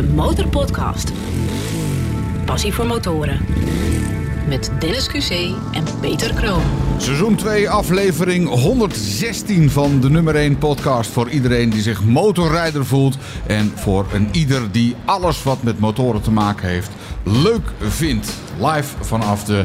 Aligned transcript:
de 0.00 0.06
Motorpodcast. 0.06 1.12
Passie 2.44 2.72
voor 2.72 2.86
motoren. 2.86 3.40
Met 4.48 4.70
Dennis 4.78 5.08
QC 5.08 5.30
en 5.72 5.84
Peter 6.00 6.34
Kroon. 6.34 6.62
Seizoen 6.96 7.34
2, 7.34 7.70
aflevering 7.70 8.48
116 8.48 9.70
van 9.70 10.00
de 10.00 10.10
nummer 10.10 10.34
1 10.34 10.58
podcast 10.58 11.10
voor 11.10 11.28
iedereen 11.28 11.70
die 11.70 11.82
zich 11.82 12.04
motorrijder 12.04 12.86
voelt. 12.86 13.16
En 13.46 13.72
voor 13.74 14.06
een 14.12 14.28
ieder 14.32 14.70
die 14.72 14.94
alles 15.04 15.42
wat 15.42 15.62
met 15.62 15.78
motoren 15.78 16.20
te 16.22 16.30
maken 16.30 16.68
heeft 16.68 16.90
leuk 17.22 17.72
vindt. 17.80 18.32
Live 18.58 18.94
vanaf 19.00 19.44
de 19.44 19.64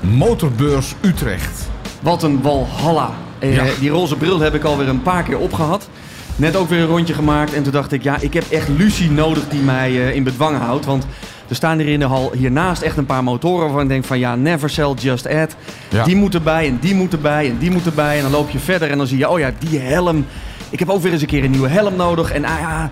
Motorbeurs 0.00 0.94
Utrecht. 1.00 1.68
Wat 2.00 2.22
een 2.22 2.42
walhalla. 2.42 3.10
Eh, 3.38 3.54
Ja. 3.54 3.64
Die 3.80 3.90
roze 3.90 4.16
bril 4.16 4.40
heb 4.40 4.54
ik 4.54 4.64
alweer 4.64 4.88
een 4.88 5.02
paar 5.02 5.22
keer 5.22 5.38
opgehad. 5.38 5.88
Net 6.36 6.56
ook 6.56 6.68
weer 6.68 6.80
een 6.80 6.86
rondje 6.86 7.14
gemaakt. 7.14 7.54
En 7.54 7.62
toen 7.62 7.72
dacht 7.72 7.92
ik, 7.92 8.02
ja, 8.02 8.16
ik 8.20 8.34
heb 8.34 8.44
echt 8.50 8.68
Lucie 8.68 9.10
nodig 9.10 9.48
die 9.48 9.60
mij 9.60 9.90
eh, 9.90 10.14
in 10.14 10.22
bedwang 10.22 10.58
houdt. 10.58 10.84
Want 10.84 11.06
er 11.48 11.54
staan 11.54 11.78
hier 11.78 11.88
in 11.88 11.98
de 11.98 12.04
hal 12.04 12.32
hiernaast 12.32 12.82
echt 12.82 12.96
een 12.96 13.06
paar 13.06 13.24
motoren 13.24 13.64
waarvan 13.64 13.82
ik 13.82 13.88
denk 13.88 14.04
van 14.04 14.18
ja, 14.18 14.34
never 14.34 14.70
sell, 14.70 14.92
just 14.98 15.28
add. 15.28 15.56
Ja. 15.88 16.04
Die 16.04 16.16
moet 16.16 16.34
erbij 16.34 16.66
en 16.66 16.78
die 16.80 16.94
moet 16.94 17.12
erbij 17.12 17.48
en 17.48 17.58
die 17.58 17.70
moet 17.70 17.86
erbij. 17.86 18.16
En 18.16 18.22
dan 18.22 18.30
loop 18.30 18.50
je 18.50 18.58
verder 18.58 18.90
en 18.90 18.98
dan 18.98 19.06
zie 19.06 19.18
je, 19.18 19.28
oh 19.28 19.38
ja, 19.38 19.50
die 19.58 19.78
helm. 19.78 20.26
Ik 20.70 20.78
heb 20.78 20.90
ook 20.90 21.02
weer 21.02 21.12
eens 21.12 21.20
een 21.20 21.26
keer 21.26 21.44
een 21.44 21.50
nieuwe 21.50 21.68
helm 21.68 21.96
nodig. 21.96 22.32
En 22.32 22.44
ah 22.44 22.58
ja, 22.60 22.90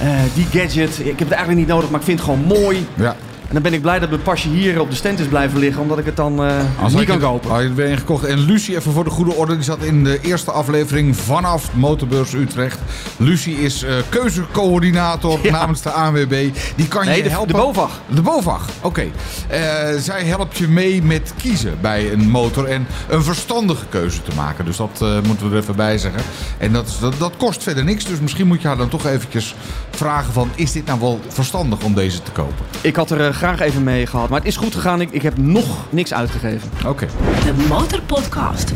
eh, 0.00 0.08
die 0.34 0.46
gadget. 0.60 0.98
Ik 0.98 1.06
heb 1.06 1.18
het 1.18 1.30
eigenlijk 1.30 1.58
niet 1.58 1.68
nodig, 1.68 1.90
maar 1.90 2.00
ik 2.00 2.06
vind 2.06 2.20
het 2.20 2.28
gewoon 2.28 2.44
mooi. 2.46 2.86
Ja. 2.94 3.16
En 3.48 3.52
dan 3.54 3.62
ben 3.62 3.72
ik 3.72 3.82
blij 3.82 3.98
dat 3.98 4.08
mijn 4.10 4.22
pasje 4.22 4.48
hier 4.48 4.80
op 4.80 4.90
de 4.90 4.96
stand 4.96 5.18
is 5.18 5.26
blijven 5.26 5.58
liggen. 5.58 5.82
Omdat 5.82 5.98
ik 5.98 6.04
het 6.04 6.16
dan 6.16 6.44
eh, 6.44 6.56
Als 6.82 6.92
niet 6.94 7.04
kan 7.04 7.14
het- 7.14 7.24
kopen. 7.24 7.50
Had 7.50 7.62
je 7.62 7.72
weer 7.74 7.90
een 7.90 7.98
gekocht. 7.98 8.24
En 8.24 8.38
Lucie, 8.38 8.76
even 8.76 8.92
voor 8.92 9.04
de 9.04 9.10
goede 9.10 9.32
orde, 9.34 9.54
die 9.54 9.62
zat 9.64 9.82
in 9.82 10.04
de 10.04 10.20
eerste 10.20 10.50
aflevering 10.50 11.16
vanaf 11.16 11.74
Motorbeurs 11.74 12.32
Utrecht. 12.32 12.78
Lucie 13.16 13.56
is 13.56 13.82
eh, 13.82 13.94
keuzecoördinator 14.08 15.38
Ja. 15.42 15.50
namens 15.50 15.82
de 15.82 15.90
ANWB. 15.90 16.48
Die 16.76 16.88
kan 16.88 17.04
Nee, 17.04 17.16
je 17.16 17.22
de, 17.22 17.28
helpen. 17.28 17.54
de 17.54 17.60
BOVAG. 17.60 18.00
De 18.14 18.22
BOVAG, 18.22 18.68
oké. 18.82 19.04
Eh, 19.48 19.60
zij 19.98 20.24
helpt 20.24 20.58
je 20.58 20.68
mee 20.68 21.02
met 21.02 21.32
kiezen 21.36 21.74
bij 21.80 22.12
een 22.12 22.28
motor 22.30 22.64
en 22.64 22.86
een 23.08 23.22
verstandige 23.22 23.84
keuze 23.88 24.22
te 24.22 24.30
maken. 24.36 24.64
Dus 24.64 24.76
dat 24.76 25.04
moeten 25.26 25.48
we 25.50 25.56
er 25.56 25.62
even 25.62 25.76
bij 25.76 25.98
zeggen. 25.98 26.22
En 26.58 26.72
dat, 26.72 26.96
dat, 27.00 27.14
dat 27.18 27.32
kost 27.36 27.62
verder 27.62 27.84
niks, 27.84 28.04
dus 28.04 28.20
misschien 28.20 28.46
moet 28.46 28.62
je 28.62 28.66
haar 28.68 28.76
dan 28.76 28.88
toch 28.88 29.06
eventjes 29.06 29.54
vragen 29.90 30.32
van... 30.32 30.50
is 30.54 30.72
dit 30.72 30.86
nou 30.86 31.00
wel 31.00 31.20
verstandig 31.28 31.82
om 31.82 31.94
deze 31.94 32.22
te 32.22 32.30
kopen? 32.30 32.64
Ik 32.80 32.96
had 32.96 33.10
er 33.10 33.33
graag 33.34 33.60
even 33.60 33.82
mee 33.82 34.06
gehad, 34.06 34.28
maar 34.28 34.38
het 34.38 34.48
is 34.48 34.56
goed 34.56 34.74
gegaan. 34.74 35.00
Ik, 35.00 35.10
ik 35.10 35.22
heb 35.22 35.36
nog 35.36 35.86
niks 35.90 36.14
uitgegeven. 36.14 36.70
Oké. 36.86 37.06
De 37.44 37.66
Motorpodcast. 37.68 38.72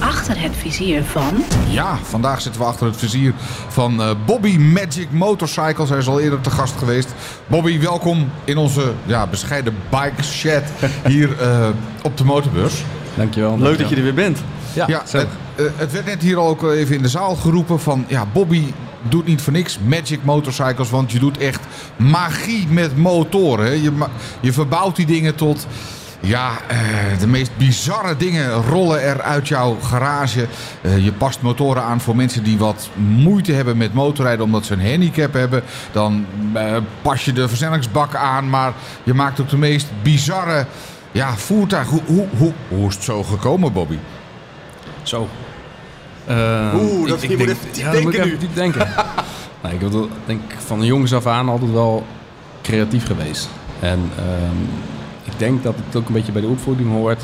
Achter 0.00 0.40
het 0.40 0.56
vizier 0.56 1.04
van... 1.04 1.44
Ja, 1.68 1.98
vandaag 2.02 2.40
zitten 2.40 2.60
we 2.60 2.66
achter 2.66 2.86
het 2.86 2.96
vizier 2.96 3.34
van 3.68 4.02
eh, 4.02 4.10
Bobby 4.26 4.56
Magic 4.56 5.10
Motorcycles. 5.10 5.88
Hij 5.88 5.98
is 5.98 6.08
al 6.08 6.20
eerder 6.20 6.40
te 6.40 6.50
gast 6.50 6.74
geweest. 6.78 7.14
Bobby, 7.46 7.80
welkom 7.80 8.30
in 8.44 8.56
onze 8.56 8.92
ja, 9.04 9.26
bescheiden 9.26 9.74
bike 9.90 10.22
shed 10.22 10.64
hier 11.06 11.40
eh, 11.40 11.68
op 12.02 12.16
de 12.16 12.24
motorbeurs. 12.24 12.82
Dankjewel. 13.14 13.58
Leuk 13.58 13.78
dat 13.78 13.88
je 13.88 13.96
er 13.96 14.02
weer 14.02 14.14
bent. 14.14 14.38
Ja, 14.72 14.86
het, 14.86 15.14
eh, 15.14 15.64
het 15.76 15.92
werd 15.92 16.04
net 16.04 16.22
hier 16.22 16.36
al 16.36 16.48
ook 16.48 16.62
even 16.62 16.94
in 16.94 17.02
de 17.02 17.08
zaal 17.08 17.36
geroepen 17.36 17.80
van... 17.80 18.04
Ja, 18.08 18.26
Bobby 18.32 18.72
doet 19.08 19.26
niet 19.26 19.40
voor 19.40 19.52
niks 19.52 19.78
Magic 19.78 20.18
Motorcycles, 20.22 20.90
want 20.90 21.12
je 21.12 21.18
doet 21.18 21.38
echt 21.38 21.60
magie 21.96 22.66
met 22.68 22.96
motoren. 22.96 23.82
Je, 23.82 23.92
je 24.40 24.52
verbouwt 24.52 24.96
die 24.96 25.06
dingen 25.06 25.34
tot... 25.34 25.66
Ja, 26.20 26.50
eh, 26.66 26.78
de 27.20 27.26
meest 27.26 27.50
bizarre 27.56 28.16
dingen 28.16 28.52
rollen 28.52 29.02
er 29.02 29.22
uit 29.22 29.48
jouw 29.48 29.76
garage. 29.82 30.46
Eh, 30.80 31.04
je 31.04 31.12
past 31.12 31.42
motoren 31.42 31.82
aan 31.82 32.00
voor 32.00 32.16
mensen 32.16 32.42
die 32.42 32.58
wat 32.58 32.88
moeite 32.94 33.52
hebben 33.52 33.76
met 33.76 33.94
motorrijden 33.94 34.44
omdat 34.44 34.64
ze 34.64 34.72
een 34.72 34.90
handicap 34.90 35.32
hebben. 35.32 35.62
Dan 35.92 36.26
eh, 36.52 36.76
pas 37.02 37.24
je 37.24 37.32
de 37.32 37.48
versnellingsbak 37.48 38.14
aan, 38.14 38.50
maar 38.50 38.72
je 39.02 39.14
maakt 39.14 39.40
ook 39.40 39.48
de 39.48 39.56
meest 39.56 39.86
bizarre 40.02 40.66
ja, 41.12 41.36
voertuigen. 41.36 42.00
Hoe, 42.06 42.16
hoe, 42.16 42.26
hoe, 42.36 42.52
hoe 42.68 42.88
is 42.88 42.94
het 42.94 43.04
zo 43.04 43.22
gekomen, 43.22 43.72
Bobby? 43.72 43.98
Zo. 45.02 45.28
Eh, 46.28 46.74
Oeh, 46.74 47.08
dat- 47.08 47.22
je 47.22 47.36
moet 47.36 47.48
even 47.48 47.56
diep 47.72 47.84
ja, 47.84 47.92
dan 47.92 48.02
moet 48.02 48.14
ik 48.14 48.20
denken 48.20 48.24
even 48.24 48.38
diep 48.38 48.54
denken. 48.54 48.88
nou, 49.62 49.74
ik 49.74 49.80
bedoel, 49.80 50.08
denk 50.26 50.40
van 50.58 50.84
jongs 50.84 51.14
af 51.14 51.26
aan 51.26 51.48
altijd 51.48 51.72
wel 51.72 52.06
creatief 52.62 53.06
geweest. 53.06 53.48
En 53.80 54.10
ehm, 54.16 54.62
ik 55.24 55.32
denk 55.36 55.62
dat 55.62 55.74
het 55.86 55.96
ook 55.96 56.06
een 56.08 56.14
beetje 56.14 56.32
bij 56.32 56.40
de 56.42 56.48
opvoeding 56.48 56.90
hoort. 56.90 57.22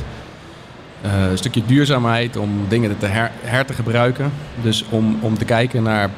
Eh, 1.02 1.30
een 1.30 1.38
stukje 1.38 1.62
duurzaamheid 1.66 2.36
om 2.36 2.50
dingen 2.68 2.98
te 2.98 3.06
her, 3.06 3.30
her 3.42 3.66
te 3.66 3.72
gebruiken. 3.72 4.32
Dus 4.62 4.84
om, 4.88 5.18
om 5.20 5.38
te 5.38 5.44
kijken 5.44 5.82
naar 5.82 6.10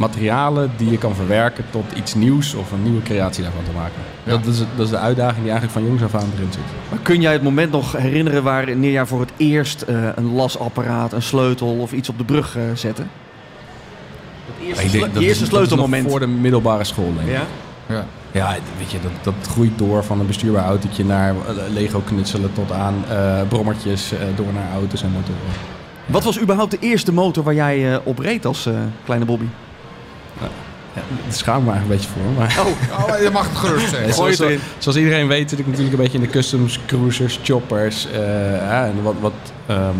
materialen 0.00 0.70
die 0.76 0.90
je 0.90 0.98
kan 0.98 1.14
verwerken 1.14 1.64
tot 1.70 1.84
iets 1.96 2.14
nieuws 2.14 2.54
of 2.54 2.72
een 2.72 2.82
nieuwe 2.82 3.02
creatie 3.02 3.42
daarvan 3.42 3.64
te 3.64 3.70
maken. 3.76 3.94
Ja. 4.24 4.30
Dat, 4.30 4.46
is, 4.46 4.58
dat 4.76 4.84
is 4.84 4.90
de 4.90 4.98
uitdaging 4.98 5.40
die 5.42 5.50
eigenlijk 5.50 5.72
van 5.72 5.84
jongs 5.86 6.02
af 6.02 6.14
aan 6.14 6.30
erin 6.36 6.52
zit. 6.52 6.62
Maar 6.90 6.98
kun 7.02 7.20
jij 7.20 7.32
het 7.32 7.42
moment 7.42 7.72
nog 7.72 7.92
herinneren 7.92 8.42
wanneer 8.42 8.90
jij 8.92 9.06
voor 9.06 9.20
het 9.20 9.30
eerst 9.36 9.82
eh, 9.82 9.96
een 10.14 10.32
lasapparaat, 10.34 11.12
een 11.12 11.22
sleutel 11.22 11.68
of 11.68 11.92
iets 11.92 12.08
op 12.08 12.18
de 12.18 12.24
brug 12.24 12.56
eh, 12.56 12.62
zette? 12.74 13.02
Het 13.02 14.66
eerste, 14.66 14.84
Ik 14.84 14.90
denk 14.92 15.14
dat 15.14 15.22
eerste 15.22 15.44
is- 15.44 15.48
dat 15.50 15.60
is 15.62 15.68
nog 15.68 15.68
sleutelmoment. 15.68 16.10
voor 16.10 16.20
de 16.20 16.26
middelbare 16.26 16.84
school, 16.84 17.12
denk 17.16 17.28
ik. 17.28 17.34
Ja? 17.34 17.42
Ja. 17.94 18.04
Ja, 18.32 18.56
weet 18.78 18.90
je, 18.90 18.98
dat, 19.02 19.34
dat 19.34 19.48
groeit 19.52 19.78
door 19.78 20.04
van 20.04 20.20
een 20.20 20.26
bestuurbaar 20.26 20.64
autootje 20.64 21.04
naar 21.04 21.30
eh, 21.30 21.54
Lego 21.72 22.00
knutselen 22.00 22.52
tot 22.52 22.72
aan 22.72 22.94
eh, 23.08 23.40
brommertjes, 23.48 24.12
eh, 24.12 24.18
door 24.36 24.52
naar 24.54 24.72
auto's 24.74 25.02
en 25.02 25.10
motoren. 25.10 25.40
Wat 26.06 26.24
was 26.24 26.40
überhaupt 26.40 26.70
de 26.70 26.78
eerste 26.80 27.12
motor 27.12 27.44
waar 27.44 27.54
jij 27.54 27.92
eh, 27.92 27.98
op 28.04 28.18
reed 28.18 28.46
als 28.46 28.66
eh, 28.66 28.74
kleine 29.04 29.24
Bobby? 29.24 29.44
Ja, 30.94 31.02
daar 31.24 31.32
schaam 31.32 31.58
ik 31.58 31.64
me 31.64 31.70
eigenlijk 31.72 32.02
een 32.02 32.08
beetje 32.08 32.22
voor. 32.22 32.32
Maar 32.38 32.56
Oh, 33.08 33.22
je 33.22 33.30
mag 33.32 33.48
het 33.48 33.56
gerust 33.58 33.88
zeggen. 33.88 34.14
Zoals, 34.14 34.38
het 34.38 34.40
erin. 34.40 34.60
zoals 34.78 34.98
iedereen 34.98 35.26
weet 35.26 35.50
zit 35.50 35.58
ik 35.58 35.66
natuurlijk 35.66 35.92
een 35.96 36.02
beetje 36.02 36.18
in 36.18 36.24
de 36.24 36.30
customs, 36.30 36.80
cruisers, 36.86 37.40
choppers 37.42 38.06
eh, 38.10 38.20
ja, 38.56 38.84
en 38.84 39.02
wat, 39.02 39.14
wat 39.20 39.32
ehm, 39.66 39.96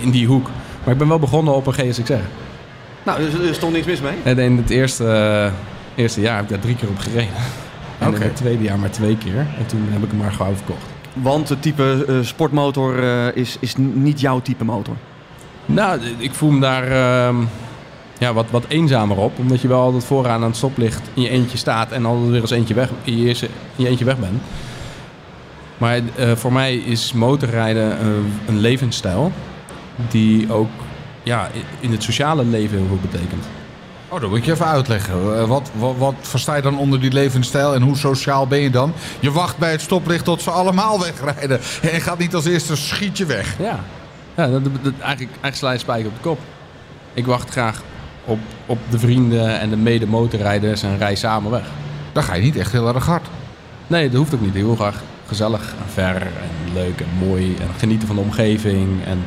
in 0.00 0.10
die 0.10 0.26
hoek. 0.26 0.48
Maar 0.84 0.92
ik 0.92 0.98
ben 0.98 1.08
wel 1.08 1.18
begonnen 1.18 1.54
op 1.54 1.66
een 1.66 1.72
GSXR. 1.72 2.12
Nou, 3.02 3.22
er, 3.22 3.48
er 3.48 3.54
stond 3.54 3.72
niks 3.72 3.86
mis 3.86 4.00
mee. 4.00 4.14
En 4.22 4.38
in 4.38 4.56
het 4.56 4.70
eerste, 4.70 5.04
eh, 5.06 5.52
eerste 6.04 6.20
jaar 6.20 6.34
heb 6.34 6.44
ik 6.44 6.50
daar 6.50 6.58
drie 6.60 6.76
keer 6.76 6.88
op 6.88 6.98
gereden. 6.98 7.34
En 7.98 8.08
Oké. 8.08 8.16
in 8.16 8.22
het 8.22 8.36
tweede 8.36 8.62
jaar 8.62 8.78
maar 8.78 8.90
twee 8.90 9.16
keer. 9.16 9.38
En 9.38 9.66
toen 9.66 9.86
heb 9.90 10.02
ik 10.02 10.08
hem 10.10 10.18
maar 10.18 10.32
gauw 10.32 10.54
verkocht. 10.54 10.84
Want 11.12 11.48
het 11.48 11.62
type 11.62 12.04
eh, 12.08 12.14
sportmotor 12.20 13.02
eh, 13.02 13.36
is, 13.36 13.56
is 13.60 13.74
niet 13.76 14.20
jouw 14.20 14.40
type 14.40 14.64
motor. 14.64 14.94
Nou, 15.66 16.00
ik 16.18 16.34
voel 16.34 16.50
me 16.50 16.60
daar 16.60 16.90
ehm, 16.90 17.36
ja, 18.18 18.32
wat, 18.32 18.46
wat 18.50 18.64
eenzamer 18.68 19.16
op. 19.16 19.38
Omdat 19.38 19.60
je 19.60 19.68
wel 19.68 19.80
altijd 19.80 20.04
vooraan 20.04 20.40
aan 20.42 20.48
het 20.48 20.56
stoplicht 20.56 21.00
in 21.14 21.22
je 21.22 21.28
eentje 21.28 21.58
staat 21.58 21.92
en 21.92 22.06
altijd 22.06 22.30
weer 22.30 22.40
eens 22.40 22.50
eentje 22.50 22.74
weg, 22.74 22.90
in 23.04 23.18
je, 23.18 23.24
eerste, 23.26 23.46
in 23.46 23.84
je 23.84 23.88
eentje 23.88 24.04
weg 24.04 24.18
bent. 24.18 24.40
Maar 25.78 26.00
eh, 26.16 26.32
voor 26.36 26.52
mij 26.52 26.76
is 26.76 27.12
motorrijden 27.12 27.98
eh, 28.00 28.06
een 28.46 28.58
levensstijl 28.58 29.32
die 30.08 30.52
ook 30.52 30.68
ja, 31.22 31.48
in 31.80 31.90
het 31.90 32.02
sociale 32.02 32.44
leven 32.44 32.78
heel 32.78 32.86
veel 32.86 32.98
betekent. 33.10 33.44
Oh, 34.08 34.20
dat 34.20 34.30
moet 34.30 34.44
je 34.44 34.52
even 34.52 34.66
uitleggen. 34.66 35.36
Eh, 35.38 35.44
Wat, 35.44 35.70
wat, 35.74 35.94
wat 35.98 36.14
versta 36.20 36.54
je 36.56 36.62
dan 36.62 36.78
onder 36.78 37.00
die 37.00 37.12
levensstijl 37.12 37.74
en 37.74 37.82
hoe 37.82 37.96
sociaal 37.96 38.46
ben 38.46 38.58
je 38.60 38.70
dan? 38.70 38.92
Je 39.20 39.32
wacht 39.32 39.58
bij 39.58 39.70
het 39.70 39.80
stoplicht 39.80 40.24
tot 40.24 40.42
ze 40.42 40.50
allemaal 40.50 41.00
wegrijden. 41.10 41.60
En 41.82 42.00
gaat 42.00 42.18
niet 42.18 42.34
als 42.34 42.44
eerste 42.46 42.76
schiet 42.76 43.18
je 43.18 43.26
weg. 43.26 43.54
Ja, 43.58 43.80
ja 44.36 44.46
dat, 44.48 44.62
dat- 44.64 44.72
eigenlijk, 44.82 45.18
eigenlijk 45.40 45.54
sla 45.56 45.72
je 45.72 45.78
spijker 45.78 46.06
op 46.08 46.14
de 46.14 46.20
kop. 46.20 46.38
Ik 47.14 47.26
wacht 47.26 47.50
graag 47.50 47.82
op, 48.28 48.38
op 48.66 48.78
de 48.90 48.98
vrienden 48.98 49.60
en 49.60 49.70
de 49.70 49.76
mede-motorrijders 49.76 50.82
en 50.82 50.98
rij 50.98 51.14
samen 51.14 51.50
weg. 51.50 51.64
Dan 52.12 52.22
ga 52.22 52.34
je 52.34 52.42
niet 52.42 52.56
echt 52.56 52.72
heel 52.72 52.94
erg 52.94 53.06
hard. 53.06 53.26
Nee, 53.86 54.08
dat 54.08 54.18
hoeft 54.18 54.34
ook 54.34 54.40
niet. 54.40 54.52
Wil 54.52 54.76
graag 54.76 55.02
gezellig 55.26 55.60
en 55.62 55.92
ver 55.92 56.22
en 56.22 56.72
leuk 56.74 57.00
en 57.00 57.26
mooi 57.28 57.56
en 57.60 57.68
genieten 57.78 58.06
van 58.06 58.16
de 58.16 58.22
omgeving 58.22 58.88
en 59.04 59.18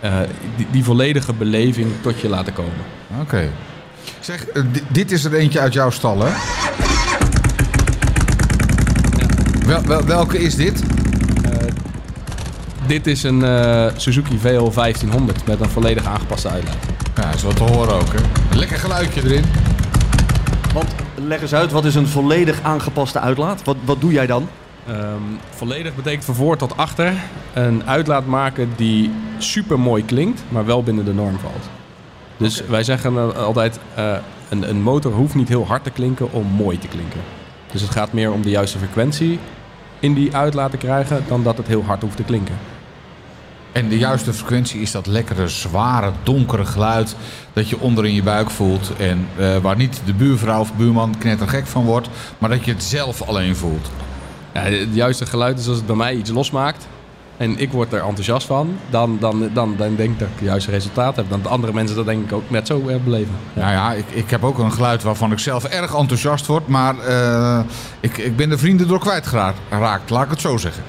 eh, 0.00 0.12
die, 0.56 0.66
die 0.70 0.84
volledige 0.84 1.32
beleving 1.32 1.88
tot 2.00 2.20
je 2.20 2.28
laten 2.28 2.52
komen. 2.52 2.72
Oké. 3.20 3.48
Zeg, 4.20 4.46
eh, 4.46 4.62
di- 4.72 4.82
dit 4.88 5.10
is 5.12 5.24
er 5.24 5.34
eentje 5.34 5.60
uit 5.60 5.72
jouw 5.72 5.90
stal, 5.90 6.18
hè? 6.24 6.30
Wel, 9.66 9.82
wel, 9.82 10.04
welke 10.04 10.38
is 10.38 10.54
dit? 10.54 10.82
Dit 12.86 13.06
is 13.06 13.22
een 13.22 13.44
eh, 13.44 13.86
Suzuki 13.96 14.38
VL 14.38 14.70
1500 14.74 15.46
met 15.46 15.60
een 15.60 15.68
volledig 15.70 16.04
aangepaste 16.06 16.48
uitlaat. 16.48 16.76
Is 17.36 17.42
wat 17.42 17.56
te 17.56 17.62
horen 17.62 17.94
ook, 17.94 18.12
hè? 18.12 18.50
Een 18.50 18.58
lekker 18.58 18.78
geluidje 18.78 19.22
erin. 19.24 19.44
Want 20.74 20.94
leg 21.14 21.40
eens 21.40 21.54
uit, 21.54 21.72
wat 21.72 21.84
is 21.84 21.94
een 21.94 22.06
volledig 22.06 22.62
aangepaste 22.62 23.20
uitlaat? 23.20 23.64
Wat, 23.64 23.76
wat 23.84 24.00
doe 24.00 24.12
jij 24.12 24.26
dan? 24.26 24.48
Ehm, 24.86 25.22
volledig 25.50 25.94
betekent 25.94 26.24
van 26.24 26.34
voor 26.34 26.56
tot 26.56 26.76
achter 26.76 27.12
een 27.54 27.82
uitlaat 27.86 28.26
maken 28.26 28.72
die 28.76 29.10
super 29.38 29.78
mooi 29.80 30.04
klinkt, 30.04 30.42
maar 30.48 30.66
wel 30.66 30.82
binnen 30.82 31.04
de 31.04 31.14
norm 31.14 31.38
valt. 31.38 31.68
Dus 32.36 32.66
wij 32.66 32.84
zeggen 32.84 33.16
eh, 33.16 33.36
altijd, 33.36 33.78
eh, 33.94 34.16
een, 34.48 34.68
een 34.68 34.82
motor 34.82 35.12
hoeft 35.12 35.34
niet 35.34 35.48
heel 35.48 35.66
hard 35.66 35.84
te 35.84 35.90
klinken 35.90 36.32
om 36.32 36.46
mooi 36.46 36.78
te 36.78 36.88
klinken. 36.88 37.20
Dus 37.72 37.80
het 37.80 37.90
gaat 37.90 38.12
meer 38.12 38.32
om 38.32 38.42
de 38.42 38.50
juiste 38.50 38.78
frequentie 38.78 39.38
in 40.00 40.14
die 40.14 40.36
uitlaat 40.36 40.70
te 40.70 40.76
krijgen 40.76 41.24
dan 41.28 41.42
dat 41.42 41.56
het 41.56 41.66
heel 41.66 41.84
hard 41.84 42.02
hoeft 42.02 42.16
te 42.16 42.22
klinken. 42.22 42.56
En 43.76 43.88
de 43.88 43.98
juiste 43.98 44.32
frequentie 44.32 44.80
is 44.80 44.90
dat 44.90 45.06
lekkere, 45.06 45.48
zware, 45.48 46.12
donkere 46.22 46.64
geluid 46.64 47.16
dat 47.52 47.68
je 47.68 47.80
onder 47.80 48.06
in 48.06 48.14
je 48.14 48.22
buik 48.22 48.50
voelt. 48.50 48.92
En 48.98 49.28
eh, 49.38 49.56
waar 49.56 49.76
niet 49.76 50.00
de 50.04 50.14
buurvrouw 50.14 50.60
of 50.60 50.74
buurman 50.74 51.18
knettergek 51.18 51.66
van 51.66 51.84
wordt, 51.84 52.08
maar 52.38 52.50
dat 52.50 52.64
je 52.64 52.72
het 52.72 52.82
zelf 52.82 53.22
alleen 53.22 53.56
voelt. 53.56 53.90
Ja, 54.54 54.60
het 54.60 54.94
juiste 54.94 55.26
geluid 55.26 55.58
is 55.58 55.68
als 55.68 55.76
het 55.76 55.86
bij 55.86 55.96
mij 55.96 56.14
iets 56.14 56.30
losmaakt. 56.30 56.86
En 57.36 57.58
ik 57.58 57.72
word 57.72 57.92
er 57.92 58.02
enthousiast 58.02 58.46
van. 58.46 58.78
Dan, 58.90 59.16
dan, 59.20 59.50
dan, 59.52 59.74
dan 59.76 59.96
denk 59.96 60.10
ik 60.10 60.18
dat 60.18 60.28
ik 60.28 60.34
het 60.38 60.48
juiste 60.48 60.70
resultaat 60.70 61.16
heb. 61.16 61.28
Dan 61.28 61.42
de 61.42 61.48
andere 61.48 61.72
mensen 61.72 61.96
dat 61.96 62.06
denk 62.06 62.24
ik 62.24 62.32
ook 62.32 62.50
net 62.50 62.66
zo 62.66 62.80
beleven. 63.04 63.34
Nou 63.52 63.72
ja, 63.72 63.92
ik, 63.92 64.06
ik 64.10 64.30
heb 64.30 64.44
ook 64.44 64.58
een 64.58 64.72
geluid 64.72 65.02
waarvan 65.02 65.32
ik 65.32 65.38
zelf 65.38 65.64
erg 65.64 65.94
enthousiast 65.94 66.46
word. 66.46 66.66
Maar 66.68 66.98
eh, 66.98 67.60
ik, 68.00 68.18
ik 68.18 68.36
ben 68.36 68.48
de 68.48 68.58
vrienden 68.58 68.88
door 68.88 68.98
kwijtgeraakt, 68.98 70.10
laat 70.10 70.24
ik 70.24 70.30
het 70.30 70.40
zo 70.40 70.56
zeggen. 70.56 70.82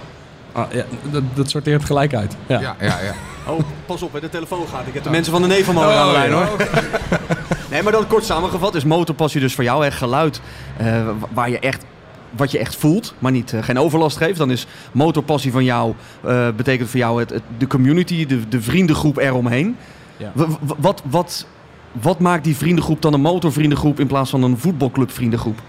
Ah, 0.58 0.72
ja, 0.72 0.84
dat, 1.12 1.24
dat 1.34 1.50
sorteert 1.50 1.86
gelijk 1.86 2.14
uit. 2.16 2.36
Ja. 2.48 2.60
Ja, 2.60 2.76
ja, 2.80 3.00
ja. 3.04 3.14
Oh, 3.52 3.60
pas 3.86 4.02
op, 4.02 4.14
hè, 4.14 4.20
de 4.20 4.30
telefoon 4.30 4.68
gaat. 4.68 4.88
Ik 4.88 4.94
heb 4.94 5.04
de 5.04 5.10
mensen 5.10 5.32
van 5.32 5.42
de 5.42 5.48
Nevelmolen 5.48 5.96
aan 5.98 6.08
de 6.08 6.14
lijn, 6.14 6.32
hoor. 6.32 6.48
Nee, 7.72 7.84
maar 7.84 7.92
dan 7.92 8.08
kort 8.08 8.26
samengevat 8.26 8.76
is 8.76 8.84
motorpassie 8.84 9.42
dus 9.42 9.56
voor 9.56 9.64
jou 9.64 9.86
echt 9.86 9.98
geluid 9.98 10.42
eh, 10.78 11.08
waar 11.34 11.50
je 11.50 11.60
echt, 11.60 11.86
wat 12.30 12.52
je 12.52 12.58
echt 12.60 12.76
voelt, 12.76 13.14
maar 13.20 13.32
niet, 13.32 13.54
eh, 13.54 13.64
geen 13.64 13.80
overlast 13.80 14.18
geeft. 14.18 14.38
Dan 14.38 14.52
is 14.52 14.68
motorpassie 14.92 15.52
van 15.52 15.64
jou, 15.64 15.94
eh, 16.24 16.48
betekent 16.56 16.90
voor 16.90 17.00
jou 17.00 17.20
het, 17.20 17.30
het- 17.30 17.42
de 17.58 17.68
community, 17.68 18.26
de, 18.26 18.48
de 18.48 18.62
vriendengroep 18.62 19.18
eromheen. 19.18 19.76
Ja. 20.18 20.32
W- 20.34 20.42
w- 20.62 20.72
wat, 20.78 21.02
wat, 21.10 21.46
wat 21.92 22.20
maakt 22.20 22.44
die 22.44 22.56
vriendengroep 22.56 23.02
dan 23.02 23.14
een 23.14 23.22
motorvriendengroep 23.22 24.00
in 24.00 24.08
plaats 24.08 24.30
van 24.30 24.44
een 24.44 24.58
voetbalclub 24.58 25.12
vriendengroep? 25.12 25.60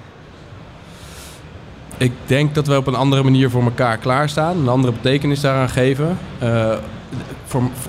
Ik 1.98 2.12
denk 2.26 2.54
dat 2.54 2.66
we 2.66 2.76
op 2.76 2.86
een 2.86 2.94
andere 2.94 3.22
manier 3.22 3.50
voor 3.50 3.62
elkaar 3.62 3.98
klaarstaan. 3.98 4.58
Een 4.58 4.68
andere 4.68 4.92
betekenis 4.92 5.40
daaraan 5.40 5.68
geven. 5.68 6.18
Eh, 6.38 6.76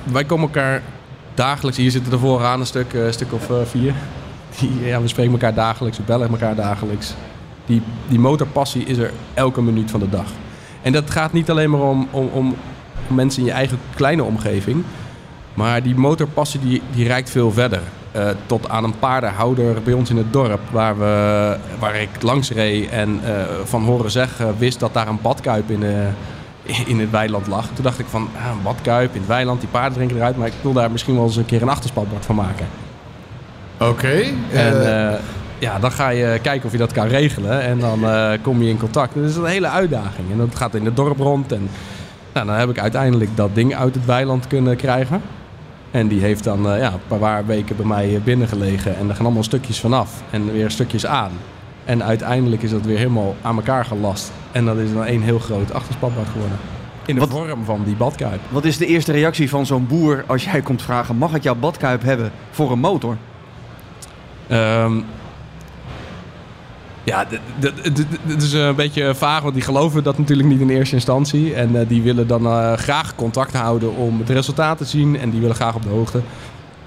wij 0.04 0.24
komen 0.24 0.46
elkaar 0.46 0.82
dagelijks... 1.34 1.78
Hier 1.78 1.92
zitten 1.92 2.12
er 2.12 2.20
vooraan 2.20 2.60
een 2.60 2.66
stuk, 2.66 2.94
eh, 2.94 3.02
stuk 3.10 3.34
of 3.34 3.50
eh, 3.50 3.56
vier. 3.66 3.94
Die, 4.60 4.86
ja, 4.86 5.02
we 5.02 5.08
spreken 5.08 5.32
elkaar 5.32 5.54
dagelijks, 5.54 5.98
we 5.98 6.04
bellen 6.04 6.30
elkaar 6.30 6.56
dagelijks. 6.56 7.14
Die, 7.66 7.82
die 8.08 8.20
motorpassie 8.20 8.86
is 8.86 8.98
er 8.98 9.12
elke 9.34 9.62
minuut 9.62 9.92
van 9.92 10.00
de 10.00 10.10
dag. 10.10 10.28
En 10.82 10.92
dat 10.92 11.10
gaat 11.10 11.34
niet 11.34 11.50
alleen 11.50 11.70
maar 11.70 11.82
om, 11.82 12.08
om 12.12 12.56
om 13.10 13.16
mensen 13.16 13.42
in 13.42 13.48
je 13.48 13.54
eigen 13.54 13.80
kleine 13.96 14.24
omgeving. 14.24 14.84
Maar 15.54 15.84
die 15.84 15.96
motorpassie 15.96 16.60
die, 16.60 16.82
die 16.94 17.08
reikt 17.08 17.30
veel 17.30 17.52
verder. 17.52 17.82
Eh, 18.12 18.28
tot 18.46 18.70
aan 18.70 18.84
een 18.84 19.00
paardenhouder 19.00 19.82
bij 19.84 19.94
ons 19.94 20.10
in 20.10 20.18
het 20.18 20.34
dorp. 20.34 20.60
Waar, 20.72 20.98
we, 20.98 21.56
waar 21.80 21.96
ik 21.96 22.10
langs 22.22 22.52
reed 22.52 22.90
en 22.90 23.20
eh, 23.24 23.32
van 23.64 23.84
horen 23.84 24.12
zeggen 24.12 24.58
wist 24.58 24.80
dat 24.80 24.94
daar 24.94 25.08
een 25.08 25.22
badkuip 25.22 25.70
in, 25.70 25.84
eh, 25.84 26.88
in 26.88 27.00
het 27.00 27.12
weiland 27.12 27.48
lag. 27.48 27.68
Toen 27.74 27.84
dacht 27.84 28.00
ik 28.00 28.06
van, 28.10 28.30
ah, 28.36 28.52
een 28.52 28.64
badkuip 28.64 29.14
in 29.14 29.20
het 29.20 29.28
weiland, 29.30 29.60
die 29.60 29.70
paarden 29.70 29.94
drinken 29.94 30.18
eruit. 30.18 30.38
Maar 30.38 30.48
ik 30.48 30.54
wil 30.62 30.74
daar 30.74 30.92
misschien 30.92 31.16
wel 31.16 31.24
eens 31.24 31.36
een 31.36 31.46
keer 31.46 31.62
een 31.62 31.70
achterspatbord 31.70 32.26
van 32.26 32.36
maken. 32.36 32.68
Oké. 33.80 34.24
En 34.54 35.20
ja, 35.60 35.80
dan 35.80 35.92
ga 35.92 36.10
je 36.10 36.40
kijken 36.42 36.66
of 36.66 36.72
je 36.72 36.78
dat 36.78 36.92
kan 36.92 37.08
regelen. 37.08 37.62
En 37.62 37.80
dan 37.80 38.00
kom 38.42 38.62
je 38.62 38.70
in 38.70 38.80
contact. 38.80 39.16
Dat 39.16 39.30
is 39.30 39.36
een 39.36 39.46
hele 39.46 39.68
uitdaging. 39.68 40.32
En 40.32 40.38
dat 40.38 40.56
gaat 40.56 40.76
in 40.76 40.86
het 40.86 40.96
dorp 40.96 41.20
rond. 41.20 41.52
En 41.52 41.70
nou, 42.34 42.46
dan 42.46 42.56
heb 42.56 42.70
ik 42.70 42.80
uiteindelijk 42.80 43.30
dat 43.36 43.50
ding 43.54 43.76
uit 43.76 43.96
het 43.96 44.06
weiland 44.06 44.48
kunnen 44.48 44.76
krijgen. 44.76 45.22
En 45.92 46.08
die 46.08 46.22
heeft 46.22 46.44
dan 46.44 46.70
eh, 46.72 46.80
ja, 46.80 46.94
een 47.10 47.20
paar 47.20 47.46
weken 47.46 47.76
bij 47.76 47.86
mij 47.86 48.22
binnengelegen. 48.24 48.98
En 48.98 49.10
er 49.10 49.16
gaan 49.16 49.26
allemaal 49.26 49.44
stukjes 49.44 49.80
vanaf. 49.80 50.22
En 50.30 50.52
weer 50.52 50.72
stukjes 50.72 51.06
aan. 51.06 51.32
En 51.86 52.04
uiteindelijk 52.04 52.62
is 52.62 52.70
dat 52.72 52.82
weer 52.86 52.98
helemaal 52.98 53.36
aan 53.42 53.56
elkaar 53.56 53.86
gelast. 53.86 54.32
En 54.52 54.66
dat 54.66 54.78
is 54.78 54.94
dan 54.94 55.06
één 55.06 55.22
heel 55.22 55.40
groot 55.40 55.74
achterspatbord 55.74 56.28
geworden. 56.28 56.58
In 57.06 57.14
de 57.16 57.22
Wat- 57.22 57.30
vorm 57.30 57.66
van 57.66 57.82
die 57.86 57.96
badkuip. 57.96 58.40
Wat 58.50 58.66
is 58.66 58.78
de 58.78 58.86
eerste 58.86 59.12
reactie 59.12 59.50
van 59.50 59.66
zo'n 59.66 59.88
boer 59.88 60.24
als 60.28 60.44
jij 60.44 60.62
komt 60.62 60.82
vragen: 60.82 61.16
mag 61.16 61.34
ik 61.36 61.44
jouw 61.44 61.56
badkuip 61.56 62.02
hebben 62.02 62.32
voor 62.52 62.72
een 62.72 62.80
motor? 62.80 63.18
Ehm, 64.48 64.94
ja, 67.10 67.26
het 68.26 68.44
is 68.44 68.54
een 68.54 68.76
beetje 68.76 69.16
vaag, 69.16 69.42
want 69.42 69.54
die 69.54 69.64
geloven 69.64 70.04
dat 70.04 70.18
natuurlijk 70.18 70.50
niet 70.50 70.60
in 70.62 70.70
eerste 70.70 70.96
instantie. 70.96 71.54
En 71.54 71.76
eh, 71.76 71.88
die 71.88 72.02
willen 72.02 72.28
dan 72.28 72.46
eh, 72.46 72.74
graag 72.74 73.16
contact 73.16 73.54
houden 73.54 73.96
om 73.96 74.20
het 74.20 74.30
resultaat 74.30 74.78
te 74.78 74.86
zien. 74.86 75.20
En 75.20 75.30
die 75.30 75.40
willen 75.40 75.56
graag 75.56 75.76
op 75.76 75.84
de 75.84 75.90
hoogte 75.90 76.22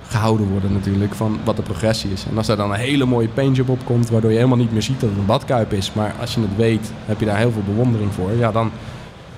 gehouden 0.08 0.48
worden 0.48 0.72
natuurlijk 0.72 1.14
van 1.14 1.38
wat 1.44 1.56
de 1.56 1.62
progressie 1.62 2.12
is. 2.12 2.24
En 2.30 2.36
als 2.36 2.46
daar 2.46 2.56
dan 2.56 2.70
een 2.72 2.78
hele 2.78 3.04
mooie 3.04 3.28
paintjob 3.28 3.69
op 3.69 3.84
komt, 3.84 4.10
waardoor 4.10 4.30
je 4.30 4.36
helemaal 4.36 4.58
niet 4.58 4.72
meer 4.72 4.82
ziet 4.82 5.00
dat 5.00 5.08
het 5.10 5.19
een 5.19 5.26
badkuip 5.26 5.72
is. 5.72 5.92
Maar 5.92 6.14
als 6.20 6.34
je 6.34 6.40
het 6.40 6.56
weet, 6.56 6.92
heb 7.06 7.20
je 7.20 7.26
daar 7.26 7.38
heel 7.38 7.52
veel 7.52 7.62
bewondering 7.66 8.12
voor. 8.14 8.32
Ja, 8.32 8.52
dan 8.52 8.70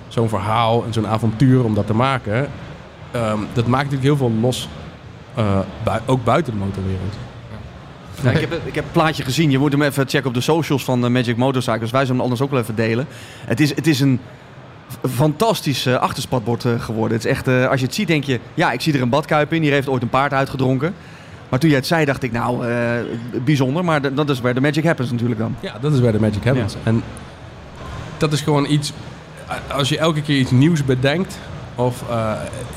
zo'n 0.09 0.29
verhaal 0.29 0.85
en 0.85 0.93
zo'n 0.93 1.07
avontuur 1.07 1.65
om 1.65 1.75
dat 1.75 1.87
te 1.87 1.95
maken, 1.95 2.49
ehm, 3.11 3.39
dat 3.53 3.67
maakt 3.67 3.91
natuurlijk 3.91 4.19
heel 4.19 4.29
veel 4.29 4.41
los. 4.41 4.69
eh, 5.35 5.59
ook 6.07 6.25
buiten 6.25 6.53
de 6.53 6.59
motorwereld. 6.59 7.15
Ja, 8.23 8.31
ik, 8.31 8.41
heb, 8.41 8.53
ik 8.53 8.75
heb 8.75 8.85
het 8.85 8.93
plaatje 8.93 9.23
gezien. 9.23 9.51
Je 9.51 9.59
moet 9.59 9.73
hem 9.73 9.83
even 9.83 10.09
checken 10.09 10.29
op 10.29 10.35
de 10.35 10.41
socials 10.41 10.85
van 10.85 11.05
eh, 11.05 11.11
Magic 11.11 11.37
Motorcycles. 11.37 11.91
Wij 11.91 12.01
zullen 12.01 12.15
hem 12.15 12.21
anders 12.21 12.41
ook 12.41 12.51
wel 12.51 12.61
even 12.61 12.75
delen. 12.75 13.07
Het 13.45 13.61
is, 13.61 13.75
het 13.75 13.87
is 13.87 14.01
een 14.01 14.21
fantastisch 15.11 15.87
eh, 15.87 15.95
achterspatbord 15.95 16.65
eh, 16.65 16.81
geworden. 16.81 17.17
Het 17.17 17.27
is 17.27 17.31
echt, 17.31 17.49
als 17.49 17.81
je 17.81 17.87
het 17.87 17.95
ziet, 17.95 18.07
denk 18.07 18.25
je... 18.25 18.41
Ja, 18.55 18.73
ik 18.73 18.81
zie 18.81 18.95
er 18.95 19.03
een 19.03 19.09
badkuip 19.09 19.53
in. 19.53 19.63
Die 19.63 19.71
heeft 19.71 19.89
ooit 19.89 20.03
een 20.03 20.09
paard 20.09 20.33
uitgedronken. 20.33 20.95
Maar 21.49 21.59
toen 21.59 21.69
jij 21.69 21.79
het 21.79 21.89
zei, 21.89 22.05
dacht 22.05 22.23
ik, 22.23 22.33
nou, 22.33 22.67
bijzonder. 23.45 23.85
Maar 23.85 24.15
dat 24.15 24.31
is 24.31 24.41
waar 24.41 24.55
de 24.55 24.61
magic 24.61 24.85
happens 24.85 25.11
natuurlijk 25.11 25.41
dan. 25.41 25.57
Ja, 25.61 25.79
dat 25.81 25.93
is 25.93 26.01
waar 26.01 26.13
de 26.13 26.21
magic 26.21 26.45
happens. 26.45 26.75
En 26.83 27.03
dat 28.19 28.33
is 28.33 28.41
gewoon 28.41 28.71
iets... 28.71 28.93
Als 29.69 29.89
je 29.89 29.99
elke 29.99 30.23
keer 30.23 30.39
iets 30.39 30.51
nieuws 30.51 30.85
bedenkt... 30.85 31.39
of 31.75 32.05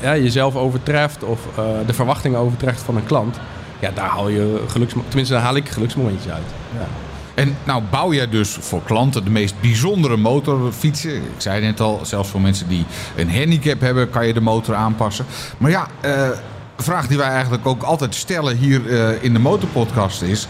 ja, 0.00 0.16
jezelf 0.16 0.56
overtreft... 0.56 1.24
of 1.24 1.40
de 1.86 1.94
verwachtingen 1.94 2.38
overtreft 2.38 2.82
van 2.82 2.96
een 2.96 3.06
klant... 3.06 3.38
ja, 3.78 3.90
daar 3.94 4.08
haal 4.08 4.28
je 4.28 4.62
geluks... 4.68 4.92
Tenminste, 5.08 5.34
daar 5.34 5.42
haal 5.42 5.56
ik 5.56 5.68
geluksmomentjes 5.68 6.32
uit. 6.32 6.46
Ja. 6.78 6.86
En 7.34 7.56
nou 7.64 7.82
bouw 7.90 8.12
jij 8.12 8.28
dus 8.28 8.56
voor 8.60 8.82
klanten 8.82 9.24
de 9.24 9.30
meest 9.30 9.54
bijzondere 9.60 10.16
motorfietsen. 10.16 11.14
Ik 11.14 11.22
zei 11.36 11.60
net 11.60 11.80
al, 11.80 12.00
zelfs 12.02 12.28
voor 12.28 12.40
mensen 12.40 12.68
die 12.68 12.84
een 13.16 13.30
handicap 13.30 13.80
hebben, 13.80 14.10
kan 14.10 14.26
je 14.26 14.32
de 14.32 14.40
motor 14.40 14.74
aanpassen. 14.74 15.24
Maar 15.58 15.70
ja, 15.70 15.86
eh, 16.00 16.28
een 16.76 16.84
vraag 16.84 17.06
die 17.06 17.18
wij 17.18 17.28
eigenlijk 17.28 17.66
ook 17.66 17.82
altijd 17.82 18.14
stellen 18.14 18.56
hier 18.56 18.88
eh, 18.88 19.22
in 19.22 19.32
de 19.32 19.38
motorpodcast 19.38 20.22
is... 20.22 20.48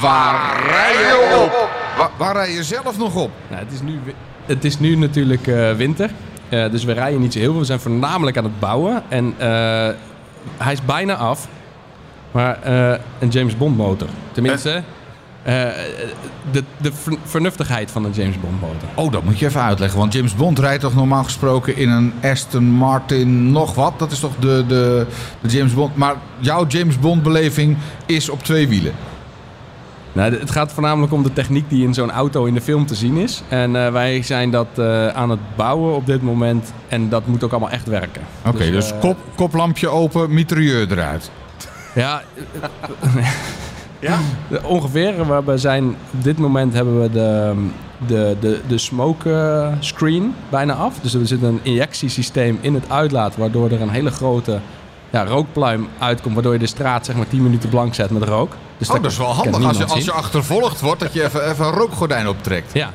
Waar 0.00 0.62
rij 0.66 0.92
je 0.92 1.42
op? 1.44 1.68
Waar, 1.98 2.10
waar 2.16 2.34
rij 2.34 2.52
je 2.52 2.64
zelf 2.64 2.98
nog 2.98 3.14
op? 3.14 3.30
Nou, 3.48 3.64
het, 3.64 3.72
is 3.72 3.80
nu, 3.80 4.00
het 4.46 4.64
is 4.64 4.78
nu 4.78 4.96
natuurlijk 4.96 5.46
eh, 5.46 5.72
winter. 5.72 6.10
Eh, 6.48 6.70
dus 6.70 6.84
we 6.84 6.92
rijden 6.92 7.20
niet 7.20 7.32
zo 7.32 7.38
heel 7.38 7.50
veel. 7.50 7.60
We 7.60 7.66
zijn 7.66 7.80
voornamelijk 7.80 8.36
aan 8.36 8.44
het 8.44 8.60
bouwen. 8.60 9.02
En 9.08 9.34
eh, 9.38 9.48
hij 10.56 10.72
is 10.72 10.84
bijna 10.84 11.14
af. 11.14 11.48
Maar 12.32 12.62
eh, 12.62 12.98
een 13.18 13.28
James 13.28 13.56
Bond 13.56 13.76
motor. 13.76 14.08
Tenminste, 14.32 14.82
eh, 15.42 15.54
de, 16.50 16.62
de 16.76 16.92
ver- 16.92 17.16
vernuftigheid 17.24 17.90
van 17.90 18.04
een 18.04 18.12
James 18.12 18.40
Bond 18.40 18.60
motor. 18.60 18.88
Oh, 18.94 19.12
dat 19.12 19.24
moet 19.24 19.38
je 19.38 19.46
even 19.46 19.62
uitleggen. 19.62 19.98
Want 19.98 20.12
James 20.12 20.34
Bond 20.34 20.58
rijdt 20.58 20.82
toch 20.82 20.94
normaal 20.94 21.24
gesproken 21.24 21.76
in 21.76 21.88
een 21.90 22.12
Aston 22.22 22.64
Martin 22.64 23.52
nog 23.52 23.74
wat? 23.74 23.98
Dat 23.98 24.12
is 24.12 24.20
toch 24.20 24.32
de, 24.38 24.64
de, 24.68 25.06
de 25.40 25.48
James 25.48 25.74
Bond... 25.74 25.96
Maar 25.96 26.14
jouw 26.38 26.66
James 26.66 26.98
Bond 26.98 27.22
beleving 27.22 27.76
is 28.06 28.28
op 28.28 28.42
twee 28.42 28.68
wielen. 28.68 28.92
Nou, 30.12 30.30
de- 30.30 30.38
het 30.38 30.50
gaat 30.50 30.72
voornamelijk 30.72 31.12
om 31.12 31.22
de 31.22 31.32
techniek 31.32 31.70
die 31.70 31.84
in 31.84 31.94
zo'n 31.94 32.10
auto 32.10 32.44
in 32.44 32.54
de 32.54 32.60
film 32.60 32.86
te 32.86 32.94
zien 32.94 33.16
is. 33.16 33.42
En 33.48 33.76
eh, 33.86 33.92
wij 33.92 34.22
zijn 34.22 34.50
dat 34.50 34.66
eh, 34.76 35.08
aan 35.08 35.30
het 35.30 35.40
bouwen 35.56 35.94
op 35.94 36.06
dit 36.06 36.22
moment. 36.22 36.72
En 36.88 37.08
dat 37.08 37.26
moet 37.26 37.44
ook 37.44 37.50
allemaal 37.50 37.70
echt 37.70 37.86
werken. 37.86 38.22
Oké, 38.46 38.70
dus, 38.70 38.92
eh, 38.92 39.00
kop, 39.00 39.16
koplampje 39.34 39.88
open, 39.88 40.34
mitrailleur 40.34 40.90
eruit. 40.92 41.30
Ja, 41.96 42.22
Ja? 43.98 44.18
Ongeveer. 44.62 45.44
We 45.44 45.58
zijn, 45.58 45.84
op 45.88 46.22
dit 46.22 46.38
moment 46.38 46.72
hebben 46.72 47.00
we 47.02 47.10
de, 47.10 47.54
de, 48.06 48.36
de, 48.40 48.60
de 48.68 48.78
smoke 48.78 49.32
eh, 49.32 49.72
screen 49.80 50.34
bijna 50.48 50.74
af. 50.74 50.94
Dus 51.02 51.14
er 51.14 51.26
zit 51.26 51.42
een 51.42 51.60
injectiesysteem 51.62 52.58
in 52.60 52.74
het 52.74 52.90
uitlaat, 52.90 53.36
waardoor 53.36 53.70
er 53.70 53.80
een 53.80 53.90
hele 53.90 54.10
grote 54.10 54.60
ja, 55.10 55.24
rookpluim 55.24 55.88
uitkomt, 55.98 56.34
waardoor 56.34 56.52
je 56.52 56.58
de 56.58 56.66
straat 56.66 57.06
zeg 57.06 57.16
maar 57.16 57.28
10 57.28 57.42
minuten 57.42 57.68
blank 57.68 57.94
zet 57.94 58.10
met 58.10 58.22
rook. 58.22 58.52
Dus 58.78 58.90
Oh, 58.90 59.02
dat 59.02 59.10
is 59.10 59.18
wel 59.18 59.32
handig 59.32 59.64
als 59.64 59.76
je, 59.76 59.84
als 59.84 60.04
je 60.04 60.12
achtervolgd 60.12 60.80
wordt, 60.80 61.00
dat 61.00 61.12
je 61.12 61.24
even, 61.24 61.50
even 61.50 61.64
een 61.64 61.72
rookgordijn 61.72 62.28
optrekt. 62.28 62.72
Ja. 62.72 62.92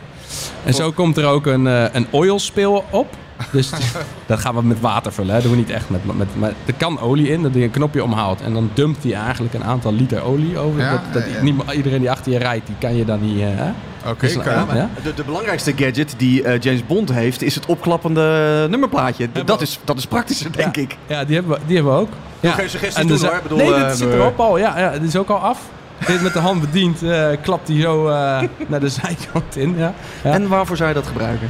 En 0.64 0.74
zo 0.74 0.92
komt 0.92 1.18
er 1.18 1.26
ook 1.26 1.46
een, 1.46 1.68
eh, 1.68 1.84
een 1.92 2.08
oil 2.12 2.40
spill 2.40 2.82
op. 2.90 3.16
Dus 3.52 3.70
dat 4.26 4.40
gaan 4.40 4.56
we 4.56 4.62
met 4.64 4.80
water 4.80 5.14
vullen. 5.14 5.30
Hè. 5.30 5.34
Dat 5.36 5.44
doen 5.44 5.52
we 5.52 5.58
niet 5.58 5.70
echt 5.70 5.90
met, 5.90 6.18
met, 6.18 6.28
met... 6.40 6.54
Er 6.66 6.74
kan 6.74 7.00
olie 7.00 7.30
in, 7.30 7.42
dat 7.42 7.54
je 7.54 7.64
een 7.64 7.72
knopje 7.72 8.04
omhaalt. 8.04 8.42
En 8.42 8.54
dan 8.54 8.70
dumpt 8.74 9.04
hij 9.04 9.14
eigenlijk 9.14 9.54
een 9.54 9.64
aantal 9.64 9.94
liter 9.94 10.22
olie 10.24 10.58
over. 10.58 10.80
Ja, 10.82 10.92
dat, 10.92 11.02
dat 11.14 11.24
ja, 11.30 11.36
ja. 11.36 11.42
niet- 11.42 11.72
iedereen 11.74 12.00
die 12.00 12.12
achter 12.12 12.32
je 12.32 12.38
rijdt, 12.38 12.66
die 12.66 12.76
kan 12.80 12.96
je 12.96 13.06
dan 13.06 13.22
niet... 13.22 13.40
eh, 13.40 13.48
hè? 13.50 13.72
Oké, 14.10 14.26
Dus, 14.26 14.34
kan. 14.38 14.54
ja, 14.54 14.66
ja. 14.74 14.90
De, 15.04 15.14
de 15.14 15.24
belangrijkste 15.24 15.74
gadget 15.76 16.14
die 16.18 16.44
eh, 16.44 16.60
James 16.60 16.86
Bond 16.86 17.12
heeft, 17.12 17.42
is 17.42 17.56
het 17.56 17.66
opklappende 17.66 18.68
nummerplaatje. 18.70 19.30
Dat 19.46 19.62
is, 19.62 19.80
dat 19.84 19.98
is 19.98 20.06
praktischer, 20.08 20.52
denk 20.52 20.78
ik. 20.78 20.98
Ja, 21.08 21.24
die 21.26 21.36
hebben 21.36 21.54
we, 21.54 21.60
die 21.66 21.76
hebben 21.76 21.94
we 21.94 22.00
ook. 22.00 22.10
Ja. 22.40 22.52
geen 22.52 22.70
suggesties 22.70 23.02
En 23.02 23.08
doen, 23.08 23.18
dus- 23.18 23.28
hoor. 23.28 23.36
Ik 23.38 23.44
bedoel, 23.44 23.58
nee, 23.58 23.74
eh, 23.74 23.88
dit 23.88 23.98
zit 23.98 24.08
we- 24.10 24.14
erop 24.16 24.40
al. 24.40 24.58
Ja, 24.58 24.80
ja, 24.80 24.92
dit 24.92 25.04
is 25.04 25.16
ook 25.16 25.30
al 25.30 25.38
af. 25.38 25.60
Dit 26.08 26.22
met 26.22 26.34
de 26.34 26.40
hand 26.40 26.62
bediend, 26.62 27.04
eh, 27.04 27.28
klapt 27.42 27.68
hij 27.68 27.82
zo 27.82 28.08
eh, 28.08 28.42
naar 28.68 28.80
de 28.80 28.90
zijkant 28.90 29.56
in. 29.56 29.74
Ja. 29.78 29.94
Ja. 30.24 30.32
En 30.32 30.48
waarvoor 30.48 30.78
zou 30.78 30.90
je 30.90 30.96
dat 30.96 31.08
gebruiken? 31.08 31.50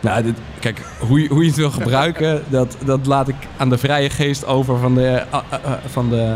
Nou, 0.00 0.22
dit, 0.22 0.34
kijk, 0.60 0.82
hoe 0.98 1.22
je, 1.22 1.28
hoe 1.28 1.40
je 1.42 1.46
het 1.48 1.56
wil 1.56 1.70
gebruiken, 1.70 2.42
dat, 2.48 2.76
dat 2.84 3.06
laat 3.06 3.28
ik 3.28 3.34
aan 3.56 3.68
de 3.68 3.78
vrije 3.78 4.10
geest 4.10 4.46
over 4.46 4.78
van 4.78 4.94
de, 4.94 5.06
eh, 5.06 5.14
eh, 5.16 5.58
eh, 5.64 5.72
van 5.86 6.08
de, 6.10 6.34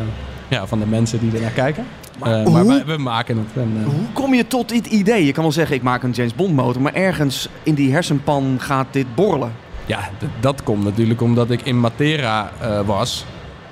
ja, 0.49 0.66
van 0.66 0.78
de 0.78 0.87
mensen 0.87 1.18
die 1.21 1.35
er 1.35 1.40
naar 1.40 1.50
kijken. 1.50 1.85
Maar 2.18 2.30
maar 2.30 2.62
hoe- 2.62 2.66
wij- 2.68 2.85
we 2.97 3.02
maken 3.02 3.37
het. 3.37 3.62
En, 3.62 3.83
Hoe 3.85 4.12
kom 4.12 4.35
je 4.35 4.47
tot 4.47 4.68
dit 4.68 4.87
idee? 4.87 5.26
Je 5.26 5.33
kan 5.33 5.42
wel 5.42 5.52
zeggen, 5.52 5.76
ik 5.76 5.83
maak 5.83 6.02
een 6.02 6.11
James 6.11 6.35
Bond 6.35 6.54
motor, 6.54 6.83
maar 6.83 6.94
ergens 6.94 7.49
in 7.62 7.75
die 7.75 7.92
hersenpan 7.92 8.56
gaat 8.61 8.87
dit 8.90 9.14
borrelen. 9.14 9.52
ja, 9.87 9.99
dat 10.40 10.62
komt 10.62 10.85
natuurlijk 10.85 11.21
omdat 11.23 11.50
ik 11.50 11.62
in 11.62 11.80
Matera 11.80 12.50
eh, 12.61 12.80
was 12.87 13.25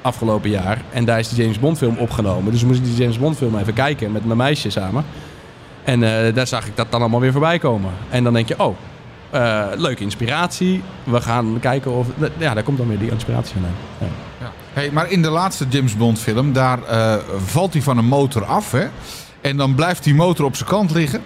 afgelopen 0.02 0.50
jaar. 0.50 0.82
En 0.92 1.04
daar 1.04 1.18
is 1.18 1.28
de 1.28 1.42
James 1.42 1.58
Bond 1.58 1.78
film 1.78 1.96
opgenomen. 1.96 2.52
Dus 2.52 2.64
moest 2.64 2.78
ik 2.78 2.84
die 2.84 2.94
James 2.94 3.18
Bond 3.18 3.36
film 3.36 3.58
even 3.58 3.74
kijken 3.74 4.12
met 4.12 4.24
mijn 4.24 4.38
meisje 4.38 4.70
samen. 4.70 5.04
En 5.84 6.00
daar 6.34 6.46
zag 6.46 6.66
ik 6.66 6.76
dat 6.76 6.90
dan 6.90 7.00
allemaal 7.00 7.20
weer 7.20 7.32
voorbij 7.32 7.58
komen. 7.58 7.90
En 8.10 8.24
dan 8.24 8.32
denk 8.32 8.48
je, 8.48 8.54
oh, 8.58 8.76
eh, 9.32 9.66
leuke 9.76 10.02
inspiratie. 10.02 10.82
We 11.04 11.20
gaan 11.20 11.58
kijken 11.60 11.92
of... 11.92 12.06
Ja, 12.38 12.54
daar 12.54 12.62
komt 12.62 12.78
dan 12.78 12.88
weer 12.88 12.98
die 12.98 13.10
inspiratie 13.10 13.52
vandaan. 13.52 13.74
Ja. 13.98 14.06
Ja. 14.40 14.52
Hey, 14.72 14.90
maar 14.90 15.10
in 15.10 15.22
de 15.22 15.30
laatste 15.30 15.66
James 15.68 15.96
Bond 15.96 16.18
film, 16.18 16.52
daar 16.52 16.82
eh, 16.82 17.14
valt 17.44 17.72
hij 17.72 17.82
van 17.82 17.98
een 17.98 18.04
motor 18.04 18.44
af. 18.44 18.72
Hè? 18.72 18.86
En 19.40 19.56
dan 19.56 19.74
blijft 19.74 20.04
die 20.04 20.14
motor 20.14 20.44
op 20.44 20.56
zijn 20.56 20.68
kant 20.68 20.90
liggen. 20.90 21.22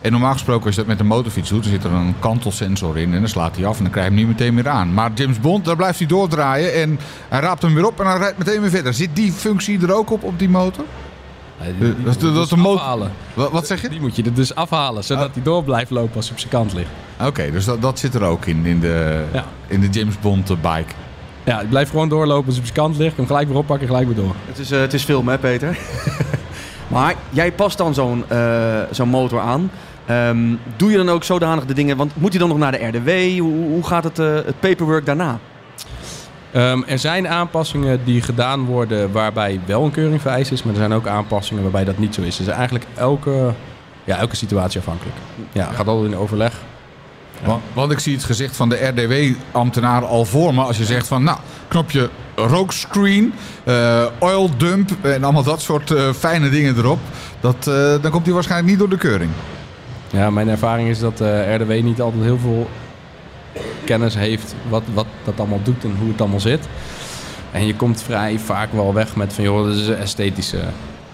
En 0.00 0.12
normaal 0.12 0.32
gesproken 0.32 0.66
als 0.66 0.74
je 0.74 0.80
dat 0.80 0.90
met 0.90 1.00
een 1.00 1.06
motorfiets 1.06 1.48
doet, 1.48 1.62
dan 1.62 1.72
zit 1.72 1.84
er 1.84 1.92
een 1.92 2.14
kantelsensor 2.18 2.98
in. 2.98 3.14
En 3.14 3.20
dan 3.20 3.28
slaat 3.28 3.56
hij 3.56 3.66
af 3.66 3.76
en 3.76 3.82
dan 3.82 3.92
krijg 3.92 4.08
je 4.08 4.14
hem 4.14 4.20
niet 4.20 4.38
meteen 4.38 4.54
meer 4.54 4.68
aan. 4.68 4.94
Maar 4.94 5.10
James 5.14 5.40
Bond, 5.40 5.64
daar 5.64 5.76
blijft 5.76 5.98
hij 5.98 6.08
doordraaien. 6.08 6.74
En 6.74 6.98
hij 7.28 7.40
raapt 7.40 7.62
hem 7.62 7.74
weer 7.74 7.86
op 7.86 8.00
en 8.00 8.06
hij 8.06 8.18
rijdt 8.18 8.38
meteen 8.38 8.60
weer 8.60 8.70
verder. 8.70 8.94
Zit 8.94 9.16
die 9.16 9.32
functie 9.32 9.82
er 9.82 9.94
ook 9.94 10.10
op, 10.10 10.22
op 10.22 10.38
die 10.38 10.48
motor? 10.48 10.84
Nee, 11.60 11.72
Eh, 11.72 12.04
dat- 12.04 12.20
dat- 12.20 12.34
dat 12.34 12.48
de 12.48 12.56
mo- 12.56 12.74
afhalen. 12.74 13.12
Wat, 13.34 13.50
wat 13.52 13.66
zeg 13.66 13.82
je? 13.82 13.88
Die 13.88 14.00
moet 14.00 14.16
je 14.16 14.22
er 14.22 14.34
dus 14.34 14.54
afhalen, 14.54 15.04
zodat 15.04 15.28
Ah. 15.28 15.34
hij 15.34 15.42
door 15.42 15.64
blijft 15.64 15.90
lopen 15.90 16.16
als 16.16 16.24
hij 16.24 16.32
op 16.34 16.38
zijn 16.40 16.52
kant 16.52 16.72
ligt. 16.72 16.88
Oké, 17.26 17.50
dus 17.50 17.64
dat, 17.64 17.82
dat 17.82 17.98
zit 17.98 18.14
er 18.14 18.22
ook 18.22 18.46
in, 18.46 18.66
in 18.66 18.80
de, 18.80 19.24
Ja. 19.32 19.44
in 19.66 19.80
de 19.80 19.88
James 19.88 20.18
Bond 20.20 20.50
eh, 20.50 20.56
bike. 20.56 20.92
Ja, 21.44 21.56
hij 21.56 21.64
blijft 21.64 21.90
gewoon 21.90 22.08
doorlopen 22.08 22.46
als 22.46 22.54
hij 22.56 22.64
op 22.68 22.74
zijn 22.74 22.86
kant 22.86 22.96
ligt. 22.98 23.16
Hem 23.16 23.26
gelijk 23.26 23.48
weer 23.48 23.56
oppakken, 23.56 23.86
gelijk 23.86 24.06
weer 24.06 24.16
door. 24.16 24.34
Het 24.46 24.58
is, 24.58 24.70
eh, 24.70 24.80
het 24.80 24.94
is 24.94 25.02
film, 25.04 25.28
hè, 25.28 25.38
Peter? 25.38 25.78
maar 26.88 27.14
jij 27.30 27.52
past 27.52 27.78
dan 27.78 27.94
zo'n 27.94 28.24
eh, 28.28 28.80
zo'n 28.90 29.08
motor 29.08 29.40
aan. 29.40 29.70
Ehm, 30.06 30.38
doe 30.76 30.90
je 30.90 30.96
dan 30.96 31.08
ook 31.08 31.24
zodanig 31.24 31.64
de 31.66 31.74
dingen... 31.74 31.96
Want 31.96 32.12
moet 32.16 32.30
hij 32.30 32.38
dan 32.38 32.48
nog 32.48 32.58
naar 32.58 32.72
de 32.72 32.86
RDW? 32.86 33.40
Hoe, 33.40 33.52
hoe 33.68 33.86
gaat 33.86 34.04
het, 34.04 34.18
eh, 34.18 34.34
het 34.34 34.60
paperwork 34.60 35.06
daarna? 35.06 35.38
Ehm, 36.52 36.82
er 36.86 36.98
zijn 36.98 37.28
aanpassingen 37.28 38.00
die 38.04 38.22
gedaan 38.22 38.64
worden 38.64 39.12
waarbij 39.12 39.60
wel 39.66 39.84
een 39.84 39.90
keuring 39.90 40.20
vereist 40.20 40.52
is. 40.52 40.62
Maar 40.62 40.72
er 40.72 40.78
zijn 40.78 40.92
ook 40.92 41.06
aanpassingen 41.06 41.62
waarbij 41.62 41.84
dat 41.84 41.98
niet 41.98 42.14
zo 42.14 42.22
is. 42.22 42.36
Dus 42.36 42.46
eigenlijk 42.46 42.84
elke, 42.94 43.52
ja, 44.04 44.16
elke 44.16 44.36
situatie 44.36 44.80
afhankelijk. 44.80 45.16
Ja, 45.52 45.64
gaat 45.64 45.86
altijd 45.86 46.12
in 46.12 46.18
overleg. 46.18 46.52
Want, 47.44 47.62
want 47.72 47.92
ik 47.92 47.98
zie 47.98 48.14
het 48.14 48.24
gezicht 48.24 48.56
van 48.56 48.68
de 48.68 48.86
RDW-ambtenaar 48.86 50.04
al 50.04 50.24
voor 50.24 50.54
me. 50.54 50.62
Als 50.62 50.78
je 50.78 50.84
zegt 50.84 51.06
van, 51.06 51.22
nou, 51.22 51.38
knopje 51.68 52.10
rookscreen, 52.34 53.32
eh 53.64 54.04
oil 54.18 54.50
dump 54.56 54.90
en 55.00 55.24
allemaal 55.24 55.42
dat 55.42 55.60
soort 55.60 55.90
eh, 55.90 56.12
fijne 56.12 56.48
dingen 56.48 56.76
erop. 56.76 56.98
Dat, 57.40 57.66
eh, 57.66 58.02
dan 58.02 58.10
komt 58.10 58.24
hij 58.24 58.34
waarschijnlijk 58.34 58.70
niet 58.70 58.78
door 58.78 58.88
de 58.88 58.96
keuring. 58.96 59.30
Ja, 60.10 60.30
mijn 60.30 60.48
ervaring 60.48 60.88
is 60.88 60.98
dat 60.98 61.20
RDW 61.56 61.82
niet 61.82 62.00
altijd 62.00 62.22
heel 62.22 62.38
veel 62.38 62.68
kennis 63.90 64.14
heeft 64.14 64.54
wat, 64.68 64.82
wat 64.94 65.06
dat 65.24 65.34
allemaal 65.38 65.62
doet 65.62 65.84
en 65.84 65.96
hoe 65.98 66.10
het 66.10 66.20
allemaal 66.20 66.40
zit. 66.40 66.68
En 67.52 67.66
je 67.66 67.74
komt 67.74 68.02
vrij 68.02 68.38
vaak 68.38 68.72
wel 68.72 68.94
weg 68.94 69.16
met 69.16 69.32
van, 69.32 69.44
joh, 69.44 69.66
dat 69.66 69.76
is 69.76 69.88
esthetisch. 69.88 70.52
eh 70.52 70.60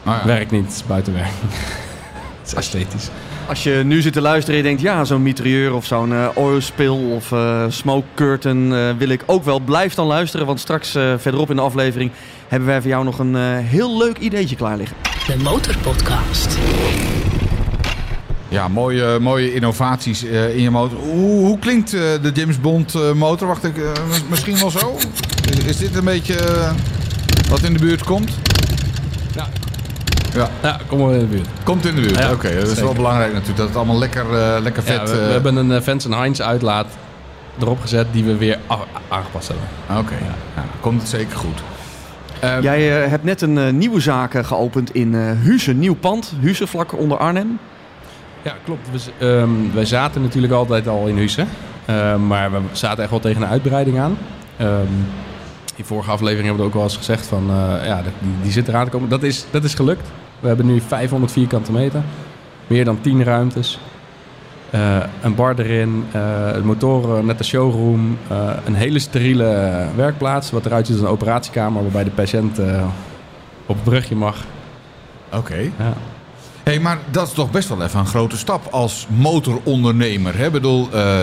Ah, 0.05 0.17
ja. 0.21 0.27
Werkt 0.27 0.51
niet, 0.51 0.85
buitenwerk. 0.87 1.27
het 2.41 2.47
is 2.47 2.55
esthetisch. 2.55 3.09
Als 3.49 3.63
je 3.63 3.83
nu 3.85 4.01
zit 4.01 4.13
te 4.13 4.21
luisteren 4.21 4.51
en 4.51 4.63
je 4.63 4.69
denkt... 4.69 4.83
Ja, 4.83 5.05
zo'n 5.05 5.23
mitrailleur 5.23 5.75
of 5.75 5.85
zo'n 5.85 6.13
eh 6.13 6.29
oil 6.35 6.61
spill 6.61 7.13
of 7.15 7.33
eh, 7.33 7.65
smoke 7.69 8.07
curtain 8.15 8.73
eh, 8.73 8.91
wil 8.99 9.09
ik 9.09 9.23
ook 9.27 9.45
wel. 9.45 9.61
Blijf 9.61 9.95
dan 9.95 10.07
luisteren, 10.07 10.47
want 10.47 10.61
straks 10.61 10.95
eh, 10.95 11.15
verderop 11.19 11.51
in 11.51 11.57
de 11.57 11.63
aflevering... 11.63 12.11
hebben 12.49 12.69
wij 12.69 12.81
voor 12.81 12.91
jou 12.91 13.05
nog 13.05 13.19
een 13.19 13.37
eh, 13.37 13.43
heel 13.59 13.99
leuk 13.99 14.19
ideetje 14.19 14.57
klaar 14.57 14.77
liggen. 14.77 14.97
De 15.27 15.37
Motorpodcast. 15.43 16.59
Ja, 18.49 18.69
mooie, 18.69 19.19
mooie 19.21 19.55
innovaties 19.55 20.25
eh, 20.25 20.57
in 20.57 20.63
je 20.63 20.71
motor. 20.71 20.99
Hoe, 20.99 21.47
hoe 21.47 21.59
klinkt 21.59 21.95
eh, 21.95 22.01
de 22.23 22.31
James 22.35 22.61
Bond 22.61 22.95
eh, 22.95 23.13
motor? 23.13 23.49
Wacht, 23.49 23.65
ik, 23.65 23.77
eh, 23.77 23.85
mis- 24.09 24.25
misschien 24.29 24.59
wel 24.59 24.71
zo? 24.71 24.97
Is, 25.67 25.77
dit 25.77 25.97
een 25.97 26.05
beetje 26.05 26.37
wat 27.49 27.63
in 27.63 27.73
de 27.73 27.79
buurt 27.79 28.03
komt? 28.05 28.31
Ja. 29.35 29.47
Ja, 30.35 30.49
Ja, 30.63 30.81
kom 30.87 30.99
maar 30.99 31.13
in 31.13 31.19
de 31.19 31.25
buurt. 31.27 31.49
komt 31.65 31.87
in 31.87 31.95
de 31.95 32.01
buurt. 32.01 32.19
Ja, 32.19 32.33
Oké, 32.33 32.55
dat 32.61 32.69
is 32.69 32.81
wel 32.81 32.93
belangrijk 32.93 33.31
natuurlijk. 33.33 33.59
Dat 33.59 33.67
het 33.69 33.77
allemaal 33.77 33.99
lekker, 33.99 34.35
eh, 34.35 34.57
lekker 34.63 34.83
vet... 34.83 34.97
Ja, 34.97 35.05
we, 35.05 35.13
we 35.27 35.33
hebben 35.33 35.57
een 35.57 35.83
Vens 35.83 36.05
Heinz 36.05 36.41
uitlaat 36.41 36.87
erop 37.61 37.81
gezet 37.81 38.07
die 38.13 38.25
we 38.25 38.37
weer 38.37 38.59
aangepast 39.09 39.49
hebben. 39.49 39.67
Oké, 39.99 40.15
ja. 40.25 40.65
komt 40.81 41.01
het 41.01 41.11
zeker 41.11 41.37
goed. 41.37 41.59
Ehm, 42.41 42.63
Jij 42.63 42.83
hebt 42.89 43.25
net 43.25 43.41
een 43.41 43.79
nieuwe 43.79 44.01
zaak 44.01 44.47
geopend 44.47 44.95
in 44.95 45.15
eh 45.15 45.21
Huze, 45.43 45.73
nieuw 45.73 45.95
pand. 45.95 46.33
Huze, 46.41 46.67
vlak 46.67 46.93
onder 46.99 47.19
Arnhem. 47.19 47.59
Ja, 48.47 48.55
klopt. 48.65 48.89
We, 48.91 49.27
ehm, 49.27 49.75
wij 49.75 49.85
zaten 49.85 50.23
natuurlijk 50.23 50.53
altijd 50.53 50.89
al 50.89 51.07
in 51.07 51.17
Husse. 51.17 51.45
Ehm, 51.87 52.27
maar 52.27 52.53
we 52.53 52.59
zaten 52.73 53.03
echt 53.03 53.11
wel 53.11 53.21
tegen 53.21 53.43
een 53.43 53.49
uitbreiding 53.49 53.99
aan. 53.99 54.19
Ehm, 54.57 54.93
in 55.77 55.85
vorige 55.85 56.11
aflevering 56.11 56.47
hebben 56.47 56.63
we 56.63 56.69
ook 56.69 56.75
wel 56.75 56.83
eens 56.83 56.97
gezegd 56.97 57.27
van... 57.27 57.51
eh, 57.51 57.87
ja, 57.87 58.03
die, 58.03 58.13
die 58.43 58.53
zit 58.53 58.69
eraan 58.69 58.85
te 58.85 58.91
komen. 58.91 59.09
Dat 59.09 59.23
is, 59.23 59.47
dat 59.51 59.65
is 59.65 59.75
gelukt. 59.75 60.09
We 60.41 60.49
hebben 60.49 60.67
nu 60.67 60.81
500 60.81 61.33
vierkante 61.33 61.73
meter. 61.73 62.03
Meer 62.67 62.85
dan 62.85 63.01
10 63.01 63.25
ruimtes. 63.25 63.79
Eh, 64.71 64.97
een 65.23 65.35
bar 65.35 65.59
erin. 65.59 66.05
de 66.13 66.61
motoren, 66.65 67.27
net 67.27 67.39
een 67.39 67.45
showroom. 67.45 68.19
een 68.65 68.75
hele 68.75 68.99
steriele 68.99 69.85
werkplaats. 69.97 70.51
Wat 70.51 70.67
eruit 70.67 70.87
ziet 70.87 70.97
als 70.97 71.05
een 71.05 71.11
operatiekamer... 71.13 71.83
waarbij 71.83 72.05
de 72.05 72.11
patiënt 72.11 72.59
op 73.67 73.75
het 73.75 73.85
brugje 73.85 74.17
mag. 74.17 74.45
Oké. 75.33 75.59
Ja. 75.79 75.93
Hey, 76.71 76.81
maar 76.81 76.99
dat 77.11 77.27
is 77.27 77.33
toch 77.33 77.51
best 77.51 77.69
wel 77.69 77.83
even 77.83 78.01
een 78.01 78.07
grote 78.07 78.37
stap 78.37 78.67
als 78.71 79.07
motorondernemer. 79.11 80.37
Hè? 80.37 80.47
Ik 80.47 80.53
bedoel, 80.53 80.89
eh, 80.93 81.19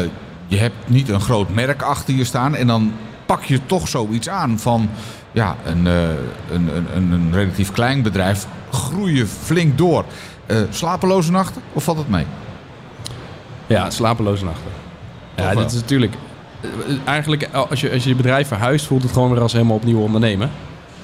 je 0.47 0.57
hebt 0.57 0.75
niet 0.85 1.09
een 1.09 1.21
groot 1.21 1.49
merk 1.49 1.81
achter 1.81 2.13
je 2.13 2.23
staan 2.23 2.55
en 2.55 2.67
dan 2.67 2.93
pak 3.25 3.43
je 3.43 3.59
toch 3.65 3.87
zoiets 3.87 4.29
aan 4.29 4.59
van 4.59 4.89
ja, 5.31 5.55
een, 5.65 5.87
eh, 5.87 6.09
een, 6.51 6.69
een, 6.95 7.11
een, 7.11 7.33
relatief 7.33 7.71
klein 7.71 8.01
bedrijf. 8.01 8.47
Groeien 8.71 9.27
flink 9.27 9.77
door. 9.77 10.05
Eh, 10.45 10.57
slapeloze 10.69 11.31
nachten 11.31 11.61
of 11.73 11.83
valt 11.83 11.97
het 11.97 12.09
mee? 12.09 12.25
Ja, 13.67 13.89
slapeloze 13.89 14.43
nachten. 14.45 14.71
Ja, 15.35 15.55
dit 15.55 15.71
is 15.71 15.79
natuurlijk... 15.79 16.13
Eigenlijk, 17.05 17.49
als 17.69 17.81
je, 17.81 17.91
als 17.91 18.03
je 18.03 18.09
je 18.09 18.15
bedrijf 18.15 18.47
verhuist, 18.47 18.85
voelt 18.85 19.03
het 19.03 19.11
gewoon 19.11 19.31
weer 19.31 19.41
als 19.41 19.53
helemaal 19.53 19.75
opnieuw 19.75 19.99
ondernemen. 19.99 20.49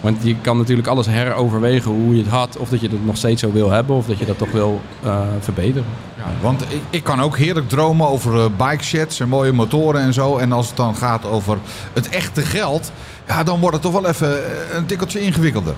Want 0.02 0.24
je 0.24 0.36
kan 0.42 0.58
natuurlijk 0.58 0.88
alles 0.88 1.08
heroverwegen 1.08 1.92
hoe 1.92 2.16
je 2.16 2.22
het 2.22 2.32
had. 2.32 2.58
Of 2.58 2.70
dat 2.70 2.82
je 2.82 2.88
het 2.88 3.06
nog 3.06 3.18
steeds 3.18 3.42
zo 3.42 3.52
wil 3.52 3.70
hebben. 3.70 3.96
Of 3.96 4.06
dat 4.06 4.18
je 4.18 4.26
dat 4.26 4.38
toch 4.38 4.52
wil 4.52 4.82
eh, 5.04 5.22
verbeteren. 5.40 5.88
Ja, 6.18 6.24
want 6.42 6.62
ik, 6.62 6.82
ik 6.90 7.04
kan 7.04 7.22
ook 7.22 7.38
heerlijk 7.38 7.70
dromen 7.70 8.08
over 8.08 8.40
eh, 8.40 8.46
bike 8.70 8.84
sheds 8.84 9.20
en 9.20 9.30
mooie 9.30 9.52
motoren 9.52 10.02
en 10.02 10.14
zo. 10.14 10.38
En 10.38 10.52
als 10.52 10.68
het 10.68 10.78
dan 10.78 10.96
gaat 10.96 11.26
over 11.26 11.58
het 11.94 12.10
echte 12.10 12.42
geld, 12.42 12.92
ja, 13.28 13.44
dan 13.44 13.60
wordt 13.60 13.76
het 13.76 13.84
toch 13.84 14.02
wel 14.02 14.08
even 14.08 14.46
eh, 14.46 14.76
een 14.76 14.86
tikkeltje 14.86 15.20
ingewikkelder. 15.20 15.76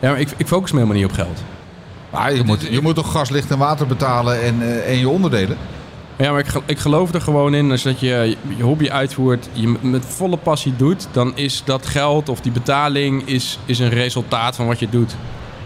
Ja, 0.00 0.10
maar 0.10 0.20
ik, 0.20 0.28
ik 0.36 0.46
focus 0.46 0.72
me 0.72 0.78
helemaal 0.78 1.00
niet 1.00 1.10
op 1.10 1.16
geld. 1.16 1.42
Maar 2.10 2.34
je 2.34 2.44
moet, 2.44 2.60
je 2.70 2.80
moet 2.80 2.94
toch 2.94 3.12
gas, 3.12 3.30
licht 3.30 3.50
en 3.50 3.58
water 3.58 3.86
betalen 3.86 4.42
en, 4.42 4.84
en 4.86 4.98
je 4.98 5.08
onderdelen? 5.08 5.56
Ja, 6.18 6.30
maar 6.30 6.40
ik, 6.40 6.62
ik 6.66 6.78
geloof 6.78 7.14
er 7.14 7.20
gewoon 7.20 7.54
in. 7.54 7.70
Als 7.70 7.82
dat 7.82 8.00
je 8.00 8.36
je 8.56 8.62
hobby 8.62 8.90
uitvoert, 8.90 9.48
je 9.52 9.74
met 9.80 10.04
volle 10.04 10.36
passie 10.36 10.76
doet... 10.76 11.08
dan 11.12 11.36
is 11.36 11.62
dat 11.64 11.86
geld 11.86 12.28
of 12.28 12.40
die 12.40 12.52
betaling 12.52 13.28
is, 13.28 13.58
is 13.64 13.78
een 13.78 13.88
resultaat 13.88 14.56
van 14.56 14.66
wat 14.66 14.78
je 14.78 14.88
doet. 14.88 15.16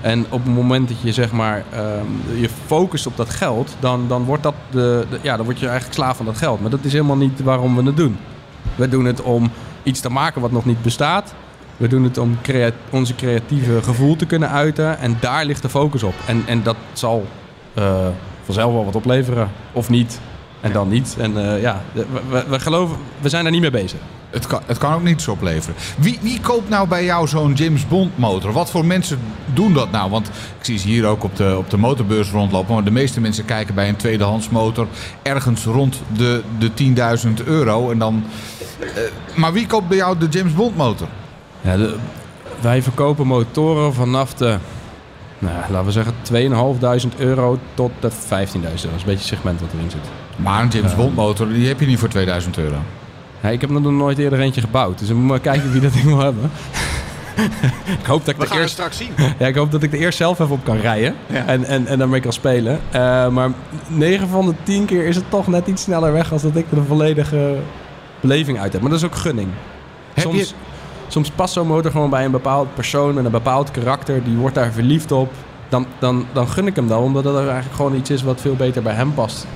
En 0.00 0.26
op 0.28 0.44
het 0.44 0.54
moment 0.54 0.88
dat 0.88 0.96
je 1.02 1.12
zeg 1.12 1.32
maar 1.32 1.64
ehm, 1.72 2.06
je 2.40 2.48
focust 2.66 3.06
op 3.06 3.16
dat 3.16 3.30
geld... 3.30 3.76
Dan, 3.80 4.08
dan, 4.08 4.24
wordt 4.24 4.42
dat 4.42 4.54
de, 4.70 5.06
ja, 5.22 5.36
dan 5.36 5.44
word 5.44 5.58
je 5.58 5.66
eigenlijk 5.66 5.96
slaaf 5.96 6.16
van 6.16 6.26
dat 6.26 6.36
geld. 6.36 6.60
Maar 6.60 6.70
dat 6.70 6.84
is 6.84 6.92
helemaal 6.92 7.16
niet 7.16 7.42
waarom 7.42 7.76
we 7.76 7.82
het 7.82 7.96
doen. 7.96 8.16
We 8.74 8.88
doen 8.88 9.04
het 9.04 9.22
om 9.22 9.50
iets 9.82 10.00
te 10.00 10.10
maken 10.10 10.40
wat 10.40 10.52
nog 10.52 10.64
niet 10.64 10.82
bestaat. 10.82 11.34
We 11.76 11.88
doen 11.88 12.04
het 12.04 12.18
om 12.18 12.38
onze 12.90 13.14
creatieve 13.14 13.82
gevoel 13.82 14.16
te 14.16 14.26
kunnen 14.26 14.50
uiten. 14.50 14.98
En 14.98 15.16
daar 15.20 15.44
ligt 15.44 15.62
de 15.62 15.68
focus 15.68 16.02
op. 16.02 16.14
En, 16.26 16.42
en 16.46 16.62
dat 16.62 16.76
zal 16.92 17.26
eh, 17.74 18.06
vanzelf 18.44 18.72
wel 18.72 18.84
wat 18.84 18.96
opleveren. 18.96 19.50
Of 19.72 19.88
niet. 19.88 20.20
En 20.60 20.72
dan 20.72 20.88
niet. 20.88 21.16
En 21.18 21.52
eh, 21.54 21.60
ja, 21.62 21.82
we, 21.92 22.06
we, 22.48 22.60
geloven, 22.60 22.96
we 23.20 23.28
zijn 23.28 23.44
er 23.44 23.50
niet 23.50 23.60
mee 23.60 23.70
bezig. 23.70 23.98
Het 24.30 24.46
kan, 24.46 24.60
het 24.66 24.78
kan 24.78 24.92
ook 24.94 25.02
niets 25.02 25.28
opleveren. 25.28 25.74
Wie, 25.98 26.18
wie 26.22 26.40
koopt 26.40 26.68
nou 26.68 26.88
bij 26.88 27.04
jou 27.04 27.28
zo'n 27.28 27.52
James 27.52 27.88
Bond 27.88 28.18
motor? 28.18 28.52
Wat 28.52 28.70
voor 28.70 28.84
mensen 28.84 29.18
doen 29.54 29.72
dat 29.72 29.90
nou? 29.90 30.10
Want 30.10 30.26
ik 30.28 30.64
zie 30.64 30.78
ze 30.78 30.86
hier 30.88 31.06
ook 31.06 31.24
op 31.24 31.36
de, 31.36 31.54
op 31.58 31.70
de 31.70 31.76
motorbeurs 31.76 32.30
rondlopen. 32.30 32.74
Maar 32.74 32.84
de 32.84 32.90
meeste 32.90 33.20
mensen 33.20 33.44
kijken 33.44 33.74
bij 33.74 33.88
een 33.88 33.96
tweedehands 33.96 34.48
motor 34.48 34.86
ergens 35.22 35.64
rond 35.64 36.02
de, 36.16 36.42
de 36.58 36.70
10.000 37.40 37.44
euro. 37.44 37.90
En 37.90 37.98
dan, 37.98 38.24
eh, 38.80 38.86
maar 39.36 39.52
wie 39.52 39.66
koopt 39.66 39.88
bij 39.88 39.96
jou 39.96 40.18
de 40.18 40.26
James 40.30 40.54
Bond 40.54 40.76
motor? 40.76 41.08
Ja, 41.60 41.76
de- 41.76 41.96
wij 42.60 42.82
verkopen 42.82 43.26
motoren 43.26 43.94
vanaf 43.94 44.34
de 44.34 44.56
Nou, 45.38 45.54
laten 45.70 45.84
we 45.84 45.92
zeggen 45.92 46.14
2.500 46.22 47.16
euro 47.18 47.58
tot 47.74 47.90
de 48.00 48.10
15.000 48.10 48.20
euro. 48.54 48.70
Dat 48.70 48.72
is 48.74 48.82
een 48.84 48.90
beetje 48.90 49.10
het 49.12 49.22
segment 49.22 49.60
wat 49.60 49.70
erin 49.74 49.90
zit. 49.90 50.00
Maar 50.36 50.62
een 50.62 50.68
James 50.68 50.94
Bond 50.96 51.14
motor, 51.14 51.48
die 51.48 51.68
heb 51.68 51.80
je 51.80 51.86
niet 51.86 51.98
voor 51.98 52.08
2000 52.08 52.58
euro. 52.58 52.76
Ja, 53.40 53.48
ik 53.48 53.60
heb 53.60 53.70
er 53.70 53.80
nog 53.80 53.92
nooit 53.92 54.18
eerder 54.18 54.40
eentje 54.40 54.60
gebouwd. 54.60 54.98
Dus 54.98 55.08
we 55.08 55.14
moeten 55.14 55.30
maar 55.30 55.40
kijken 55.40 55.72
wie 55.72 55.80
dat 55.80 55.92
ding 55.92 56.04
wil 56.14 56.18
hebben. 56.18 56.50
ik 58.00 58.06
hoop 58.06 58.24
dat 58.24 58.28
ik 58.28 58.36
We 58.36 58.42
er 58.42 58.48
gaan 58.48 58.56
het 58.56 58.60
eerst... 58.62 58.72
straks 58.72 58.96
zien. 58.96 59.10
Ja, 59.38 59.46
ik 59.46 59.54
hoop 59.54 59.70
dat 59.72 59.82
ik 59.82 59.92
er 59.92 59.98
eerst 59.98 60.18
zelf 60.18 60.38
even 60.38 60.52
op 60.54 60.64
kan 60.64 60.76
rijden. 60.76 61.14
Ja. 61.26 61.46
En, 61.46 61.64
en, 61.64 61.86
en 61.86 61.98
daarmee 61.98 62.20
kan 62.20 62.32
spelen. 62.32 62.80
Eh, 62.90 63.28
maar 63.28 63.50
9 63.86 64.28
van 64.28 64.46
de 64.46 64.54
10 64.62 64.84
keer 64.84 65.04
is 65.06 65.16
het 65.16 65.24
toch 65.30 65.46
net 65.46 65.66
iets 65.66 65.82
sneller 65.82 66.12
weg 66.12 66.32
als 66.32 66.42
dat 66.42 66.56
ik 66.56 66.66
er 66.70 66.78
een 66.78 66.84
volledige 66.86 67.56
beleving 68.20 68.60
uit 68.60 68.72
heb. 68.72 68.80
Maar 68.82 68.90
dat 68.90 68.98
is 69.00 69.04
ook 69.06 69.14
gunning. 69.16 69.48
Heb 70.14 70.24
soms, 70.24 70.38
je- 70.38 70.54
soms 71.08 71.30
past 71.30 71.52
zo'n 71.52 71.66
motor 71.66 71.90
gewoon 71.90 72.10
bij 72.10 72.24
een 72.24 72.30
bepaald 72.30 72.74
persoon 72.74 73.14
met 73.14 73.24
een 73.24 73.30
bepaald 73.30 73.70
karakter. 73.70 74.24
Die 74.24 74.36
wordt 74.36 74.54
daar 74.54 74.72
verliefd 74.72 75.12
op. 75.12 75.32
Dan, 75.68 75.86
dan, 75.98 76.26
dan 76.32 76.48
gun 76.48 76.66
ik 76.66 76.76
hem 76.76 76.88
dat, 76.88 76.98
omdat 77.00 77.24
dat 77.24 77.36
eigenlijk 77.36 77.74
gewoon 77.74 77.94
iets 77.94 78.10
is 78.10 78.22
wat 78.22 78.40
veel 78.40 78.54
beter 78.56 78.82
bij 78.82 78.94
hem 78.94 79.14
past. 79.14 79.46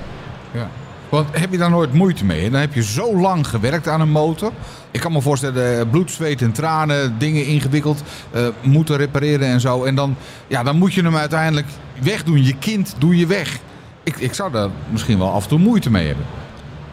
Ja. 0.55 0.69
Want 1.09 1.27
heb 1.31 1.51
je 1.51 1.57
daar 1.57 1.69
nooit 1.69 1.93
moeite 1.93 2.25
mee? 2.25 2.49
Dan 2.49 2.59
heb 2.59 2.73
je 2.73 2.83
zo 2.83 3.19
lang 3.19 3.47
gewerkt 3.47 3.87
aan 3.87 4.01
een 4.01 4.09
motor. 4.09 4.51
Ik 4.91 4.99
kan 4.99 5.11
me 5.11 5.21
voorstellen, 5.21 5.79
eh, 5.79 5.89
bloed, 5.89 6.11
zweet 6.11 6.41
en 6.41 6.51
tranen, 6.51 7.15
dingen 7.17 7.45
ingewikkeld, 7.45 8.03
eh, 8.31 8.47
moeten 8.61 8.97
repareren 8.97 9.47
en 9.47 9.59
zo. 9.59 9.83
En 9.83 9.95
dan, 9.95 10.15
ja, 10.47 10.63
dan 10.63 10.77
moet 10.77 10.93
je 10.93 11.03
hem 11.03 11.15
uiteindelijk 11.15 11.67
wegdoen. 12.01 12.43
Je 12.43 12.55
kind 12.57 12.95
doe 12.97 13.17
je 13.17 13.27
weg. 13.27 13.59
Ik, 14.03 14.17
ik 14.17 14.33
zou 14.33 14.51
daar 14.51 14.69
misschien 14.91 15.17
wel 15.17 15.31
af 15.31 15.43
en 15.43 15.49
toe 15.49 15.59
moeite 15.59 15.91
mee 15.91 16.07
hebben. 16.07 16.25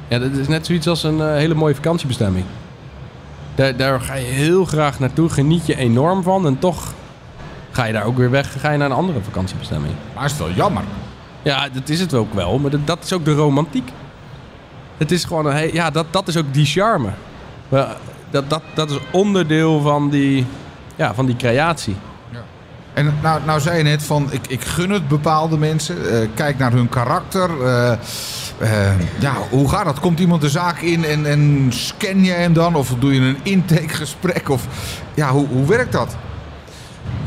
Ja, 0.09 0.19
dat 0.19 0.33
is 0.33 0.49
net 0.49 0.67
zoiets 0.67 0.87
als 0.87 1.03
een 1.03 1.21
eh, 1.21 1.35
hele 1.35 1.55
mooie 1.55 1.75
vakantiebestemming. 1.75 2.45
Daar, 3.55 3.77
daar 3.77 4.01
ga 4.01 4.15
je 4.15 4.25
heel 4.25 4.65
graag 4.65 4.99
naartoe, 4.99 5.29
geniet 5.29 5.67
je 5.67 5.77
enorm 5.77 6.23
van. 6.23 6.47
En 6.47 6.59
toch 6.59 6.93
ga 7.71 7.85
je 7.85 7.93
daar 7.93 8.05
ook 8.05 8.17
weer 8.17 8.31
weg, 8.31 8.61
ga 8.61 8.71
je 8.71 8.79
naar 8.79 8.91
een 8.91 8.97
andere 8.97 9.21
vakantiebestemming. 9.21 9.95
Maar 10.15 10.25
is 10.25 10.37
wel 10.37 10.51
jammer. 10.51 10.83
Ja, 11.43 11.69
dat 11.69 11.89
is 11.89 12.01
het 12.01 12.15
ook 12.15 12.35
wel, 12.35 12.59
maar 12.59 12.71
dat, 12.85 13.05
is 13.05 13.13
ook 13.13 13.25
de 13.25 13.35
romantiek. 13.35 13.93
Het 14.97 15.11
is 15.11 15.25
gewoon 15.25 15.73
ja, 15.73 15.91
dat, 15.91 16.07
dat 16.11 16.29
is 16.29 16.37
ook 16.37 16.55
die 16.55 16.67
charme. 16.67 17.09
Dat, 17.69 18.51
dat, 18.51 18.63
dat 18.75 18.91
is 18.91 18.99
onderdeel 19.11 19.81
van 19.81 20.11
die, 20.11 20.47
ja, 20.97 21.15
van 21.15 21.27
die 21.27 21.37
creatie. 21.37 21.97
En 22.95 23.15
nou, 23.23 23.41
nou 23.45 23.61
zei 23.61 23.77
je 23.77 23.83
net 23.83 24.03
van, 24.03 24.29
ik, 24.31 24.47
ik 24.47 24.65
gun 24.65 24.91
het 24.91 25.09
bepaalde 25.09 25.59
mensen. 25.59 26.11
Eh, 26.11 26.29
kijk 26.35 26.59
naar 26.59 26.73
hun 26.73 26.89
karakter. 26.89 27.67
Eh, 27.67 27.93
eh, 28.59 29.01
ja, 29.19 29.35
hoe 29.51 29.69
gaat 29.69 29.85
dat? 29.85 30.01
Komt 30.01 30.21
iemand 30.21 30.41
de 30.41 30.49
zaak 30.49 30.81
in 30.81 31.05
en, 31.05 31.27
en 31.27 31.67
scan 31.69 32.25
je 32.25 32.33
hem 32.33 32.53
dan? 32.53 32.75
Of 32.75 32.95
doe 32.99 33.15
je 33.15 33.21
een 33.21 33.37
intakegesprek? 33.43 34.49
Of 34.49 34.67
ja, 35.15 35.31
hoe, 35.31 35.47
hoe 35.47 35.67
werkt 35.67 35.93
dat? 35.93 36.17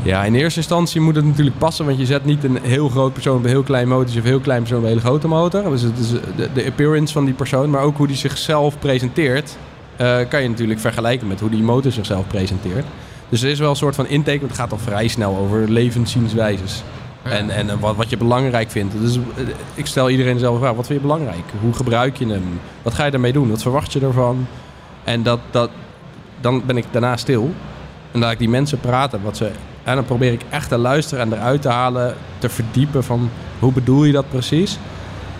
Ja, 0.02 0.24
in 0.24 0.34
eerste 0.34 0.58
instantie 0.58 1.00
moet 1.00 1.16
het 1.16 1.24
natuurlijk 1.24 1.58
passen, 1.58 1.84
want 1.84 1.98
je 1.98 2.06
zet 2.06 2.24
niet 2.24 2.44
een 2.44 2.58
heel 2.62 2.88
groot 2.88 3.12
persoon 3.12 3.36
op 3.36 3.44
een 3.44 3.48
heel 3.48 3.62
klein 3.62 3.88
motortje 3.88 4.18
of 4.18 4.24
een 4.24 4.30
heel 4.30 4.40
klein 4.40 4.60
persoon 4.60 4.78
op 4.78 4.84
een 4.84 4.90
hele 4.90 5.00
grote 5.00 5.28
motor. 5.28 5.70
Dus 5.70 5.82
het 5.82 5.98
is 5.98 6.10
de, 6.10 6.48
de 6.54 6.64
appearance 6.66 7.12
van 7.12 7.24
die 7.24 7.34
persoon, 7.34 7.70
maar 7.70 7.82
ook 7.82 7.96
hoe 7.96 8.06
die 8.06 8.16
zichzelf 8.16 8.78
presenteert, 8.78 9.56
eh, 9.96 10.18
kan 10.28 10.42
je 10.42 10.48
natuurlijk 10.48 10.80
vergelijken 10.80 11.26
met 11.26 11.40
hoe 11.40 11.50
die 11.50 11.62
motor 11.62 11.92
zichzelf 11.92 12.26
presenteert. 12.26 12.84
Dus 13.28 13.42
er 13.42 13.50
is 13.50 13.58
wel 13.58 13.70
een 13.70 13.76
soort 13.76 13.94
van 13.94 14.06
intake, 14.06 14.38
want 14.38 14.50
het 14.50 14.60
gaat 14.60 14.72
al 14.72 14.78
vrij 14.78 15.08
snel 15.08 15.36
over 15.36 15.70
levenszienswijzes. 15.70 16.82
Ja. 17.24 17.30
En, 17.30 17.50
en 17.50 17.70
eh, 17.70 17.76
wat, 17.80 17.96
wat 17.96 18.10
je 18.10 18.16
belangrijk 18.16 18.70
vindt. 18.70 19.00
Dus 19.00 19.16
eh, 19.16 19.22
ik 19.74 19.86
stel 19.86 20.10
iedereen 20.10 20.34
dezelfde 20.34 20.60
vraag. 20.60 20.74
Wat 20.74 20.86
vind 20.86 21.00
je 21.00 21.06
belangrijk? 21.06 21.44
Hoe 21.60 21.72
gebruik 21.72 22.16
je 22.16 22.26
hem? 22.26 22.60
Wat 22.82 22.94
ga 22.94 23.04
je 23.04 23.10
ermee 23.10 23.32
doen? 23.32 23.50
Wat 23.50 23.62
verwacht 23.62 23.92
je 23.92 24.00
ervan? 24.00 24.46
En 25.04 25.22
dat, 25.22 25.38
dat, 25.50 25.70
dan 26.40 26.62
ben 26.66 26.76
ik 26.76 26.84
daarna 26.90 27.16
stil. 27.16 27.42
En 27.42 28.12
dan 28.12 28.20
laat 28.20 28.32
ik 28.32 28.38
die 28.38 28.48
mensen 28.48 28.80
praten. 28.80 29.22
Wat 29.22 29.36
ze, 29.36 29.50
en 29.86 29.94
dan 29.94 30.04
probeer 30.04 30.32
ik 30.32 30.40
echt 30.48 30.68
te 30.68 30.76
luisteren 30.76 31.24
en 31.24 31.32
eruit 31.32 31.62
te 31.62 31.68
halen. 31.68 32.14
Te 32.38 32.48
verdiepen 32.48 33.04
van 33.04 33.30
hoe 33.58 33.72
bedoel 33.72 34.04
je 34.04 34.12
dat 34.12 34.28
precies? 34.28 34.78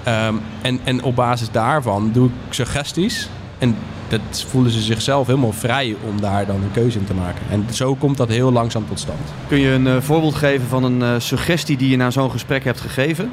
Ehm, 0.02 0.34
en, 0.62 0.80
en 0.84 1.02
op 1.02 1.16
basis 1.16 1.50
daarvan 1.50 2.10
doe 2.12 2.26
ik 2.26 2.32
suggesties. 2.50 3.28
En 3.58 3.76
dat 4.08 4.44
voelen 4.48 4.72
ze 4.72 4.80
zichzelf 4.80 5.26
helemaal 5.26 5.52
vrij 5.52 5.96
om 6.08 6.20
daar 6.20 6.46
dan 6.46 6.56
een 6.56 6.72
keuze 6.72 6.98
in 6.98 7.04
te 7.04 7.14
maken. 7.14 7.42
En 7.50 7.66
zo 7.72 7.94
komt 7.94 8.16
dat 8.16 8.28
heel 8.28 8.52
langzaam 8.52 8.88
tot 8.88 8.98
stand. 8.98 9.18
Kun 9.48 9.58
je 9.58 9.70
een 9.70 9.86
eh, 9.86 9.96
voorbeeld 10.00 10.34
geven 10.34 10.66
van 10.66 10.84
een 10.84 11.02
eh, 11.02 11.14
suggestie 11.18 11.76
die 11.76 11.90
je 11.90 11.96
na 11.96 12.10
zo'n 12.10 12.30
gesprek 12.30 12.64
hebt 12.64 12.80
gegeven? 12.80 13.30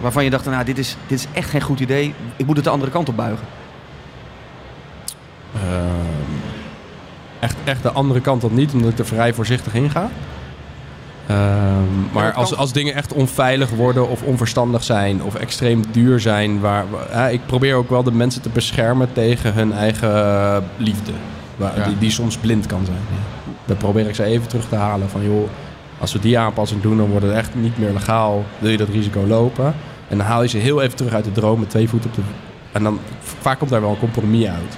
Waarvan 0.00 0.24
je 0.24 0.30
dacht, 0.30 0.44
nou, 0.44 0.64
dit 0.64 0.78
is, 0.78 0.96
dit 1.06 1.18
is 1.18 1.26
echt 1.32 1.50
geen 1.50 1.62
goed 1.62 1.80
idee. 1.80 2.14
Ik 2.36 2.46
moet 2.46 2.56
het 2.56 2.64
de 2.64 2.70
andere 2.70 2.90
kant 2.90 3.08
op 3.08 3.16
buigen. 3.16 3.46
Ehm, 5.54 5.62
echt, 7.40 7.56
echt 7.64 7.82
de 7.82 7.92
andere 7.92 8.20
kant 8.20 8.40
dat 8.40 8.50
niet, 8.50 8.72
omdat 8.72 8.90
ik 8.90 8.98
er 8.98 9.06
vrij 9.06 9.34
voorzichtig 9.34 9.74
in 9.74 9.90
ga. 9.90 10.10
Ehm, 11.26 12.12
maar 12.12 12.32
als, 12.32 12.56
als 12.56 12.72
dingen 12.72 12.94
echt 12.94 13.12
onveilig 13.12 13.70
worden 13.70 14.08
of 14.08 14.22
onverstandig 14.22 14.84
zijn 14.84 15.22
of 15.22 15.34
extreem 15.34 15.82
duur 15.90 16.20
zijn, 16.20 16.60
waar, 16.60 16.84
ik 17.32 17.40
probeer 17.46 17.74
ook 17.74 17.90
wel 17.90 18.02
de 18.02 18.12
mensen 18.12 18.42
te 18.42 18.48
beschermen 18.48 19.12
tegen 19.12 19.54
hun 19.54 19.72
eigen 19.72 20.14
eh, 20.24 20.56
liefde, 20.76 21.12
waar, 21.56 21.78
Ja. 21.78 21.84
die, 21.84 21.98
die 21.98 22.10
soms 22.10 22.36
blind 22.36 22.66
kan 22.66 22.84
zijn. 22.84 22.98
Dan 23.64 23.76
probeer 23.76 24.08
ik 24.08 24.14
ze 24.14 24.24
even 24.24 24.48
terug 24.48 24.68
te 24.68 24.76
halen 24.76 25.08
van 25.08 25.24
joh, 25.24 25.48
als 25.98 26.12
we 26.12 26.18
die 26.18 26.38
aanpassing 26.38 26.82
doen, 26.82 26.96
dan 26.96 27.10
wordt 27.10 27.26
het 27.26 27.34
echt 27.34 27.54
niet 27.54 27.78
meer 27.78 27.92
legaal. 27.92 28.44
Wil 28.58 28.70
je 28.70 28.76
dat 28.76 28.88
risico 28.88 29.26
lopen? 29.26 29.74
En 30.08 30.16
dan 30.18 30.26
haal 30.26 30.42
je 30.42 30.48
ze 30.48 30.58
heel 30.58 30.82
even 30.82 30.96
terug 30.96 31.12
uit 31.12 31.24
de 31.24 31.32
droom 31.32 31.60
met 31.60 31.70
twee 31.70 31.88
voeten 31.88 32.10
op 32.10 32.16
de. 32.16 32.22
En 32.72 32.82
dan 32.82 32.98
vaak 33.20 33.58
komt 33.58 33.70
daar 33.70 33.80
wel 33.80 33.90
een 33.90 33.98
compromis 33.98 34.46
uit. 34.46 34.76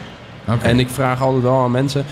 En 0.62 0.78
ik 0.78 0.88
vraag 0.88 1.22
altijd 1.22 1.42
wel 1.42 1.62
aan 1.62 1.70
mensen: 1.70 2.04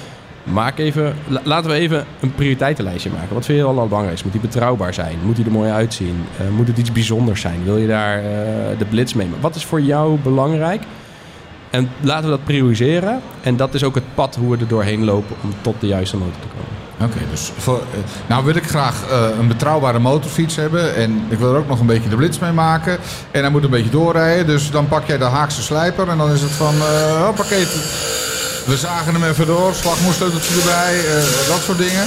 maak 0.52 0.78
even, 0.78 1.14
la- 1.28 1.40
laten 1.44 1.70
we 1.70 1.76
even 1.76 2.04
een 2.20 2.34
prioriteitenlijstje 2.34 3.10
maken. 3.10 3.34
Wat 3.34 3.44
vind 3.44 3.58
je 3.58 3.64
al 3.64 3.78
het 3.78 3.88
belangrijkste? 3.88 4.24
Moet 4.28 4.40
die 4.40 4.50
betrouwbaar 4.50 4.94
zijn? 4.94 5.18
Moet 5.22 5.36
die 5.36 5.44
er 5.44 5.50
mooi 5.50 5.70
uitzien? 5.70 6.24
Eh, 6.38 6.46
moet 6.56 6.66
het 6.66 6.78
iets 6.78 6.92
bijzonders 6.92 7.40
zijn? 7.40 7.64
Wil 7.64 7.76
je 7.76 7.86
daar 7.86 8.18
eh, 8.18 8.24
de 8.78 8.84
blitz 8.90 9.12
mee? 9.12 9.28
Wat 9.40 9.54
is 9.54 9.64
voor 9.64 9.80
jou 9.80 10.18
belangrijk? 10.22 10.82
En 11.70 11.90
laten 12.00 12.24
we 12.24 12.30
dat 12.30 12.44
prioriseren. 12.44 13.20
En 13.42 13.56
dat 13.56 13.74
is 13.74 13.84
ook 13.84 13.94
het 13.94 14.14
pad 14.14 14.34
hoe 14.36 14.50
we 14.50 14.56
er 14.62 14.68
doorheen 14.68 15.04
lopen 15.04 15.36
om 15.42 15.52
tot 15.60 15.74
de 15.80 15.86
juiste 15.86 16.16
motor 16.16 16.32
te 16.40 16.46
komen. 16.48 16.64
Oké, 17.12 17.18
dus 17.30 17.52
eh, 17.66 17.72
nou 18.26 18.44
wil 18.44 18.54
ik 18.56 18.66
graag 18.68 19.02
een 19.38 19.48
betrouwbare 19.48 19.98
motorfiets 19.98 20.56
hebben. 20.56 20.94
En 20.94 21.22
ik 21.28 21.38
wil 21.38 21.52
er 21.52 21.58
ook 21.58 21.68
nog 21.68 21.80
een 21.80 21.86
beetje 21.86 22.08
de 22.08 22.16
blitz 22.16 22.38
mee 22.38 22.52
maken. 22.52 22.98
En 23.30 23.40
hij 23.40 23.50
moet 23.50 23.64
een 23.64 23.70
beetje 23.70 23.90
doorrijden. 23.90 24.46
Dus 24.46 24.70
dan 24.70 24.88
pak 24.88 25.06
jij 25.06 25.18
de 25.18 25.24
Haakse 25.24 25.62
slijper. 25.62 26.08
En 26.08 26.18
dan 26.18 26.30
is 26.32 26.42
het 26.42 26.50
van, 26.50 26.74
eh 26.74 27.24
hoppakee. 27.24 27.64
We 28.66 28.76
zagen 28.76 29.14
hem 29.14 29.24
even 29.24 29.46
door. 29.46 29.74
Slagmoersleuteltje 29.74 30.58
erbij. 30.60 30.98
eh, 30.98 31.48
dat 31.48 31.62
soort 31.62 31.78
dingen. 31.78 32.06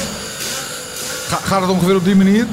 Ga, 1.27 1.35
gaat 1.35 1.61
het 1.61 1.69
ongeveer 1.69 1.95
op 1.95 2.03
die 2.03 2.15
manier? 2.15 2.45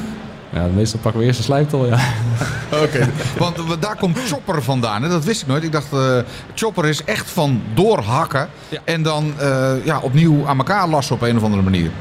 Ja, 0.49 0.65
meestal 0.75 0.99
pakken 0.99 1.21
we 1.21 1.27
eerst 1.27 1.37
de 1.39 1.45
slijptol, 1.45 1.85
ja. 1.85 1.99
Oké. 2.83 3.09
Want 3.37 3.57
daar 3.79 3.95
komt 3.95 4.17
Chopper 4.27 4.63
vandaan. 4.63 5.03
Hè? 5.03 5.09
Dat 5.09 5.23
wist 5.23 5.41
ik 5.41 5.47
nooit. 5.47 5.63
Ik 5.63 5.71
dacht, 5.71 5.93
eh, 5.93 6.17
Chopper 6.55 6.85
is 6.85 7.03
echt 7.03 7.29
van 7.29 7.61
doorhakken. 7.73 8.49
Ja. 8.69 8.79
En 8.83 9.03
dan 9.03 9.33
eh, 9.37 9.71
ja, 9.83 9.99
opnieuw 9.99 10.47
aan 10.47 10.57
elkaar 10.57 10.87
lassen 10.87 11.15
op 11.15 11.21
een 11.21 11.37
of 11.37 11.43
andere 11.43 11.63
manier. 11.63 11.91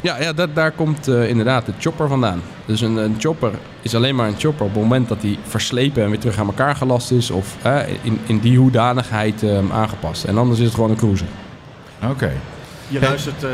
Ja, 0.00 0.20
ja 0.20 0.32
dat, 0.32 0.54
daar 0.54 0.70
komt 0.70 1.08
eh, 1.08 1.28
inderdaad 1.28 1.66
de 1.66 1.72
chopper 1.78 2.08
vandaan. 2.08 2.42
Dus 2.66 2.80
een, 2.80 2.96
een 2.96 3.16
chopper 3.18 3.50
is 3.82 3.94
alleen 3.94 4.14
maar 4.14 4.28
een 4.28 4.38
chopper 4.38 4.66
op 4.66 4.72
het 4.72 4.82
moment 4.82 5.08
dat 5.08 5.22
hij 5.22 5.38
verslepen 5.48 6.02
en 6.02 6.10
weer 6.10 6.18
terug 6.18 6.38
aan 6.38 6.46
elkaar 6.46 6.76
gelast 6.76 7.10
is. 7.10 7.30
Of 7.30 7.56
in, 8.02 8.20
in 8.26 8.38
die 8.38 8.58
hoedanigheid 8.58 9.42
eh, 9.42 9.58
aangepast. 9.72 10.24
En 10.24 10.38
anders 10.38 10.58
is 10.58 10.64
het 10.64 10.74
gewoon 10.74 10.90
een 10.90 10.96
cruiser. 10.96 11.26
Oké. 12.10 12.32
Je 12.88 13.00
luistert, 13.00 13.44
eh, 13.44 13.50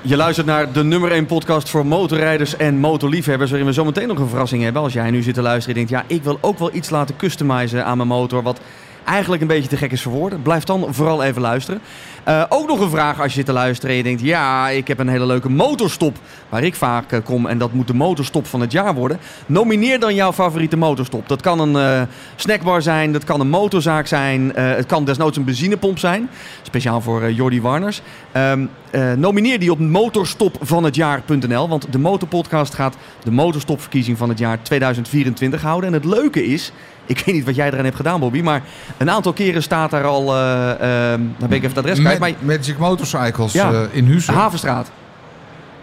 je 0.00 0.16
luistert 0.16 0.46
naar 0.46 0.72
de 0.72 0.84
nummer 0.84 1.12
1 1.12 1.26
podcast 1.26 1.68
voor 1.68 1.86
motorrijders 1.86 2.56
en 2.56 2.78
motorliefhebbers. 2.78 3.50
Waarin 3.50 3.68
we 3.68 3.74
zometeen 3.74 4.08
nog 4.08 4.18
een 4.18 4.28
verrassing 4.28 4.62
hebben. 4.62 4.82
Als 4.82 4.92
jij 4.92 5.10
nu 5.10 5.22
zit 5.22 5.34
te 5.34 5.42
luisteren 5.42 5.80
en 5.80 5.86
denkt: 5.86 6.06
ja, 6.08 6.14
ik 6.16 6.22
wil 6.22 6.38
ook 6.40 6.58
wel 6.58 6.74
iets 6.74 6.90
laten 6.90 7.16
customizen 7.16 7.84
aan 7.84 7.96
mijn 7.96 8.08
motor. 8.08 8.42
Wat 8.42 8.60
eigenlijk 9.04 9.42
een 9.42 9.48
beetje 9.48 9.68
te 9.68 9.76
gek 9.76 9.92
is 9.92 10.02
voor 10.02 10.12
woorden. 10.12 10.42
Blijf 10.42 10.64
dan 10.64 10.94
vooral 10.94 11.22
even 11.22 11.40
luisteren. 11.42 11.80
Eh, 12.28 12.44
ook 12.48 12.66
nog 12.66 12.80
een 12.80 12.90
vraag 12.90 13.20
als 13.20 13.34
je 13.34 13.42
te 13.42 13.52
luisteren 13.52 13.90
en 13.90 13.96
je 13.96 14.02
denkt: 14.02 14.20
ja, 14.20 14.68
ik 14.68 14.88
heb 14.88 14.98
een 14.98 15.08
hele 15.08 15.26
leuke 15.26 15.48
motorstop 15.50 16.16
waar 16.48 16.62
ik 16.62 16.74
vaak 16.74 17.12
eh, 17.12 17.18
kom. 17.24 17.46
En 17.46 17.58
dat 17.58 17.72
moet 17.72 17.86
de 17.86 17.94
motorstop 17.94 18.46
van 18.46 18.60
het 18.60 18.72
jaar 18.72 18.94
worden. 18.94 19.18
Nomineer 19.46 20.00
dan 20.00 20.14
jouw 20.14 20.32
favoriete 20.32 20.76
motorstop. 20.76 21.28
Dat 21.28 21.40
kan 21.40 21.60
een 21.60 21.76
eh, 21.76 22.02
snackbar 22.36 22.82
zijn, 22.82 23.12
dat 23.12 23.24
kan 23.24 23.40
een 23.40 23.48
motorzaak 23.48 24.06
zijn. 24.06 24.52
het 24.54 24.86
kan 24.86 25.04
desnoods 25.04 25.36
een 25.36 25.44
benzinepomp 25.44 25.98
zijn. 25.98 26.28
Speciaal 26.62 27.00
voor 27.00 27.32
Jordi 27.32 27.60
Warners. 27.60 28.02
Ehm, 28.32 28.66
eh, 28.90 29.12
nomineer 29.12 29.58
die 29.58 29.70
op 29.70 29.78
motorstopvanhetjaar.nl. 29.78 31.68
Want 31.68 31.86
de 31.92 31.98
Motorpodcast 31.98 32.74
gaat 32.74 32.96
de 33.22 33.30
motorstopverkiezing 33.30 34.18
van 34.18 34.28
het 34.28 34.38
jaar 34.38 34.62
2024 34.62 35.62
houden. 35.62 35.88
En 35.88 35.94
het 35.94 36.04
leuke 36.04 36.46
is, 36.46 36.72
ik 37.06 37.22
weet 37.24 37.34
niet 37.34 37.44
wat 37.44 37.54
jij 37.54 37.66
eraan 37.68 37.84
hebt 37.84 37.96
gedaan 37.96 38.20
Bobby, 38.20 38.40
maar 38.40 38.62
een 38.96 39.10
aantal 39.10 39.32
keren 39.32 39.62
staat 39.62 39.90
daar 39.90 40.04
al, 40.04 40.34
eh 40.36 40.70
ehm, 40.70 41.20
dan 41.38 41.48
ben 41.48 41.58
ik 41.58 41.64
even 41.64 41.68
het 41.68 41.78
adres 41.78 41.98
kwijt, 42.00 42.18
maar 42.18 42.32
Magic 42.40 42.78
Motorcycles 42.78 43.52
Ja. 43.52 43.72
eh, 43.72 43.80
in 43.92 44.06
Huizen. 44.06 44.34
Havenstraat. 44.34 44.90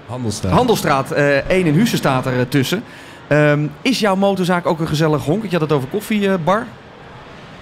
Handelstraat. 0.08 0.54
Handelstraat 0.54 1.12
eh 1.12 1.50
1 1.50 1.66
in 1.66 1.74
Hussen 1.74 1.98
staat 1.98 2.26
er 2.26 2.48
tussen. 2.48 2.84
Ehm, 3.28 3.68
is 3.82 4.00
jouw 4.00 4.16
motorzaak 4.16 4.66
ook 4.66 4.80
een 4.80 4.88
gezellig 4.88 5.24
honk? 5.24 5.44
Je 5.44 5.50
had 5.52 5.62
het 5.62 5.72
over 5.72 5.88
koffiebar. 5.90 6.66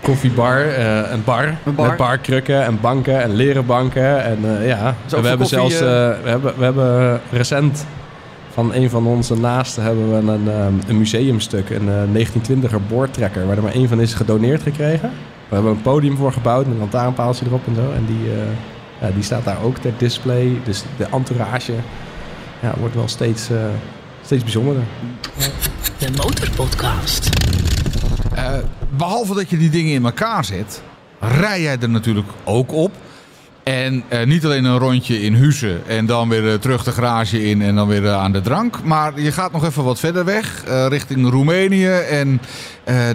Koffiebar, 0.04 0.68
eh, 0.68 1.12
een 1.12 1.24
bar, 1.24 1.58
Een 1.66 1.76
bar. 1.76 1.88
Met 1.88 1.98
barkrukken 1.98 2.64
en 2.64 2.80
banken 2.82 3.22
en 3.22 3.36
leren 3.36 3.66
banken. 3.66 4.24
En 4.24 4.60
eh, 4.60 4.68
ja, 4.68 4.96
we 5.08 5.16
hebben 5.16 5.38
koffie, 5.38 5.58
zelfs 5.58 5.76
eh, 5.76 5.82
we 6.24 6.30
hebben, 6.30 6.54
we 6.58 6.64
hebben 6.64 7.22
recent 7.32 7.86
van 8.54 8.74
een 8.74 8.90
van 8.90 9.08
onze 9.08 9.36
naasten 9.36 9.84
hebben 9.84 10.10
we 10.10 10.32
een, 10.32 10.50
ehm, 10.50 10.74
een 10.88 10.98
museumstuk, 10.98 11.70
een 11.70 11.90
eh, 11.90 12.04
1920er 12.14 12.88
boordtrekker, 12.88 13.46
waar 13.48 13.58
er 13.58 13.64
maar 13.64 13.74
één 13.74 13.88
van 13.88 14.02
is 14.02 14.14
gedoneerd 14.14 14.62
gekregen. 14.62 15.12
We 15.48 15.56
hebben 15.56 15.72
een 15.72 15.82
podium 15.82 16.18
voor 16.18 16.32
gebouwd 16.32 16.66
met 16.66 16.74
een 16.74 16.80
lantaarnpaaltje 16.80 17.46
erop 17.46 17.68
en 17.68 17.76
zo. 17.76 17.92
En 17.96 18.06
die, 18.06 18.32
eh, 18.32 18.38
ja, 19.02 19.14
die 19.14 19.24
staat 19.24 19.44
daar 19.44 19.64
ook 19.64 19.78
ter 19.78 19.92
display. 19.98 20.60
Dus 20.64 20.84
de 20.98 21.06
entourage 21.12 21.74
ja, 22.60 22.74
wordt 22.80 22.96
wel 22.96 23.08
steeds, 23.08 23.50
eh, 23.50 23.58
steeds 24.22 24.44
bijzonderder. 24.44 24.84
De 25.98 26.12
Motorpodcast. 26.12 27.30
Eh, 28.36 28.54
behalve 28.90 29.34
dat 29.34 29.50
je 29.50 29.58
die 29.58 29.70
dingen 29.70 29.94
in 29.94 30.06
elkaar 30.06 30.46
zet, 30.46 30.82
rij 31.20 31.62
jij 31.62 31.78
er 31.82 31.90
natuurlijk 31.90 32.28
ook 32.44 32.72
op. 32.72 32.92
En 33.64 34.04
eh, 34.08 34.26
niet 34.26 34.46
alleen 34.46 34.66
een 34.66 34.78
rondje 34.78 35.22
in 35.22 35.36
Huizen 35.36 35.88
en 35.88 36.06
dan 36.06 36.30
weer 36.30 36.52
eh, 36.52 36.60
terug 36.60 36.84
de 36.84 36.92
garage 36.92 37.50
in 37.50 37.62
en 37.62 37.76
dan 37.76 37.88
weer 37.88 38.10
aan 38.10 38.32
de 38.32 38.42
drank. 38.42 38.84
Maar 38.84 39.20
je 39.20 39.32
gaat 39.32 39.52
nog 39.52 39.66
even 39.66 39.84
wat 39.84 40.00
verder 40.00 40.26
weg, 40.26 40.64
richting 40.88 41.30
Roemenië. 41.30 41.88
En 41.90 42.42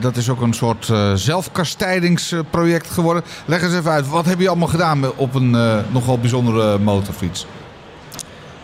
dat 0.01 0.17
is 0.17 0.29
ook 0.29 0.41
een 0.41 0.55
soort 0.55 0.93
zelfkastijdingsproject 1.15 2.91
geworden. 2.91 3.23
Leg 3.45 3.63
eens 3.63 3.75
even 3.75 3.91
uit, 3.91 4.09
wat 4.09 4.27
heb 4.27 4.41
je 4.41 4.49
allemaal 4.49 4.69
gedaan 4.69 5.17
op 5.17 5.35
een 5.35 5.51
nogal 5.93 6.19
bijzondere 6.19 6.79
motorfiets? 6.79 7.47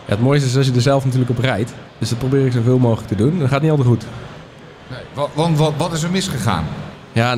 Het 0.05 0.21
mooiste 0.21 0.47
is 0.47 0.57
als 0.57 0.65
je 0.65 0.73
er 0.73 0.81
zelf 0.81 1.03
natuurlijk 1.05 1.31
op 1.31 1.37
rijdt. 1.37 1.73
Dus 1.97 2.09
dat 2.09 2.17
probeer 2.17 2.45
ik 2.45 2.51
zoveel 2.51 2.77
mogelijk 2.77 3.07
te 3.07 3.15
doen. 3.15 3.39
Dat 3.39 3.49
gaat 3.49 3.61
niet 3.61 3.71
altijd 3.71 3.87
goed. 3.87 4.05
Wa- 5.15 5.27
Want 5.33 5.57
wat, 5.57 5.73
wat 5.77 5.93
is 5.93 6.03
er 6.03 6.11
misgegaan? 6.11 6.65
Ja, 7.11 7.35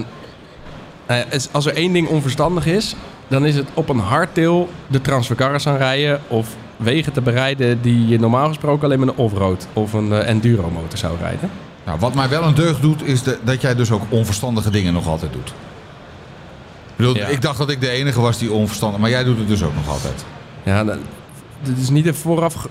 eh, 1.06 1.18
als 1.52 1.66
er 1.66 1.74
één 1.76 1.94
ding 1.94 2.08
onverstandig 2.08 2.66
is, 2.66 2.96
dan 3.28 3.46
is 3.46 3.56
het 3.56 3.68
op 3.74 3.90
een 3.90 4.00
hardtail 4.00 4.70
de 4.88 5.02
Transfercaras 5.02 5.68
aanrijden 5.68 6.22
of 6.28 6.48
wegen 6.78 7.14
te 7.14 7.22
bereiden 7.22 7.82
die 7.82 8.08
je 8.08 8.20
normaal 8.20 8.48
gesproken 8.48 8.84
alleen 8.86 9.00
met 9.00 9.08
een 9.10 9.16
offroad 9.16 9.68
of 9.74 9.94
een 9.94 10.12
eh, 10.14 10.30
enduro 10.30 10.70
motor 10.70 10.98
zou 10.98 11.18
rijden. 11.20 11.50
Nou, 11.86 12.00
wat 12.00 12.14
mij 12.16 12.30
wel 12.30 12.44
een 12.44 12.56
deugd 12.56 12.82
doet, 12.82 13.04
is 13.08 13.24
de- 13.24 13.38
dat 13.44 13.62
jij 13.62 13.76
dus 13.76 13.92
ook 13.92 14.02
onverstandige 14.10 14.70
dingen 14.70 14.94
nog 14.94 15.08
altijd 15.08 15.34
doet. 15.34 15.48
Ik, 16.88 16.96
bedoel, 16.96 17.16
Ja. 17.16 17.28
ik 17.28 17.42
dacht 17.42 17.58
dat 17.58 17.70
ik 17.70 17.82
de 17.82 17.90
enige 17.90 18.22
was 18.22 18.38
die 18.38 18.52
onverstandig, 18.52 19.00
maar 19.00 19.10
jij 19.10 19.24
doet 19.24 19.38
het 19.38 19.48
dus 19.48 19.64
ook 19.64 19.76
nog 19.76 19.90
altijd. 19.90 20.26
Ja, 20.64 20.84
dat- 20.84 20.98
dit 21.64 21.78
is 21.78 21.90
niet 21.90 22.06
een 22.08 22.16
vooraf 22.16 22.68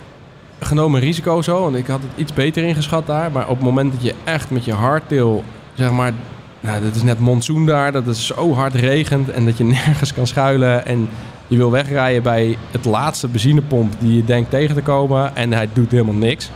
genomen 0.61 1.01
risico 1.01 1.43
zo, 1.43 1.61
want 1.61 1.77
ik 1.77 1.87
had 1.87 2.01
het 2.03 2.21
iets 2.21 2.33
beter 2.33 2.63
ingeschat 2.65 3.07
daar. 3.07 3.33
Maar 3.33 3.49
op 3.49 3.57
het 3.57 3.65
moment 3.65 3.93
dat 3.93 4.03
je 4.03 4.15
echt 4.25 4.51
met 4.51 4.65
je 4.65 4.73
hardtail, 4.73 5.45
zeg 5.75 5.91
maar, 5.91 6.13
nou, 6.61 6.83
dat 6.83 6.95
is 6.95 7.03
net 7.03 7.19
monsoon 7.19 7.67
daar, 7.67 7.93
dat 7.93 8.07
het 8.07 8.17
zo 8.17 8.55
hard 8.55 8.75
regent 8.75 9.31
en 9.31 9.45
dat 9.45 9.59
je 9.59 9.65
nergens 9.85 10.15
kan 10.15 10.27
schuilen 10.27 10.87
en 10.87 11.09
je 11.47 11.57
wil 11.57 11.71
wegrijden 11.71 12.23
bij 12.23 12.57
het 12.71 12.85
laatste 12.85 13.29
benzinepomp 13.29 13.93
die 13.99 14.17
je 14.17 14.25
denkt 14.25 14.51
tegen 14.51 14.75
te 14.75 14.83
komen 14.83 15.37
en 15.37 15.53
hij 15.53 15.69
doet 15.73 15.91
helemaal 15.91 16.15
niks. 16.15 16.51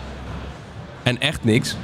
En 1.03 1.21
echt 1.21 1.45
niks. 1.45 1.77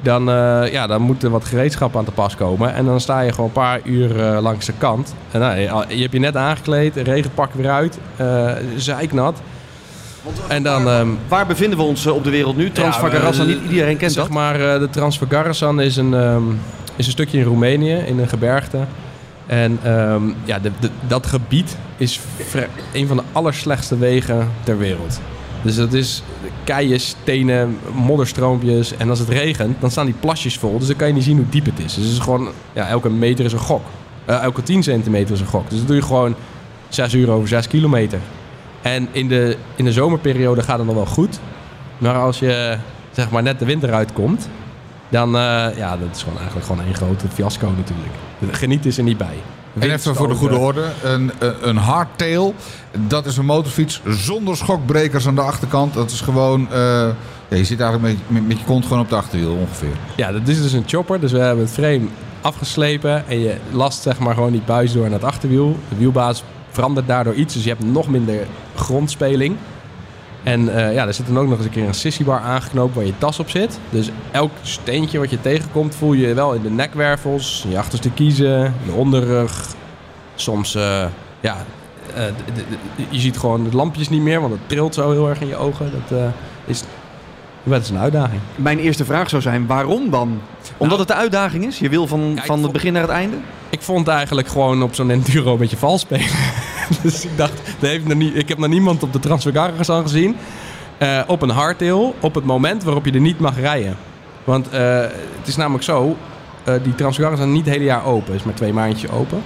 Dan, 0.00 0.30
eh, 0.30 0.72
ja, 0.72 0.86
dan 0.86 1.02
moet 1.02 1.22
er 1.22 1.30
wat 1.30 1.44
gereedschap 1.44 1.96
aan 1.96 2.04
te 2.04 2.10
pas 2.10 2.36
komen. 2.36 2.74
En 2.74 2.84
dan 2.84 3.00
sta 3.00 3.20
je 3.20 3.30
gewoon 3.30 3.46
een 3.46 3.52
paar 3.52 3.80
uur 3.84 4.24
eh, 4.24 4.40
langs 4.42 4.66
de 4.66 4.72
kant. 4.78 5.14
En 5.30 5.40
nou, 5.40 5.58
je, 5.88 6.00
hebt 6.00 6.12
je 6.12 6.18
net 6.18 6.36
aangekleed, 6.36 6.96
regenpak 6.96 7.52
weer 7.54 7.70
uit, 7.70 7.98
eh 8.16 8.52
zeiknat. 8.76 9.40
En 10.48 10.62
dan... 10.62 10.88
ehm, 10.88 11.08
Waar 11.28 11.46
bevinden 11.46 11.78
we 11.78 11.84
ons 11.84 12.06
eh, 12.06 12.14
op 12.14 12.24
de 12.24 12.30
wereld 12.30 12.56
nu? 12.56 12.70
Transfagarassa, 12.70 13.42
Ja, 13.42 13.48
eh, 13.48 13.54
niet 13.60 13.70
iedereen 13.70 13.96
kent 13.96 14.12
zeg 14.12 14.22
dat. 14.22 14.32
maar, 14.32 14.60
eh, 14.74 14.80
de 14.80 14.90
Transfagarassan 14.90 15.80
is 15.80 15.96
een, 15.96 16.14
ehm, 16.14 16.42
is 16.96 17.06
een 17.06 17.12
stukje 17.12 17.38
in 17.38 17.44
Roemenië, 17.44 17.94
in 17.94 18.18
een 18.18 18.28
gebergte. 18.28 18.78
En 19.46 19.78
ehm, 19.82 20.22
ja, 20.44 20.58
de, 20.58 20.70
de- 20.80 20.90
dat 21.06 21.26
gebied 21.26 21.76
is 21.96 22.20
een 22.92 23.06
van 23.06 23.16
de 23.16 23.22
allerslechtste 23.32 23.98
wegen 23.98 24.48
ter 24.64 24.78
wereld. 24.78 25.20
Dus 25.62 25.76
dat 25.76 25.92
is 25.92 26.22
keien, 26.64 27.00
stenen, 27.00 27.78
modderstroompjes. 27.94 28.96
En 28.96 29.10
als 29.10 29.18
het 29.18 29.28
regent, 29.28 29.80
dan 29.80 29.90
staan 29.90 30.04
die 30.06 30.14
plasjes 30.20 30.58
vol. 30.58 30.78
Dus 30.78 30.86
dan 30.88 30.96
kan 30.96 31.08
je 31.08 31.14
niet 31.14 31.24
zien 31.24 31.36
hoe 31.36 31.48
diep 31.48 31.64
het 31.64 31.78
is. 31.78 31.94
Dus 31.94 32.04
het 32.04 32.12
is 32.12 32.18
gewoon, 32.18 32.48
ja, 32.72 32.88
elke 32.88 33.10
meter 33.10 33.44
is 33.44 33.52
een 33.52 33.58
gok. 33.58 33.82
Elke 34.24 34.62
10 34.62 34.82
centimeter 34.82 35.34
is 35.34 35.40
een 35.40 35.46
gok. 35.46 35.68
Dus 35.70 35.78
dat 35.78 35.86
doe 35.86 35.96
je 35.96 36.02
gewoon 36.02 36.34
6 36.88 37.14
uur 37.14 37.30
over 37.30 37.48
6 37.48 37.68
kilometer. 37.68 38.18
En 38.82 39.08
in 39.12 39.28
de, 39.28 39.56
in 39.76 39.84
de 39.84 39.92
zomerperiode 39.92 40.62
gaat 40.62 40.78
het 40.78 40.86
nog 40.86 40.96
wel 40.96 41.06
goed. 41.06 41.40
Maar 41.98 42.14
als 42.14 42.38
je 42.38 42.78
zeg 43.10 43.30
maar 43.30 43.42
net 43.42 43.58
de 43.58 43.64
winter 43.64 43.92
uitkomt, 43.92 44.48
dan 45.08 45.28
uh, 45.34 45.66
ja, 45.76 45.96
dat 45.96 46.08
is 46.12 46.22
gewoon 46.22 46.38
eigenlijk 46.38 46.66
gewoon 46.66 46.84
één 46.84 46.94
grote 46.94 47.28
fiasco 47.28 47.72
natuurlijk. 47.76 48.14
Geniet 48.50 48.86
is 48.86 48.98
er 48.98 49.04
niet 49.04 49.18
bij. 49.18 49.36
En 49.78 49.90
even 49.90 50.14
voor 50.14 50.28
de 50.28 50.34
goede 50.34 50.56
orde, 50.56 50.84
een, 51.02 51.32
een 51.62 51.76
hardtail, 51.76 52.54
dat 53.06 53.26
is 53.26 53.36
een 53.36 53.44
motorfiets 53.44 54.00
zonder 54.06 54.56
schokbrekers 54.56 55.26
aan 55.26 55.34
de 55.34 55.40
achterkant. 55.40 55.94
Dat 55.94 56.10
is 56.10 56.20
gewoon, 56.20 56.60
uh, 56.60 56.76
ja, 57.48 57.56
je 57.56 57.64
zit 57.64 57.80
eigenlijk 57.80 58.02
met, 58.02 58.16
met, 58.26 58.48
met, 58.48 58.58
je 58.58 58.64
kont 58.64 58.86
gewoon 58.86 59.02
op 59.02 59.08
de 59.08 59.16
achterwiel 59.16 59.54
ongeveer. 59.54 59.96
Ja, 60.16 60.32
dat 60.32 60.48
is 60.48 60.62
dus 60.62 60.72
een 60.72 60.84
chopper. 60.86 61.20
Dus 61.20 61.32
we 61.32 61.38
hebben 61.38 61.64
het 61.64 61.74
frame 61.74 62.00
afgeslepen 62.40 63.28
en 63.28 63.40
je 63.40 63.56
last 63.72 64.02
zeg 64.02 64.18
maar 64.18 64.34
gewoon 64.34 64.52
die 64.52 64.62
buis 64.66 64.92
door 64.92 65.02
naar 65.02 65.12
het 65.12 65.24
achterwiel. 65.24 65.76
De 65.88 65.96
wielbaas 65.96 66.42
verandert 66.70 67.06
daardoor 67.06 67.34
iets, 67.34 67.54
dus 67.54 67.62
je 67.62 67.68
hebt 67.68 67.84
nog 67.84 68.08
minder 68.08 68.46
grondspeling. 68.78 69.56
En 70.42 70.60
uh, 70.60 70.94
ja, 70.94 71.06
er 71.06 71.14
zit 71.14 71.26
dan 71.26 71.38
ook 71.38 71.48
nog 71.48 71.56
eens 71.56 71.66
een 71.66 71.72
keer 71.72 71.86
een 71.86 71.94
sissiebar 71.94 72.40
aangeknoopt 72.40 72.94
waar 72.94 73.04
je 73.04 73.18
tas 73.18 73.38
op 73.38 73.50
zit. 73.50 73.78
Dus 73.90 74.10
elk 74.30 74.50
steentje 74.62 75.18
wat 75.18 75.30
je 75.30 75.40
tegenkomt 75.40 75.94
voel 75.94 76.12
je 76.12 76.34
wel 76.34 76.52
in 76.52 76.62
de 76.62 76.70
nekwervels, 76.70 77.62
in 77.64 77.70
je 77.70 77.78
achterste 77.78 78.10
kiezen, 78.10 78.74
de 78.86 78.92
onderrug. 78.92 79.66
Soms, 80.34 80.76
uh, 80.76 81.04
ja, 81.40 81.56
uh, 82.10 82.14
de, 82.54 82.62
je 83.08 83.20
ziet 83.20 83.38
gewoon 83.38 83.64
de 83.64 83.76
lampjes 83.76 84.08
niet 84.08 84.22
meer, 84.22 84.40
want 84.40 84.52
het 84.52 84.68
trilt 84.68 84.94
zo 84.94 85.10
heel 85.10 85.28
erg 85.28 85.40
in 85.40 85.48
je 85.48 85.56
ogen. 85.56 85.92
Dat 86.08 86.20
is, 86.64 86.82
dat 87.62 87.82
is 87.82 87.90
een 87.90 87.98
uitdaging. 87.98 88.40
Mijn 88.56 88.78
eerste 88.78 89.04
vraag 89.04 89.28
zou 89.28 89.42
zijn, 89.42 89.66
waarom 89.66 90.10
dan? 90.10 90.40
Omdat 90.76 90.98
nou, 90.98 90.98
het 90.98 91.08
de 91.08 91.14
uitdaging 91.14 91.66
is? 91.66 91.78
Je 91.78 91.88
wil 91.88 92.06
van, 92.06 92.20
ja, 92.20 92.26
van 92.26 92.54
het 92.54 92.60
vond, 92.60 92.72
begin 92.72 92.92
naar 92.92 93.02
het 93.02 93.10
einde? 93.10 93.36
Ik 93.70 93.82
vond 93.82 94.08
eigenlijk 94.08 94.48
gewoon 94.48 94.82
op 94.82 94.94
zo'n 94.94 95.10
enduro 95.10 95.52
een 95.52 95.58
beetje 95.58 95.76
vals 95.76 96.00
spelen. 96.00 96.26
dus 97.02 97.24
ik 97.24 97.36
dacht, 97.36 97.60
heeft 97.78 98.06
nog 98.06 98.18
niet, 98.18 98.36
ik 98.36 98.48
heb 98.48 98.58
nog 98.58 98.68
niemand 98.68 99.02
op 99.02 99.12
de 99.12 99.20
Transfergarras 99.20 99.88
al 99.88 100.02
gezien. 100.02 100.36
Uh, 100.98 101.20
op 101.26 101.42
een 101.42 101.50
hardtail, 101.50 102.14
op 102.20 102.34
het 102.34 102.44
moment 102.44 102.82
waarop 102.82 103.04
je 103.04 103.12
er 103.12 103.20
niet 103.20 103.38
mag 103.38 103.60
rijden. 103.60 103.96
Want 104.44 104.66
uh, 104.66 105.00
het 105.38 105.46
is 105.46 105.56
namelijk 105.56 105.84
zo, 105.84 106.16
uh, 106.68 106.74
die 106.82 106.94
Transfergarras 106.94 107.40
zijn 107.40 107.52
niet 107.52 107.64
het 107.64 107.74
hele 107.74 107.84
jaar 107.84 108.04
open. 108.04 108.34
is 108.34 108.42
maar 108.42 108.54
twee 108.54 108.72
maandjes 108.72 109.10
open. 109.10 109.42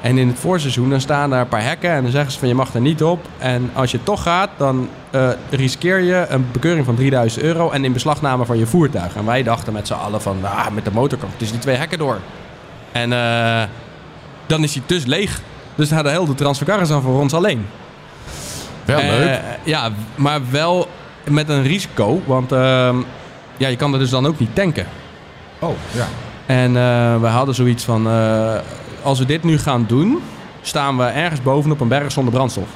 En 0.00 0.18
in 0.18 0.28
het 0.28 0.38
voorseizoen 0.38 0.90
dan 0.90 1.00
staan 1.00 1.30
daar 1.30 1.40
een 1.40 1.48
paar 1.48 1.64
hekken 1.64 1.90
en 1.90 2.02
dan 2.02 2.10
zeggen 2.10 2.32
ze 2.32 2.38
van 2.38 2.48
je 2.48 2.54
mag 2.54 2.74
er 2.74 2.80
niet 2.80 3.02
op. 3.02 3.28
En 3.38 3.70
als 3.72 3.90
je 3.90 4.02
toch 4.02 4.22
gaat, 4.22 4.50
dan 4.56 4.88
riskeer 5.50 5.98
je 5.98 6.26
een 6.28 6.46
bekeuring 6.52 6.84
van 6.84 6.94
3000 6.94 7.42
euro 7.42 7.70
en 7.70 7.84
in 7.84 7.92
beslagname 7.92 8.44
van 8.44 8.58
je 8.58 8.66
voertuig. 8.66 9.16
En 9.16 9.24
wij 9.24 9.42
dachten 9.42 9.72
met 9.72 9.86
z'n 9.86 9.92
allen 9.92 10.20
van, 10.22 10.36
ah, 10.42 10.70
met 10.70 10.84
de 10.84 10.90
motorkant 10.90 11.32
tussen 11.36 11.56
die 11.56 11.66
twee 11.66 11.76
hekken 11.76 11.98
door. 11.98 12.18
En 12.92 13.10
dan 14.46 14.62
is 14.62 14.74
hij 14.74 14.82
dus 14.86 15.04
leeg. 15.04 15.40
Dus 15.74 15.88
dan 15.88 15.96
hadden 15.96 16.12
heel 16.12 16.26
de 16.26 16.34
transfercarres 16.34 16.90
aan 16.90 17.02
voor 17.02 17.20
ons 17.20 17.34
alleen. 17.34 17.66
Wel 18.84 19.00
uh, 19.00 19.08
leuk. 19.08 19.40
Ja, 19.62 19.90
maar 20.14 20.40
wel 20.50 20.88
met 21.30 21.48
een 21.48 21.62
risico. 21.62 22.22
Want 22.26 22.52
uh, 22.52 22.58
ja, 23.56 23.68
je 23.68 23.76
kan 23.76 23.92
er 23.92 23.98
dus 23.98 24.10
dan 24.10 24.26
ook 24.26 24.38
niet 24.38 24.54
tanken. 24.54 24.86
Oh, 25.58 25.74
ja. 25.92 26.06
En 26.46 26.68
uh, 26.68 27.20
we 27.20 27.26
hadden 27.26 27.54
zoiets 27.54 27.84
van... 27.84 28.06
Uh, 28.06 28.54
als 29.02 29.18
we 29.18 29.24
dit 29.24 29.42
nu 29.42 29.58
gaan 29.58 29.84
doen... 29.88 30.22
staan 30.62 30.96
we 30.96 31.04
ergens 31.04 31.42
bovenop 31.42 31.80
een 31.80 31.88
berg 31.88 32.12
zonder 32.12 32.32
brandstof. 32.32 32.68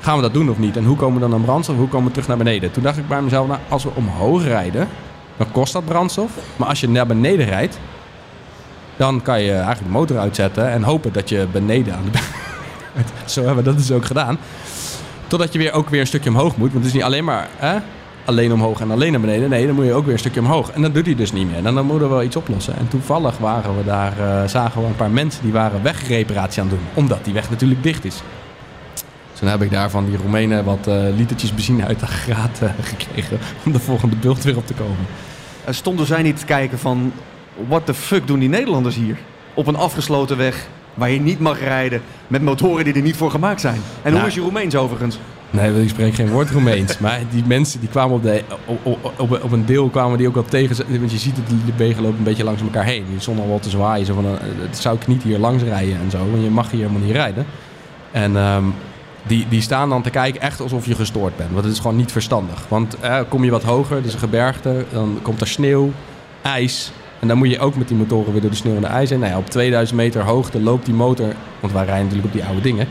Gaan 0.00 0.16
we 0.16 0.22
dat 0.22 0.32
doen 0.32 0.50
of 0.50 0.58
niet? 0.58 0.76
En 0.76 0.84
hoe 0.84 0.96
komen 0.96 1.14
we 1.14 1.28
dan 1.28 1.34
aan 1.34 1.44
brandstof? 1.44 1.76
Hoe 1.76 1.88
komen 1.88 2.06
we 2.06 2.12
terug 2.12 2.28
naar 2.28 2.36
beneden? 2.36 2.70
Toen 2.70 2.82
dacht 2.82 2.98
ik 2.98 3.08
bij 3.08 3.22
mezelf... 3.22 3.46
Nou, 3.46 3.58
als 3.68 3.84
we 3.84 3.90
omhoog 3.94 4.44
rijden... 4.44 4.88
dan 5.36 5.52
kost 5.52 5.72
dat 5.72 5.84
brandstof. 5.84 6.30
Maar 6.56 6.68
als 6.68 6.80
je 6.80 6.88
naar 6.88 7.06
beneden 7.06 7.46
rijdt... 7.46 7.78
dan 8.96 9.22
kan 9.22 9.42
je 9.42 9.52
eigenlijk 9.52 9.84
de 9.84 9.98
motor 9.98 10.18
uitzetten... 10.18 10.70
en 10.70 10.82
hopen 10.82 11.12
dat 11.12 11.28
je 11.28 11.46
beneden 11.52 11.94
aan 11.94 12.04
de 12.12 12.18
Zo 13.24 13.44
hebben 13.44 13.64
we 13.64 13.70
dat 13.70 13.78
dus 13.78 13.90
ook 13.90 14.04
gedaan. 14.04 14.38
Totdat 15.26 15.52
je 15.52 15.58
weer 15.58 15.72
ook 15.72 15.88
weer 15.88 16.00
een 16.00 16.06
stukje 16.06 16.30
omhoog 16.30 16.56
moet. 16.56 16.72
Want 16.72 16.84
het 16.84 16.86
is 16.86 16.92
niet 16.92 17.02
alleen 17.02 17.24
maar 17.24 17.48
hè, 17.56 17.78
alleen 18.24 18.52
omhoog 18.52 18.80
en 18.80 18.90
alleen 18.90 19.12
naar 19.12 19.20
beneden. 19.20 19.48
Nee, 19.50 19.66
dan 19.66 19.74
moet 19.74 19.84
je 19.84 19.92
ook 19.92 20.04
weer 20.04 20.12
een 20.12 20.18
stukje 20.18 20.40
omhoog. 20.40 20.70
En 20.70 20.82
dat 20.82 20.94
doet 20.94 21.06
hij 21.06 21.14
dus 21.14 21.32
niet 21.32 21.46
meer. 21.46 21.66
En 21.66 21.74
dan 21.74 21.86
moeten 21.86 22.08
we 22.08 22.14
wel 22.14 22.22
iets 22.22 22.36
oplossen. 22.36 22.76
En 22.76 22.88
toevallig 22.88 23.38
waren 23.38 23.76
we 23.76 23.84
daar, 23.84 24.12
uh, 24.18 24.48
zagen 24.48 24.80
we 24.80 24.86
een 24.86 24.96
paar 24.96 25.10
mensen 25.10 25.42
die 25.42 25.52
waren 25.52 25.82
wegreparatie 25.82 26.62
aan 26.62 26.68
doen. 26.68 26.86
Omdat 26.94 27.24
die 27.24 27.34
weg 27.34 27.50
natuurlijk 27.50 27.82
dicht 27.82 28.04
is. 28.04 28.22
Dus 29.30 29.40
dan 29.40 29.48
heb 29.48 29.62
ik 29.62 29.70
daar 29.70 29.90
van 29.90 30.04
die 30.04 30.16
Roemenen 30.16 30.64
wat 30.64 30.86
uh, 30.88 30.94
litertjes 31.16 31.54
benzine 31.54 31.84
uit 31.84 32.00
de 32.00 32.06
graad 32.06 32.60
uh, 32.62 32.70
gekregen. 32.82 33.38
Om 33.64 33.72
de 33.72 33.78
volgende 33.78 34.16
bult 34.16 34.42
weer 34.42 34.56
op 34.56 34.66
te 34.66 34.74
komen. 34.74 35.06
Stonden 35.68 36.06
zij 36.06 36.22
niet 36.22 36.38
te 36.38 36.44
kijken 36.44 36.78
van... 36.78 37.12
What 37.68 37.86
the 37.86 37.94
fuck 37.94 38.26
doen 38.26 38.38
die 38.38 38.48
Nederlanders 38.48 38.96
hier? 38.96 39.16
Op 39.54 39.66
een 39.66 39.76
afgesloten 39.76 40.36
weg 40.36 40.66
waar 40.94 41.10
je 41.10 41.20
niet 41.20 41.40
mag 41.40 41.60
rijden 41.60 42.02
met 42.26 42.42
motoren 42.42 42.84
die 42.84 42.94
er 42.94 43.02
niet 43.02 43.16
voor 43.16 43.30
gemaakt 43.30 43.60
zijn. 43.60 43.80
En 44.02 44.10
nou, 44.10 44.18
hoe 44.18 44.28
is 44.28 44.34
je 44.34 44.40
Roemeens 44.40 44.76
overigens? 44.76 45.18
Nee, 45.50 45.82
ik 45.82 45.88
spreek 45.88 46.14
geen 46.14 46.30
woord 46.30 46.50
Roemeens. 46.50 46.98
maar 46.98 47.20
die 47.30 47.44
mensen 47.46 47.80
die 47.80 47.88
kwamen 47.88 48.16
op, 48.16 48.22
de, 48.22 48.42
op, 48.82 49.14
op, 49.42 49.52
een 49.52 49.66
deel 49.66 49.88
kwamen 49.88 50.18
die 50.18 50.28
ook 50.28 50.34
wel 50.34 50.44
tegen. 50.44 50.98
Want 50.98 51.10
je 51.10 51.18
ziet 51.18 51.36
het, 51.36 51.48
die 51.48 51.74
wegen 51.76 52.02
lopen 52.02 52.18
een 52.18 52.24
beetje 52.24 52.44
langs 52.44 52.62
elkaar 52.62 52.84
heen. 52.84 53.04
Die 53.10 53.20
stonden 53.20 53.44
al 53.44 53.50
wel 53.50 53.58
te 53.58 53.70
zwaaien. 53.70 54.06
Zo 54.06 54.14
van, 54.14 54.24
uh, 54.24 54.30
dat 54.68 54.78
zou 54.78 54.96
ik 54.96 55.06
niet 55.06 55.22
hier 55.22 55.38
langs 55.38 55.62
rijden 55.62 55.96
en 56.00 56.10
zo. 56.10 56.18
Want 56.18 56.42
je 56.42 56.50
mag 56.50 56.70
hier 56.70 56.80
helemaal 56.80 57.06
niet 57.06 57.16
rijden. 57.16 57.46
En 58.10 58.36
um, 58.36 58.74
die, 59.26 59.46
die 59.48 59.60
staan 59.60 59.88
dan 59.88 60.02
te 60.02 60.10
kijken 60.10 60.40
echt 60.40 60.60
alsof 60.60 60.86
je 60.86 60.94
gestoord 60.94 61.36
bent. 61.36 61.50
Want 61.52 61.64
het 61.64 61.72
is 61.72 61.80
gewoon 61.80 61.96
niet 61.96 62.12
verstandig. 62.12 62.64
Want 62.68 63.00
eh, 63.00 63.20
kom 63.28 63.44
je 63.44 63.50
wat 63.50 63.62
hoger, 63.62 64.02
dus 64.02 64.12
een 64.12 64.18
gebergte, 64.18 64.84
dan 64.92 65.18
komt 65.22 65.40
er 65.40 65.46
sneeuw, 65.46 65.92
ijs. 66.42 66.92
En 67.24 67.30
dan 67.30 67.38
moet 67.38 67.50
je 67.50 67.58
ook 67.58 67.76
met 67.76 67.88
die 67.88 67.96
motoren 67.96 68.32
weer 68.32 68.40
door 68.40 68.50
de 68.50 68.56
sneeuw 68.56 68.74
en 68.74 68.80
de 68.80 68.86
ijs 68.86 69.10
heen. 69.10 69.18
Nou 69.18 69.32
ja, 69.32 69.38
op 69.38 69.50
2000 69.50 69.98
meter 69.98 70.22
hoogte 70.22 70.60
loopt 70.60 70.84
die 70.84 70.94
motor, 70.94 71.32
want 71.60 71.72
wij 71.72 71.84
rijden 71.84 72.04
natuurlijk 72.04 72.28
op 72.28 72.40
die 72.40 72.44
oude 72.44 72.60
dingen. 72.60 72.88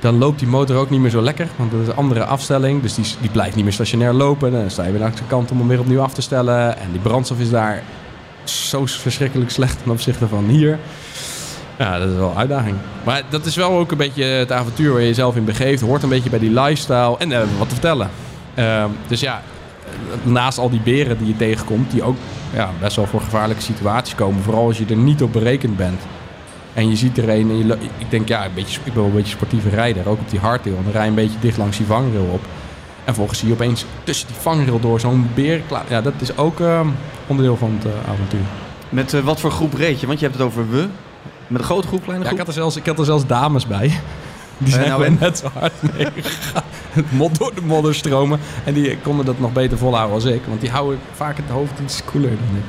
Dan 0.00 0.18
loopt 0.18 0.38
die 0.38 0.48
motor 0.48 0.76
ook 0.76 0.90
niet 0.90 1.00
meer 1.00 1.10
zo 1.10 1.20
lekker, 1.20 1.48
want 1.56 1.70
dat 1.70 1.80
is 1.80 1.86
een 1.86 1.96
andere 1.96 2.24
afstelling. 2.24 2.82
Dus 2.82 2.94
die, 2.94 3.04
die 3.20 3.30
blijft 3.30 3.54
niet 3.54 3.64
meer 3.64 3.72
stationair 3.72 4.12
lopen. 4.12 4.52
Dan 4.52 4.70
sta 4.70 4.84
je 4.84 4.90
weer 4.90 5.00
langs 5.00 5.16
de 5.16 5.26
kant 5.26 5.50
om 5.50 5.58
hem 5.58 5.68
weer 5.68 5.80
opnieuw 5.80 6.00
af 6.00 6.14
te 6.14 6.22
stellen. 6.22 6.78
En 6.78 6.90
die 6.90 7.00
brandstof 7.00 7.38
is 7.38 7.50
daar 7.50 7.82
zo 8.44 8.86
verschrikkelijk 8.86 9.50
slecht 9.50 9.82
ten 9.82 9.92
opzichte 9.92 10.28
van 10.28 10.44
hier. 10.44 10.78
Ja, 11.78 11.98
dat 11.98 12.08
is 12.08 12.16
wel 12.16 12.30
een 12.30 12.36
uitdaging. 12.36 12.76
Maar 13.04 13.22
dat 13.28 13.46
is 13.46 13.56
wel 13.56 13.70
ook 13.70 13.90
een 13.90 13.96
beetje 13.96 14.24
het 14.24 14.52
avontuur 14.52 14.92
waar 14.92 15.00
je 15.00 15.06
jezelf 15.06 15.36
in 15.36 15.44
begeeft. 15.44 15.82
Hoort 15.82 16.02
een 16.02 16.08
beetje 16.08 16.30
bij 16.30 16.38
die 16.38 16.60
lifestyle. 16.60 17.18
En 17.18 17.30
uh, 17.30 17.40
wat 17.58 17.68
te 17.68 17.74
vertellen. 17.74 18.10
Uh, 18.54 18.84
dus 19.06 19.20
ja, 19.20 19.42
naast 20.22 20.58
al 20.58 20.70
die 20.70 20.80
beren 20.80 21.18
die 21.18 21.26
je 21.26 21.36
tegenkomt, 21.36 21.90
die 21.90 22.02
ook 22.02 22.16
ja, 22.52 22.70
best 22.80 22.96
wel 22.96 23.06
voor 23.06 23.20
gevaarlijke 23.20 23.62
situaties 23.62 24.14
komen. 24.14 24.42
Vooral 24.42 24.66
als 24.66 24.78
je 24.78 24.86
er 24.86 24.96
niet 24.96 25.22
op 25.22 25.32
berekend 25.32 25.76
bent. 25.76 26.00
En 26.74 26.88
je 26.88 26.96
ziet 26.96 27.18
er 27.18 27.28
een 27.28 27.50
en 27.50 27.66
je, 27.66 27.76
ik 27.98 28.10
denk, 28.10 28.28
ja, 28.28 28.44
een 28.44 28.54
beetje, 28.54 28.80
ik 28.84 28.84
ben 28.84 28.94
wel 28.94 29.04
een 29.04 29.16
beetje 29.16 29.32
sportieve 29.32 29.68
rijder. 29.68 30.08
Ook 30.08 30.18
op 30.18 30.30
die 30.30 30.40
hardtail. 30.40 30.78
Dan 30.82 30.92
rij 30.92 31.02
je 31.02 31.08
een 31.08 31.14
beetje 31.14 31.38
dicht 31.40 31.56
langs 31.56 31.76
die 31.76 31.86
vangrail 31.86 32.28
op. 32.32 32.40
En 33.04 33.14
volgens 33.14 33.38
zie 33.38 33.48
je 33.48 33.54
opeens 33.54 33.84
tussen 34.04 34.26
die 34.26 34.36
vangrail 34.36 34.80
door 34.80 35.00
zo'n 35.00 35.30
beer. 35.34 35.62
Ja, 35.88 36.00
dat 36.00 36.12
is 36.18 36.36
ook 36.36 36.60
uh, 36.60 36.80
onderdeel 37.26 37.56
van 37.56 37.72
het 37.78 37.86
uh, 37.86 38.10
avontuur. 38.10 38.40
Met 38.88 39.12
uh, 39.12 39.20
wat 39.20 39.40
voor 39.40 39.50
groep 39.50 39.74
reed 39.74 40.00
je? 40.00 40.06
Want 40.06 40.18
je 40.18 40.24
hebt 40.24 40.38
het 40.38 40.46
over 40.46 40.70
we. 40.70 40.88
Met 41.46 41.60
een 41.60 41.66
grote 41.66 41.86
groep, 41.86 42.02
kleine 42.02 42.24
groep? 42.24 42.36
Ja, 42.36 42.42
ik, 42.42 42.46
had 42.46 42.56
er 42.56 42.60
zelfs, 42.60 42.76
ik 42.76 42.86
had 42.86 42.98
er 42.98 43.04
zelfs 43.04 43.26
dames 43.26 43.66
bij. 43.66 44.00
Die 44.58 44.72
zijn 44.72 44.88
nou 44.88 45.16
net 45.20 45.38
zo 45.38 45.48
hard 45.58 45.72
mee 45.96 46.06
Het 47.00 47.12
mod 47.12 47.38
door 47.38 47.54
de 47.54 47.62
modder 47.62 47.94
stromen. 47.94 48.40
En 48.64 48.74
die 48.74 48.98
konden 48.98 49.24
dat 49.24 49.40
nog 49.40 49.52
beter 49.52 49.78
volhouden 49.78 50.14
als 50.14 50.24
ik. 50.24 50.42
Want 50.46 50.60
die 50.60 50.70
houden 50.70 50.98
vaak 51.14 51.36
het 51.36 51.50
hoofd 51.50 51.78
iets 51.82 52.04
koeler 52.04 52.30
dan 52.30 52.56
ik. 52.56 52.64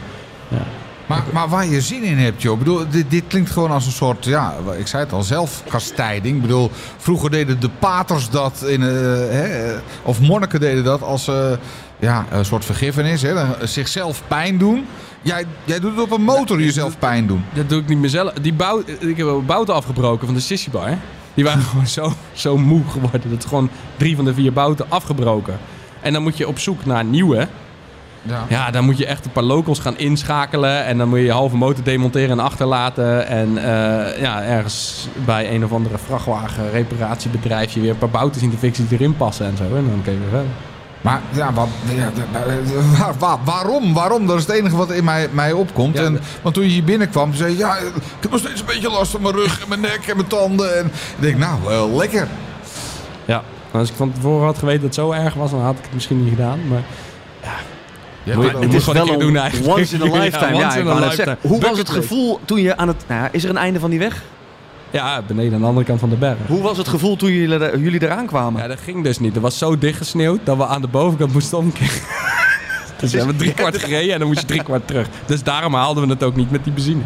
Ja. 0.47 0.65
Maar, 1.11 1.23
maar 1.31 1.49
waar 1.49 1.65
je 1.65 1.81
zin 1.81 2.03
in 2.03 2.17
hebt, 2.17 2.41
joh. 2.41 2.53
Ik 2.53 2.59
bedoel, 2.59 2.89
dit, 2.89 3.09
dit, 3.09 3.23
klinkt 3.27 3.49
gewoon 3.49 3.71
als 3.71 3.85
een 3.85 3.91
soort, 3.91 4.25
ja, 4.25 4.55
ik 4.77 4.87
zei 4.87 5.03
het 5.03 5.13
al, 5.13 5.23
zelfkastijding. 5.23 6.35
Ik 6.35 6.41
bedoel, 6.41 6.71
vroeger 6.97 7.29
deden 7.29 7.59
de 7.59 7.69
paters 7.69 8.29
dat, 8.29 8.63
in, 8.67 8.81
uh, 8.81 8.87
hè, 9.29 9.73
of 10.03 10.21
monniken 10.21 10.59
deden 10.59 10.83
dat 10.83 11.01
als 11.01 11.27
uh, 11.27 11.51
ja, 11.99 12.25
een 12.31 12.45
soort 12.45 12.65
vergiffenis. 12.65 13.21
Hè, 13.21 13.33
zichzelf 13.67 14.23
pijn 14.27 14.57
doen. 14.57 14.85
Jij, 15.21 15.45
jij 15.63 15.79
doet 15.79 15.91
het 15.91 16.01
op 16.01 16.11
een 16.11 16.23
motor 16.23 16.61
jezelf 16.61 16.99
pijn 16.99 17.27
doen. 17.27 17.43
Dat 17.53 17.69
doe 17.69 17.81
ik 17.81 17.87
niet 17.87 17.97
mezelf. 17.97 18.33
Die 18.33 18.53
bouw, 18.53 18.83
ik 18.99 19.17
heb 19.17 19.27
een 19.27 19.45
bouten 19.45 19.73
afgebroken 19.73 20.25
van 20.25 20.35
de 20.35 20.41
sissiebar. 20.41 20.97
Die 21.33 21.43
waren 21.43 21.61
gewoon 21.71 21.87
zo, 21.87 22.13
zo 22.33 22.57
moe 22.57 22.83
geworden. 22.89 23.29
Dat 23.29 23.45
gewoon 23.45 23.69
drie 23.97 24.15
van 24.15 24.25
de 24.25 24.33
vier 24.33 24.53
bouten 24.53 24.85
afgebroken. 24.89 25.59
En 26.01 26.13
dan 26.13 26.23
moet 26.23 26.37
je 26.37 26.47
op 26.47 26.59
zoek 26.59 26.85
naar 26.85 27.05
nieuwe. 27.05 27.47
Ja. 28.23 28.45
ja, 28.49 28.71
dan 28.71 28.85
moet 28.85 28.97
je 28.97 29.05
echt 29.05 29.25
een 29.25 29.31
paar 29.31 29.43
locals 29.43 29.79
gaan 29.79 29.97
inschakelen. 29.97 30.85
En 30.85 30.97
dan 30.97 31.09
moet 31.09 31.17
je 31.17 31.25
je 31.25 31.31
halve 31.31 31.57
motor 31.57 31.83
demonteren 31.83 32.29
en 32.29 32.39
achterlaten. 32.39 33.27
En 33.27 33.49
uh, 33.49 33.63
ja, 34.21 34.43
ergens 34.43 35.07
bij 35.25 35.55
een 35.55 35.63
of 35.63 35.71
andere 35.71 35.97
vrachtwagen 35.97 36.71
reparatiebedrijfje 36.71 37.81
weer 37.81 37.89
een 37.89 37.97
paar 37.97 38.09
bouten 38.09 38.41
zien 38.41 38.51
te 38.51 38.57
fixen 38.57 38.87
die 38.87 38.97
erin 38.97 39.17
passen 39.17 39.45
en 39.45 39.57
zo. 39.57 39.63
En 39.63 39.89
dan 39.89 40.01
kun 40.03 40.13
je 40.13 40.19
weer 40.19 40.29
verder. 40.29 40.70
Maar 41.01 41.21
ja, 41.31 41.53
wat, 41.53 41.67
ja, 41.95 42.11
waar, 42.97 43.13
waar, 43.19 43.37
waarom? 43.45 43.93
Waarom? 43.93 44.27
Dat 44.27 44.37
is 44.37 44.45
het 44.45 44.55
enige 44.55 44.75
wat 44.75 44.91
in 44.91 45.03
mij, 45.03 45.27
mij 45.31 45.51
opkomt. 45.51 45.97
Ja, 45.97 46.03
en, 46.03 46.19
want 46.41 46.55
toen 46.55 46.63
je 46.63 46.69
hier 46.69 46.83
binnenkwam, 46.83 47.33
zei 47.33 47.51
je... 47.51 47.57
Ja, 47.57 47.77
ik 47.77 47.93
heb 48.19 48.31
nog 48.31 48.39
steeds 48.39 48.59
een 48.59 48.65
beetje 48.65 48.89
last 48.89 49.11
van 49.11 49.21
mijn 49.21 49.35
rug 49.35 49.61
en 49.61 49.69
mijn 49.69 49.81
nek 49.81 50.07
en 50.07 50.15
mijn 50.15 50.27
tanden. 50.27 50.77
En 50.77 50.85
ik 50.85 51.21
denk, 51.21 51.37
nou, 51.37 51.59
wel 51.65 51.95
lekker. 51.95 52.27
Ja, 53.25 53.43
als 53.71 53.89
ik 53.89 53.95
van 53.95 54.13
tevoren 54.13 54.45
had 54.45 54.57
geweten 54.57 54.81
dat 54.81 54.95
het 54.95 55.05
zo 55.05 55.11
erg 55.11 55.33
was... 55.33 55.51
dan 55.51 55.61
had 55.61 55.77
ik 55.77 55.83
het 55.83 55.93
misschien 55.93 56.23
niet 56.23 56.29
gedaan. 56.29 56.67
Maar 56.67 56.83
ja, 57.43 57.53
ja, 58.23 58.37
maar 58.37 58.61
het 58.61 58.73
is 58.73 58.85
wel 58.85 59.09
een 59.09 59.19
doen 59.19 59.37
once 59.65 59.95
in 59.95 60.01
a 60.01 60.19
lifetime. 60.19 60.55
ja, 60.57 60.75
ja, 60.75 60.93
lifetime. 60.99 61.37
Hoe 61.41 61.61
was 61.61 61.77
het 61.77 61.89
gevoel 61.89 62.39
toen 62.45 62.61
je 62.61 62.77
aan 62.77 62.87
het... 62.87 63.03
Nou, 63.07 63.27
is 63.31 63.43
er 63.43 63.49
een 63.49 63.57
einde 63.57 63.79
van 63.79 63.89
die 63.89 63.99
weg? 63.99 64.23
Ja, 64.91 65.21
beneden 65.27 65.53
aan 65.53 65.59
de 65.59 65.65
andere 65.65 65.85
kant 65.85 65.99
van 65.99 66.09
de 66.09 66.15
berg. 66.15 66.37
Hoe 66.47 66.61
was 66.61 66.77
het 66.77 66.87
gevoel 66.87 67.15
toen 67.15 67.31
jullie, 67.31 67.79
jullie 67.79 68.03
eraan 68.03 68.25
kwamen? 68.25 68.61
Ja, 68.61 68.67
dat 68.67 68.79
ging 68.79 69.03
dus 69.03 69.19
niet. 69.19 69.35
Er 69.35 69.41
was 69.41 69.57
zo 69.57 69.77
dicht 69.77 69.97
gesneeuwd 69.97 70.39
dat 70.43 70.57
we 70.57 70.65
aan 70.65 70.81
de 70.81 70.87
bovenkant 70.87 71.33
moesten 71.33 71.57
omkeren. 71.57 72.01
dus 72.99 73.11
we 73.11 73.17
hebben 73.17 73.37
drie 73.37 73.53
kwart 73.53 73.77
gereden 73.77 74.13
en 74.13 74.19
dan 74.19 74.27
moest 74.27 74.39
je 74.39 74.45
drie 74.45 74.63
kwart 74.63 74.87
terug. 74.87 75.07
Dus 75.25 75.43
daarom 75.43 75.73
haalden 75.73 76.03
we 76.03 76.09
het 76.09 76.23
ook 76.23 76.35
niet 76.35 76.51
met 76.51 76.63
die 76.63 76.73
benzine. 76.73 77.01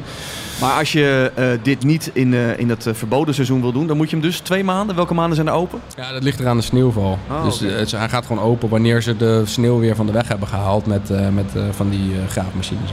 Maar 0.62 0.80
als 0.80 0.92
je 0.92 1.32
uh, 1.40 1.46
dit 1.62 1.84
niet 1.84 2.10
in, 2.14 2.34
uh, 2.34 2.60
in 2.60 2.70
het 2.70 2.88
verboden 2.92 3.34
seizoen 3.34 3.62
wil 3.62 3.72
doen, 3.72 3.88
dan 3.88 3.98
moet 3.98 4.10
je 4.10 4.16
hem 4.16 4.26
dus 4.26 4.40
twee 4.40 4.64
maanden. 4.64 4.96
Welke 4.96 5.14
maanden 5.14 5.36
zijn 5.36 5.48
er 5.48 5.54
open? 5.54 5.82
Ja, 5.96 6.12
dat 6.12 6.24
ligt 6.24 6.40
er 6.40 6.48
aan 6.48 6.58
de 6.58 6.64
sneeuwval. 6.64 7.20
Oh, 7.30 7.44
dus 7.44 7.62
uh, 7.62 8.00
hij 8.00 8.10
gaat 8.10 8.26
gewoon 8.26 8.44
open 8.44 8.70
wanneer 8.70 9.02
ze 9.02 9.18
de 9.18 9.42
sneeuw 9.46 9.80
weer 9.80 9.96
van 9.96 10.06
de 10.06 10.12
weg 10.12 10.28
hebben 10.28 10.48
gehaald 10.48 10.86
met, 10.86 11.10
met 11.34 11.52
van 11.72 11.90
die 11.90 12.12
graafmachines. 12.30 12.90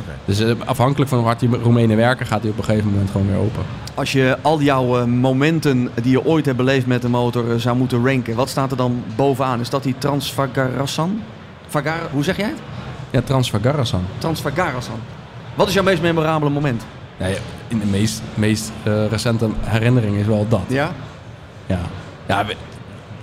Okay. 0.00 0.14
Dus 0.24 0.58
afhankelijk 0.64 1.10
van 1.10 1.18
hoe 1.18 1.26
hard 1.26 1.40
die 1.40 1.48
Roemenen 1.62 1.96
werken, 1.96 2.26
gaat 2.26 2.40
hij 2.40 2.50
op 2.50 2.58
een 2.58 2.64
gegeven 2.64 2.90
moment 2.90 3.10
gewoon 3.10 3.26
weer 3.26 3.38
open. 3.38 3.62
Als 3.96 4.12
je 4.12 4.38
al 4.42 4.60
jouw 4.60 5.06
momenten 5.06 5.90
die 5.94 6.10
je 6.10 6.24
ooit 6.24 6.44
hebt 6.44 6.56
beleefd 6.56 6.86
met 6.86 7.02
de 7.02 7.08
motor 7.08 7.60
zou 7.60 7.76
moeten 7.76 8.06
ranken, 8.06 8.34
wat 8.34 8.48
staat 8.48 8.70
er 8.70 8.76
dan 8.76 9.04
bovenaan? 9.16 9.60
Is 9.60 9.70
dat 9.70 9.82
die 9.82 9.94
Transfagarasan? 9.98 11.22
Vagar, 11.66 11.98
hoe 12.10 12.24
zeg 12.24 12.36
jij 12.36 12.48
het? 12.48 12.58
Ja, 13.10 13.20
Transfagarasan. 13.22 14.02
Transfagarasan. 14.18 14.98
Wat 15.54 15.68
is 15.68 15.74
jouw 15.74 15.82
meest 15.82 16.02
memorabele 16.02 16.50
moment? 16.50 16.82
Ja, 17.16 17.26
in 17.68 17.78
de 17.78 17.86
meest, 17.86 18.22
meest 18.34 18.72
uh, 18.84 19.06
recente 19.06 19.48
herinnering 19.60 20.16
is 20.16 20.26
wel 20.26 20.46
dat. 20.48 20.64
Ja? 20.66 20.90
Ja. 21.66 21.80
Ja, 22.26 22.46
we, 22.46 22.56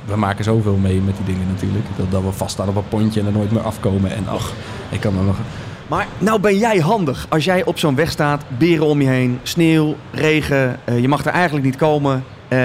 we, 0.06 0.16
maken 0.16 0.44
zoveel 0.44 0.76
mee 0.76 1.02
met 1.02 1.16
die 1.16 1.26
dingen 1.26 1.48
natuurlijk. 1.48 1.86
Dat, 1.98 2.12
dat 2.12 2.22
we 2.22 2.32
vaststaan 2.32 2.68
op 2.68 2.76
een 2.76 2.88
pontje 2.88 3.20
en 3.20 3.26
er 3.26 3.32
nooit 3.32 3.52
meer 3.52 3.62
afkomen. 3.62 4.12
En 4.12 4.28
ach, 4.28 4.52
ik 4.90 5.00
kan 5.00 5.18
er 5.18 5.24
nog... 5.24 5.38
Maar 5.88 6.08
nou 6.18 6.40
ben 6.40 6.58
jij 6.58 6.78
handig. 6.78 7.26
Als 7.30 7.44
jij 7.44 7.66
op 7.66 7.80
zo'n 7.80 7.96
weg 7.96 8.12
staat, 8.12 8.44
beren 8.58 8.86
om 8.86 9.02
je 9.02 9.08
heen, 9.08 9.40
sneeuw, 9.44 9.96
regen, 10.12 10.80
uh, 10.90 11.00
je 11.00 11.08
mag 11.08 11.26
er 11.26 11.32
eigenlijk 11.32 11.66
niet 11.66 11.76
komen. 11.76 12.24
Uh, 12.50 12.60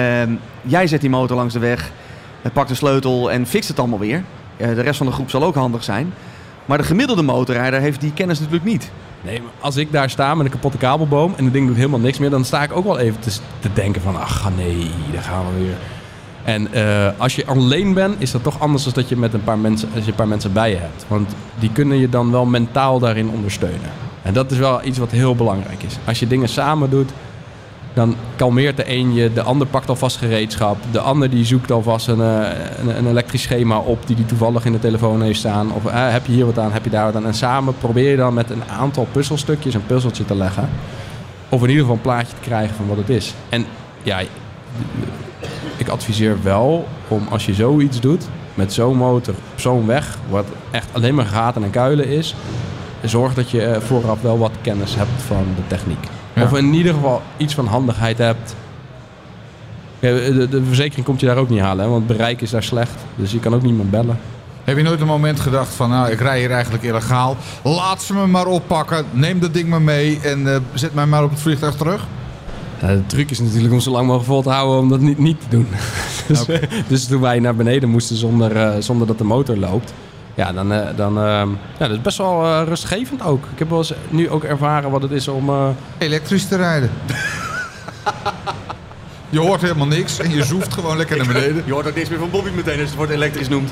jij 0.61 0.87
zet 0.87 1.01
die 1.01 1.09
motor 1.09 1.37
langs 1.37 1.53
de 1.53 1.59
weg, 1.59 1.91
uh, 2.41 2.51
pakt 2.51 2.69
de 2.69 2.75
sleutel 2.75 3.31
en 3.31 3.45
fixt 3.45 3.67
het 3.67 3.79
allemaal 3.79 3.99
weer. 3.99 4.23
de 4.57 4.81
rest 4.81 4.97
van 4.97 5.07
de 5.07 5.13
groep 5.13 5.29
zal 5.29 5.43
ook 5.43 5.55
handig 5.55 5.83
zijn. 5.83 6.13
Maar 6.65 6.77
de 6.77 6.83
gemiddelde 6.83 7.21
motorrijder 7.21 7.79
heeft 7.79 8.01
die 8.01 8.13
kennis 8.13 8.39
natuurlijk 8.39 8.65
niet. 8.65 8.91
Nee, 9.21 9.41
maar 9.41 9.51
als 9.59 9.75
ik 9.75 9.91
daar 9.91 10.09
sta 10.09 10.35
met 10.35 10.45
een 10.45 10.51
kapotte 10.51 10.77
kabelboom 10.77 11.33
en 11.37 11.43
het 11.43 11.53
ding 11.53 11.67
doet 11.67 11.75
helemaal 11.75 11.99
niks 11.99 12.17
meer, 12.19 12.29
dan 12.29 12.45
sta 12.45 12.63
ik 12.63 12.75
ook 12.75 12.83
wel 12.83 12.99
even 12.99 13.19
te, 13.19 13.31
te 13.59 13.73
denken 13.73 14.01
van, 14.01 14.19
ach 14.19 14.49
nee, 14.55 14.91
daar 15.13 15.21
gaan 15.21 15.45
we 15.45 15.63
weer. 15.63 15.77
En 16.43 16.67
uh, 16.73 17.07
als 17.17 17.35
je 17.35 17.45
alleen 17.45 17.93
bent, 17.93 18.15
is 18.17 18.31
dat 18.31 18.43
toch 18.43 18.59
anders 18.59 18.83
dan 18.83 18.93
dat 18.93 19.09
je 19.09 19.17
met 19.17 19.33
een 19.33 19.43
paar 19.43 19.57
mensen, 19.57 19.89
als 19.95 20.03
je 20.03 20.09
een 20.09 20.15
paar 20.15 20.27
mensen 20.27 20.53
bij 20.53 20.69
je 20.69 20.77
hebt. 20.77 21.05
Want 21.07 21.31
die 21.59 21.71
kunnen 21.71 21.97
je 21.97 22.09
dan 22.09 22.31
wel 22.31 22.45
mentaal 22.45 22.99
daarin 22.99 23.29
ondersteunen. 23.29 23.89
En 24.21 24.33
dat 24.33 24.51
is 24.51 24.57
wel 24.57 24.79
iets 24.83 24.97
wat 24.97 25.11
heel 25.11 25.35
belangrijk 25.35 25.83
is. 25.83 25.97
Als 26.05 26.19
je 26.19 26.27
dingen 26.27 26.49
samen 26.49 26.89
doet, 26.89 27.11
dan 27.93 28.15
kalmeert 28.35 28.77
de 28.77 28.91
een 28.91 29.13
je, 29.13 29.33
de 29.33 29.41
ander 29.41 29.67
pakt 29.67 29.89
alvast 29.89 30.17
gereedschap. 30.17 30.77
De 30.91 30.99
ander 30.99 31.29
die 31.29 31.45
zoekt 31.45 31.71
alvast 31.71 32.07
een, 32.07 32.19
een, 32.19 32.97
een 32.97 33.07
elektrisch 33.07 33.41
schema 33.41 33.77
op 33.77 34.07
die 34.07 34.15
die 34.15 34.25
toevallig 34.25 34.65
in 34.65 34.71
de 34.71 34.79
telefoon 34.79 35.21
heeft 35.21 35.39
staan. 35.39 35.71
Of 35.71 35.85
eh, 35.85 36.11
heb 36.11 36.25
je 36.25 36.31
hier 36.31 36.45
wat 36.45 36.59
aan, 36.59 36.71
heb 36.71 36.83
je 36.83 36.89
daar 36.89 37.05
wat 37.05 37.15
aan. 37.15 37.25
En 37.25 37.33
samen 37.33 37.77
probeer 37.77 38.09
je 38.09 38.17
dan 38.17 38.33
met 38.33 38.49
een 38.49 38.63
aantal 38.79 39.07
puzzelstukjes 39.11 39.73
een 39.73 39.85
puzzeltje 39.85 40.25
te 40.25 40.35
leggen. 40.35 40.69
Of 41.49 41.61
in 41.61 41.67
ieder 41.67 41.81
geval 41.81 41.95
een 41.95 42.01
plaatje 42.01 42.33
te 42.33 42.41
krijgen 42.41 42.75
van 42.75 42.87
wat 42.87 42.97
het 42.97 43.09
is. 43.09 43.33
En 43.49 43.65
ja, 44.03 44.19
ik 45.89 45.95
adviseer 45.95 46.37
wel 46.43 46.87
om 47.07 47.27
als 47.29 47.45
je 47.45 47.53
zoiets 47.53 47.99
doet, 47.99 48.27
met 48.53 48.73
zo'n 48.73 48.97
motor 48.97 49.33
op 49.33 49.59
zo'n 49.59 49.85
weg, 49.85 50.17
wat 50.29 50.45
echt 50.71 50.87
alleen 50.91 51.15
maar 51.15 51.25
gaten 51.25 51.63
en 51.63 51.69
kuilen 51.69 52.07
is, 52.07 52.35
zorg 53.03 53.33
dat 53.33 53.49
je 53.49 53.77
vooraf 53.79 54.21
wel 54.21 54.37
wat 54.37 54.51
kennis 54.61 54.95
hebt 54.95 55.21
van 55.27 55.45
de 55.55 55.67
techniek. 55.67 56.07
Of 56.43 56.57
in 56.57 56.73
ieder 56.73 56.93
geval 56.93 57.21
iets 57.37 57.53
van 57.53 57.67
handigheid 57.67 58.17
hebt. 58.17 58.55
de, 59.99 60.47
de, 60.49 60.63
verzekering 60.63 61.05
komt 61.05 61.19
je 61.19 61.25
daar 61.25 61.37
ook 61.37 61.49
niet 61.49 61.59
halen, 61.59 61.83
hè, 61.83 61.89
want 61.89 62.07
het 62.07 62.17
bereik 62.17 62.41
is 62.41 62.49
daar 62.49 62.63
slecht. 62.63 62.95
Dus 63.15 63.31
je 63.31 63.39
kan 63.39 63.53
ook 63.53 63.61
niemand 63.61 63.91
bellen. 63.91 64.19
Heb 64.63 64.77
je 64.77 64.83
nooit 64.83 65.01
een 65.01 65.07
moment 65.07 65.39
gedacht 65.39 65.73
van, 65.73 65.89
nou, 65.89 66.11
ik 66.11 66.19
rij 66.19 66.39
hier 66.39 66.51
eigenlijk 66.51 66.83
illegaal. 66.83 67.37
Laat 67.63 68.01
ze 68.01 68.13
me 68.13 68.27
maar 68.27 68.45
oppakken, 68.45 69.05
neem 69.11 69.39
dat 69.39 69.53
ding 69.53 69.69
maar 69.69 69.81
mee 69.81 70.19
en 70.23 70.39
uh, 70.39 70.55
zet 70.73 70.93
mij 70.93 71.05
maar 71.05 71.23
op 71.23 71.29
het 71.29 71.39
vliegtuig 71.39 71.75
terug? 71.75 72.07
De 72.79 73.05
truc 73.05 73.29
is 73.29 73.39
natuurlijk 73.39 73.73
om 73.73 73.79
zo 73.79 73.91
lang 73.91 74.05
mogelijk 74.05 74.29
vol 74.29 74.41
te 74.41 74.49
houden 74.49 74.79
om 74.79 74.89
dat 74.89 74.99
niet, 74.99 75.17
niet 75.17 75.41
te 75.41 75.47
doen. 75.49 75.67
dus, 76.27 76.45
dus, 76.87 77.05
toen 77.05 77.21
wij 77.21 77.39
naar 77.39 77.55
beneden 77.55 77.89
moesten 77.89 78.15
zonder, 78.15 78.55
uh, 78.55 78.73
zonder 78.79 79.07
dat 79.07 79.17
de 79.17 79.23
motor 79.23 79.57
loopt, 79.57 79.93
ja, 80.33 80.51
dan, 80.51 80.71
uh, 80.71 80.87
dan 80.95 81.17
uh, 81.17 81.23
ja, 81.23 81.87
dat 81.87 81.89
is 81.89 82.01
best 82.01 82.17
wel 82.17 82.43
uh, 82.43 82.61
rustgevend 82.65 83.23
ook. 83.23 83.43
Ik 83.53 83.59
heb 83.59 83.69
wel 83.69 83.77
eens 83.77 83.93
nu 84.09 84.29
ook 84.29 84.43
ervaren 84.43 84.91
wat 84.91 85.01
het 85.01 85.11
is 85.11 85.27
om... 85.27 85.75
Elektrisch 85.97 86.45
te 86.47 86.55
rijden. 86.55 86.91
je 89.29 89.39
hoort 89.39 89.61
helemaal 89.61 89.87
niks 89.87 90.19
en 90.19 90.31
je 90.31 90.43
zoeft 90.43 90.73
gewoon 90.73 90.97
lekker 90.97 91.17
naar 91.17 91.27
beneden. 91.27 91.63
Je 91.65 91.71
hoort 91.71 91.87
ook 91.87 91.95
niks 91.95 92.09
meer 92.09 92.19
van 92.19 92.29
Bobby 92.29 92.49
meteen 92.55 92.71
als 92.71 92.81
je 92.81 92.87
het 92.87 92.95
woord 92.95 93.09
elektrisch 93.09 93.49
noemt. 93.49 93.71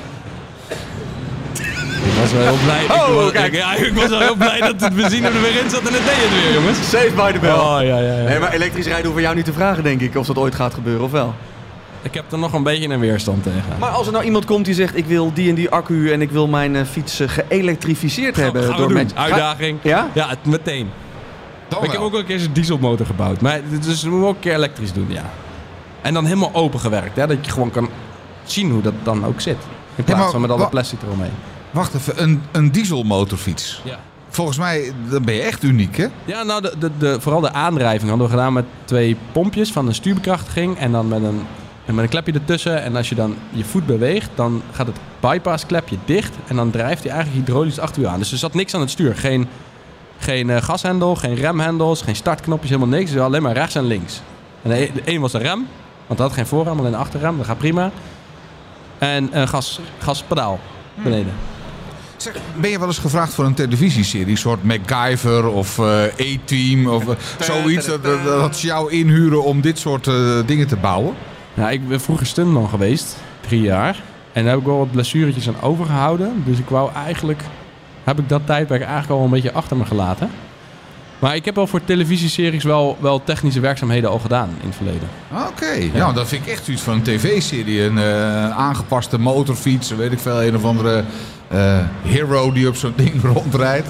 Ik 2.27 2.33
was 2.33 2.43
wel 2.43 2.55
heel 2.55 2.63
blij. 2.63 2.83
Oh, 2.97 3.07
ik, 3.07 3.13
was, 3.13 3.31
kijk. 3.31 3.53
Ik, 3.53 3.59
ja, 3.59 3.75
ik 3.75 3.93
was 3.93 4.09
wel 4.09 4.19
heel 4.19 4.35
blij 4.35 4.59
dat 4.59 4.81
het 4.81 4.95
benzine 4.95 5.27
er 5.27 5.41
weer 5.41 5.63
in 5.63 5.69
zat 5.69 5.79
en 5.79 5.93
het 5.93 6.05
deed 6.05 6.15
het 6.15 6.43
weer, 6.43 6.53
jongens. 6.53 6.89
Safe 6.89 7.11
by 7.15 7.31
the 7.31 7.39
bell. 7.39 7.51
Oh, 7.51 7.77
ja, 7.81 7.99
ja, 7.99 7.99
ja. 7.99 8.23
Nee, 8.23 8.39
maar 8.39 8.53
elektrisch 8.53 8.85
rijden 8.85 9.05
hoeven 9.05 9.21
jou 9.21 9.35
niet 9.35 9.45
te 9.45 9.53
vragen, 9.53 9.83
denk 9.83 10.01
ik, 10.01 10.15
of 10.15 10.27
dat 10.27 10.37
ooit 10.37 10.55
gaat 10.55 10.73
gebeuren, 10.73 11.03
of 11.05 11.11
wel? 11.11 11.33
ik 12.01 12.13
heb 12.13 12.31
er 12.31 12.37
nog 12.37 12.53
een 12.53 12.63
beetje 12.63 12.89
een 12.89 12.99
weerstand 12.99 13.43
tegen. 13.43 13.63
Maar 13.79 13.89
als 13.89 14.05
er 14.07 14.13
nou 14.13 14.25
iemand 14.25 14.45
komt 14.45 14.65
die 14.65 14.73
zegt... 14.73 14.97
ik 14.97 15.05
wil 15.05 15.33
die 15.33 15.49
en 15.49 15.55
die 15.55 15.69
accu 15.69 16.11
en 16.11 16.21
ik 16.21 16.31
wil 16.31 16.47
mijn 16.47 16.75
eh, 16.75 16.85
fiets 16.85 17.19
eh, 17.19 17.29
geëlektrificeerd 17.29 18.35
hebben... 18.35 18.63
Gaan 18.63 18.87
we 18.87 18.93
door 18.93 19.05
Ga- 19.15 19.21
Uitdaging. 19.21 19.79
Ja? 19.81 20.07
Ja, 20.13 20.27
het, 20.29 20.45
meteen. 20.45 20.89
Dan 21.67 21.83
ik 21.83 21.91
heb 21.91 22.01
ook 22.01 22.11
wel 22.11 22.19
een 22.19 22.25
keer 22.25 22.41
een 22.41 22.53
dieselmotor 22.53 23.05
gebouwd. 23.05 23.41
Maar, 23.41 23.59
dus 23.81 24.03
we 24.03 24.09
moeten 24.09 24.27
ook 24.27 24.35
een 24.35 24.41
keer 24.41 24.53
elektrisch 24.53 24.93
doen, 24.93 25.07
ja. 25.09 25.23
En 26.01 26.13
dan 26.13 26.25
helemaal 26.25 26.53
open 26.53 26.79
gewerkt. 26.79 27.15
Hè? 27.15 27.27
Dat 27.27 27.45
je 27.45 27.51
gewoon 27.51 27.71
kan 27.71 27.89
zien 28.43 28.71
hoe 28.71 28.81
dat 28.81 28.93
dan 29.03 29.25
ook 29.25 29.41
zit. 29.41 29.57
In 29.95 30.03
plaats 30.03 30.21
maar 30.21 30.29
van 30.31 30.41
met 30.41 30.51
alle 30.51 30.67
plastic 30.67 30.99
eromheen. 31.01 31.33
Wacht 31.71 31.93
even, 31.93 32.21
een, 32.23 32.41
een 32.51 32.71
dieselmotorfiets. 32.71 33.81
Ja. 33.83 33.99
Volgens 34.29 34.57
mij 34.57 34.93
dan 35.09 35.23
ben 35.23 35.33
je 35.33 35.41
echt 35.41 35.63
uniek, 35.63 35.97
hè? 35.97 36.07
Ja, 36.25 36.43
nou, 36.43 36.61
de, 36.61 36.73
de, 36.79 36.91
de, 36.97 37.21
vooral 37.21 37.41
de 37.41 37.53
aandrijving 37.53 38.09
hadden 38.09 38.27
we 38.27 38.33
gedaan 38.33 38.53
met 38.53 38.65
twee 38.85 39.17
pompjes 39.31 39.71
van 39.71 39.87
een 39.87 39.95
stuurbekrachtiging. 39.95 40.77
En 40.77 40.91
dan 40.91 41.07
met 41.07 41.23
een, 41.23 41.41
en 41.85 41.95
met 41.95 42.03
een 42.03 42.09
klepje 42.09 42.33
ertussen. 42.33 42.83
En 42.83 42.95
als 42.95 43.09
je 43.09 43.15
dan 43.15 43.35
je 43.49 43.63
voet 43.63 43.85
beweegt, 43.85 44.29
dan 44.35 44.61
gaat 44.71 44.87
het 44.87 44.97
bypassklepje 45.19 45.97
dicht. 46.05 46.35
En 46.47 46.55
dan 46.55 46.71
drijft 46.71 47.03
hij 47.03 47.11
eigenlijk 47.11 47.45
hydraulisch 47.45 47.79
achter 47.79 48.01
je 48.01 48.07
aan. 48.07 48.19
Dus 48.19 48.31
er 48.31 48.37
zat 48.37 48.53
niks 48.53 48.73
aan 48.73 48.81
het 48.81 48.89
stuur. 48.89 49.15
Geen, 49.15 49.47
geen 50.17 50.49
eh, 50.49 50.61
gashendel, 50.61 51.15
geen 51.15 51.35
remhendels, 51.35 52.01
geen 52.01 52.15
startknopjes, 52.15 52.69
helemaal 52.69 52.97
niks. 52.97 53.11
Dus 53.11 53.21
alleen 53.21 53.41
maar 53.41 53.53
rechts 53.53 53.75
en 53.75 53.85
links. 53.85 54.21
En 54.61 54.69
de, 54.69 54.89
de 54.93 55.01
een 55.05 55.21
was 55.21 55.31
de 55.31 55.37
rem, 55.37 55.67
want 56.07 56.19
dat 56.19 56.27
had 56.27 56.33
geen 56.33 56.47
voorrem, 56.47 56.79
alleen 56.79 56.93
een 56.93 56.99
achterrem. 56.99 57.37
Dat 57.37 57.45
gaat 57.45 57.57
prima. 57.57 57.91
En 58.97 59.39
een 59.39 59.47
gas, 59.47 59.79
gaspedaal 59.99 60.59
beneden. 61.03 61.33
Zeg, 62.17 62.33
ben 62.55 62.69
je 62.69 62.79
wel 62.79 62.87
eens 62.87 62.97
gevraagd 62.97 63.33
voor 63.33 63.45
een 63.45 63.53
televisieserie? 63.53 64.27
Een 64.27 64.37
soort 64.37 64.63
MacGyver 64.63 65.47
of 65.47 65.79
eh 65.79 66.03
A-Team 66.03 66.87
of 66.87 67.07
eh, 67.07 67.15
zoiets? 67.51 67.85
Dat, 67.85 68.03
dat, 68.25 68.57
ze 68.57 68.67
jou 68.67 68.91
inhuren 68.91 69.43
om 69.43 69.61
dit 69.61 69.79
soort 69.79 70.07
eh, 70.07 70.39
dingen 70.45 70.67
te 70.67 70.75
bouwen? 70.75 71.13
Nou, 71.53 71.71
ik 71.71 71.87
ben 71.87 72.01
vroeger 72.01 72.25
stuntman 72.25 72.69
geweest, 72.69 73.17
drie 73.39 73.61
jaar. 73.61 74.01
En 74.33 74.43
daar 74.43 74.51
heb 74.51 74.61
ik 74.61 74.67
wel 74.67 74.77
wat 74.77 74.91
blessuretjes 74.91 75.47
aan 75.47 75.61
overgehouden. 75.61 76.43
Dus 76.45 76.57
ik 76.57 76.69
wou 76.69 76.91
eigenlijk, 76.93 77.41
heb 78.03 78.19
ik 78.19 78.29
dat 78.29 78.41
tijdperk 78.45 78.81
eigenlijk 78.81 79.11
al 79.19 79.23
een 79.23 79.31
beetje 79.31 79.53
achter 79.53 79.77
me 79.77 79.85
gelaten. 79.85 80.29
Maar 81.19 81.35
ik 81.35 81.45
heb 81.45 81.55
wel 81.55 81.67
voor 81.67 81.83
televisieseries 81.83 82.63
wel, 82.63 82.97
wel 82.99 83.23
technische 83.23 83.59
werkzaamheden 83.59 84.09
al 84.09 84.19
gedaan 84.19 84.49
in 84.61 84.67
het 84.67 84.75
verleden. 84.75 85.09
Oké, 85.31 85.97
ja. 85.97 86.11
dat 86.11 86.27
vind 86.27 86.45
ik 86.45 86.51
echt 86.51 86.65
zoiets 86.65 86.83
van 86.83 86.93
een 86.93 87.01
tv-serie. 87.01 87.83
Een 87.83 87.97
eh, 87.97 88.49
aangepaste 88.49 89.19
motorfiets, 89.19 89.89
weet 89.89 90.11
ik 90.11 90.19
veel, 90.19 90.43
een 90.43 90.55
of 90.55 90.63
andere 90.63 91.03
hero 92.03 92.51
die 92.51 92.67
op 92.67 92.75
zo'n 92.75 92.93
ding 92.95 93.21
rondrijdt. 93.33 93.87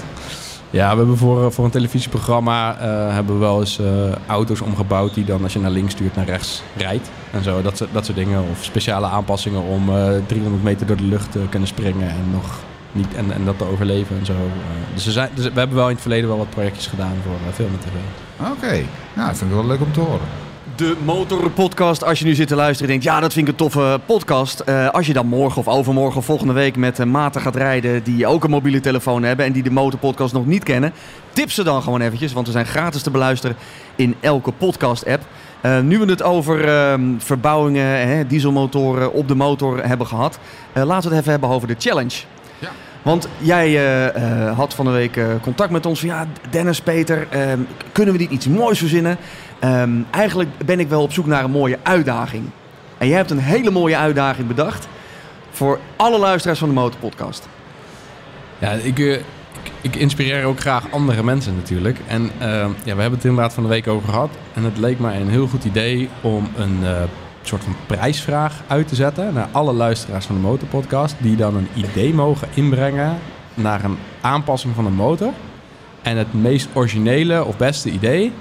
Ja, 0.70 0.90
we 0.90 0.96
hebben 0.96 1.16
voor, 1.16 1.44
eh, 1.44 1.50
voor 1.50 1.64
een 1.64 1.70
televisieprogramma 1.70 2.76
eh, 2.78 3.14
hebben 3.14 3.34
we 3.34 3.40
wel 3.40 3.60
eens 3.60 3.78
eh, 3.78 3.86
auto's 4.26 4.60
omgebouwd 4.60 5.14
die 5.14 5.24
dan 5.24 5.42
als 5.42 5.52
je 5.52 5.58
naar 5.60 5.70
links 5.70 5.92
stuurt 5.92 6.16
naar 6.16 6.24
rechts 6.24 6.62
rijdt. 6.76 7.10
En 7.30 7.42
zo, 7.42 7.62
dat, 7.62 7.76
soort- 7.76 7.92
dat 7.92 8.04
soort 8.04 8.16
dingen. 8.16 8.40
Of 8.50 8.64
speciale 8.64 9.06
aanpassingen 9.06 9.62
om 9.62 9.88
eh 9.88 10.10
300 10.26 10.62
meter 10.64 10.86
door 10.86 10.96
de 10.96 11.02
lucht 11.04 11.32
te 11.32 11.40
kunnen 11.50 11.68
springen 11.68 12.08
en 12.08 12.24
nog 12.32 12.58
niet 12.92 13.14
en, 13.14 13.32
en 13.32 13.44
dat 13.44 13.58
te 13.58 13.64
overleven 13.70 14.18
en 14.18 14.26
zo. 14.26 14.32
Eh, 14.32 14.38
dus, 14.94 15.06
er 15.06 15.12
zijn, 15.12 15.28
dus 15.34 15.44
we 15.44 15.58
hebben 15.58 15.76
wel 15.76 15.86
in 15.88 15.92
het 15.92 16.00
verleden 16.02 16.28
wel 16.28 16.38
wat 16.38 16.50
projectjes 16.50 16.86
gedaan 16.86 17.14
voor 17.24 17.32
eh, 17.48 17.54
film 17.54 17.68
en 17.72 17.78
tv. 17.78 18.46
Oké, 18.52 18.84
nou, 19.14 19.28
dat 19.28 19.38
vind 19.38 19.50
ik 19.50 19.56
wel 19.56 19.66
leuk 19.66 19.80
om 19.80 19.92
te 19.92 20.00
horen. 20.00 20.28
De 20.78 20.96
Motorpodcast. 21.04 22.04
Als 22.04 22.18
je 22.18 22.24
nu 22.24 22.34
zit 22.34 22.48
te 22.48 22.54
luisteren 22.54 22.82
en 22.82 22.88
denkt, 22.88 23.04
ja, 23.04 23.20
dat 23.20 23.32
vind 23.32 23.46
ik 23.46 23.52
een 23.52 23.58
toffe 23.58 24.00
podcast. 24.06 24.60
Eh, 24.60 24.88
als 24.88 25.06
je 25.06 25.12
dan 25.12 25.26
morgen 25.26 25.58
of 25.58 25.68
overmorgen 25.68 26.18
of 26.18 26.24
volgende 26.24 26.52
week 26.52 26.76
met 26.76 26.98
eh, 26.98 27.06
maten 27.06 27.40
gaat 27.40 27.56
rijden 27.56 28.02
die 28.02 28.26
ook 28.26 28.44
een 28.44 28.50
mobiele 28.50 28.80
telefoon 28.80 29.22
hebben 29.22 29.46
en 29.46 29.52
die 29.52 29.62
de 29.62 29.70
Motorpodcast 29.70 30.32
nog 30.32 30.46
niet 30.46 30.62
kennen, 30.62 30.92
tip 31.32 31.50
ze 31.50 31.64
dan 31.64 31.82
gewoon 31.82 32.00
eventjes, 32.00 32.32
want 32.32 32.46
we 32.46 32.52
zijn 32.52 32.66
gratis 32.66 33.02
te 33.02 33.10
beluisteren 33.10 33.56
in 33.96 34.14
elke 34.20 34.52
podcast-app. 34.52 35.22
Eh, 35.60 35.80
nu 35.80 35.98
we 35.98 36.10
het 36.10 36.22
over 36.22 36.68
ehm, 36.68 37.18
verbouwingen, 37.18 38.08
hè, 38.08 38.26
dieselmotoren 38.26 39.12
op 39.12 39.28
de 39.28 39.34
motor 39.34 39.86
hebben 39.86 40.06
gehad, 40.06 40.38
eh, 40.72 40.84
laten 40.84 41.08
we 41.08 41.16
het 41.16 41.18
even 41.18 41.30
hebben 41.30 41.50
over 41.50 41.68
de 41.68 41.74
challenge. 41.78 42.16
Want 43.08 43.28
jij 43.38 43.66
eh, 43.66 44.06
eh, 44.48 44.56
had 44.56 44.74
van 44.74 44.84
de 44.84 44.90
week 44.90 45.16
eh, 45.16 45.26
contact 45.42 45.70
met 45.70 45.86
ons 45.86 46.00
van 46.00 46.08
ja, 46.08 46.26
Dennis, 46.50 46.80
Peter, 46.80 47.26
ehm, 47.30 47.58
kunnen 47.92 48.14
we 48.14 48.20
niet 48.20 48.30
iets 48.30 48.46
moois 48.46 48.78
verzinnen? 48.78 49.16
Ehm, 49.58 49.90
eigenlijk 50.10 50.50
ben 50.64 50.80
ik 50.80 50.88
wel 50.88 51.02
op 51.02 51.12
zoek 51.12 51.26
naar 51.26 51.44
een 51.44 51.50
mooie 51.50 51.78
uitdaging. 51.82 52.44
En 52.98 53.08
jij 53.08 53.16
hebt 53.16 53.30
een 53.30 53.38
hele 53.38 53.70
mooie 53.70 53.96
uitdaging 53.96 54.46
bedacht 54.48 54.88
voor 55.50 55.78
alle 55.96 56.18
luisteraars 56.18 56.58
van 56.58 56.68
de 56.68 56.74
Motorpodcast. 56.74 57.48
Ja, 58.58 58.70
ik, 58.70 59.22
ik, 59.80 59.96
inspireer 59.96 60.44
ook 60.44 60.60
graag 60.60 60.90
andere 60.90 61.22
mensen 61.22 61.56
natuurlijk. 61.56 61.98
En 62.06 62.30
eh, 62.38 62.48
ja, 62.84 62.94
we 62.94 63.00
hebben 63.00 63.18
het 63.18 63.24
inderdaad 63.24 63.54
van 63.54 63.62
de 63.62 63.68
week 63.68 63.86
over 63.86 64.08
gehad. 64.08 64.30
En 64.54 64.64
het 64.64 64.78
leek 64.78 64.98
mij 64.98 65.20
een 65.20 65.30
heel 65.30 65.46
goed 65.46 65.64
idee 65.64 66.08
om 66.20 66.48
een 66.56 66.78
soort 67.48 67.64
van 67.64 67.76
prijsvraag 67.86 68.62
uit 68.66 68.88
te 68.88 68.94
zetten 68.94 69.34
naar 69.34 69.48
alle 69.52 69.72
luisteraars 69.72 70.26
van 70.26 70.34
de 70.34 70.40
Motorpodcast. 70.40 71.16
Die 71.18 71.36
dan 71.36 71.56
een 71.56 71.68
idee 71.74 72.14
mogen 72.14 72.48
inbrengen 72.54 73.18
naar 73.54 73.84
een 73.84 73.98
aanpassing 74.20 74.74
van 74.74 74.86
een 74.86 74.94
motor. 74.94 75.32
En 76.02 76.16
het 76.16 76.32
meest 76.32 76.68
originele 76.72 77.44
of 77.44 77.56
beste 77.56 77.90
idee, 77.90 78.32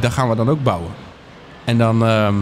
dat 0.00 0.12
gaan 0.12 0.28
we 0.28 0.36
dan 0.36 0.48
ook 0.48 0.62
bouwen. 0.62 0.90
En 1.64 1.78
dan 1.78 2.06
ehm, 2.06 2.34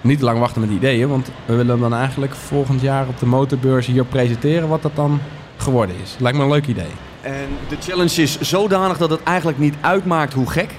niet 0.00 0.20
lang 0.20 0.38
wachten 0.38 0.60
met 0.60 0.70
ideeën, 0.70 1.08
want 1.08 1.30
we 1.46 1.54
willen 1.54 1.80
dan 1.80 1.94
eigenlijk 1.94 2.34
volgend 2.34 2.80
jaar 2.80 3.08
op 3.08 3.18
de 3.18 3.26
motorbeurs 3.26 3.86
hier 3.86 4.04
presenteren 4.04 4.68
wat 4.68 4.82
dat 4.82 4.96
dan 4.96 5.20
geworden 5.56 5.96
is. 6.02 6.16
Lijkt 6.18 6.38
me 6.38 6.44
een 6.44 6.50
leuk 6.50 6.66
idee. 6.66 6.90
En 7.20 7.48
de 7.68 7.76
challenge 7.80 8.22
is 8.22 8.40
zodanig 8.40 8.98
dat 8.98 9.10
het 9.10 9.22
eigenlijk 9.22 9.58
niet 9.58 9.74
uitmaakt 9.80 10.32
hoe 10.32 10.50
gek. 10.50 10.70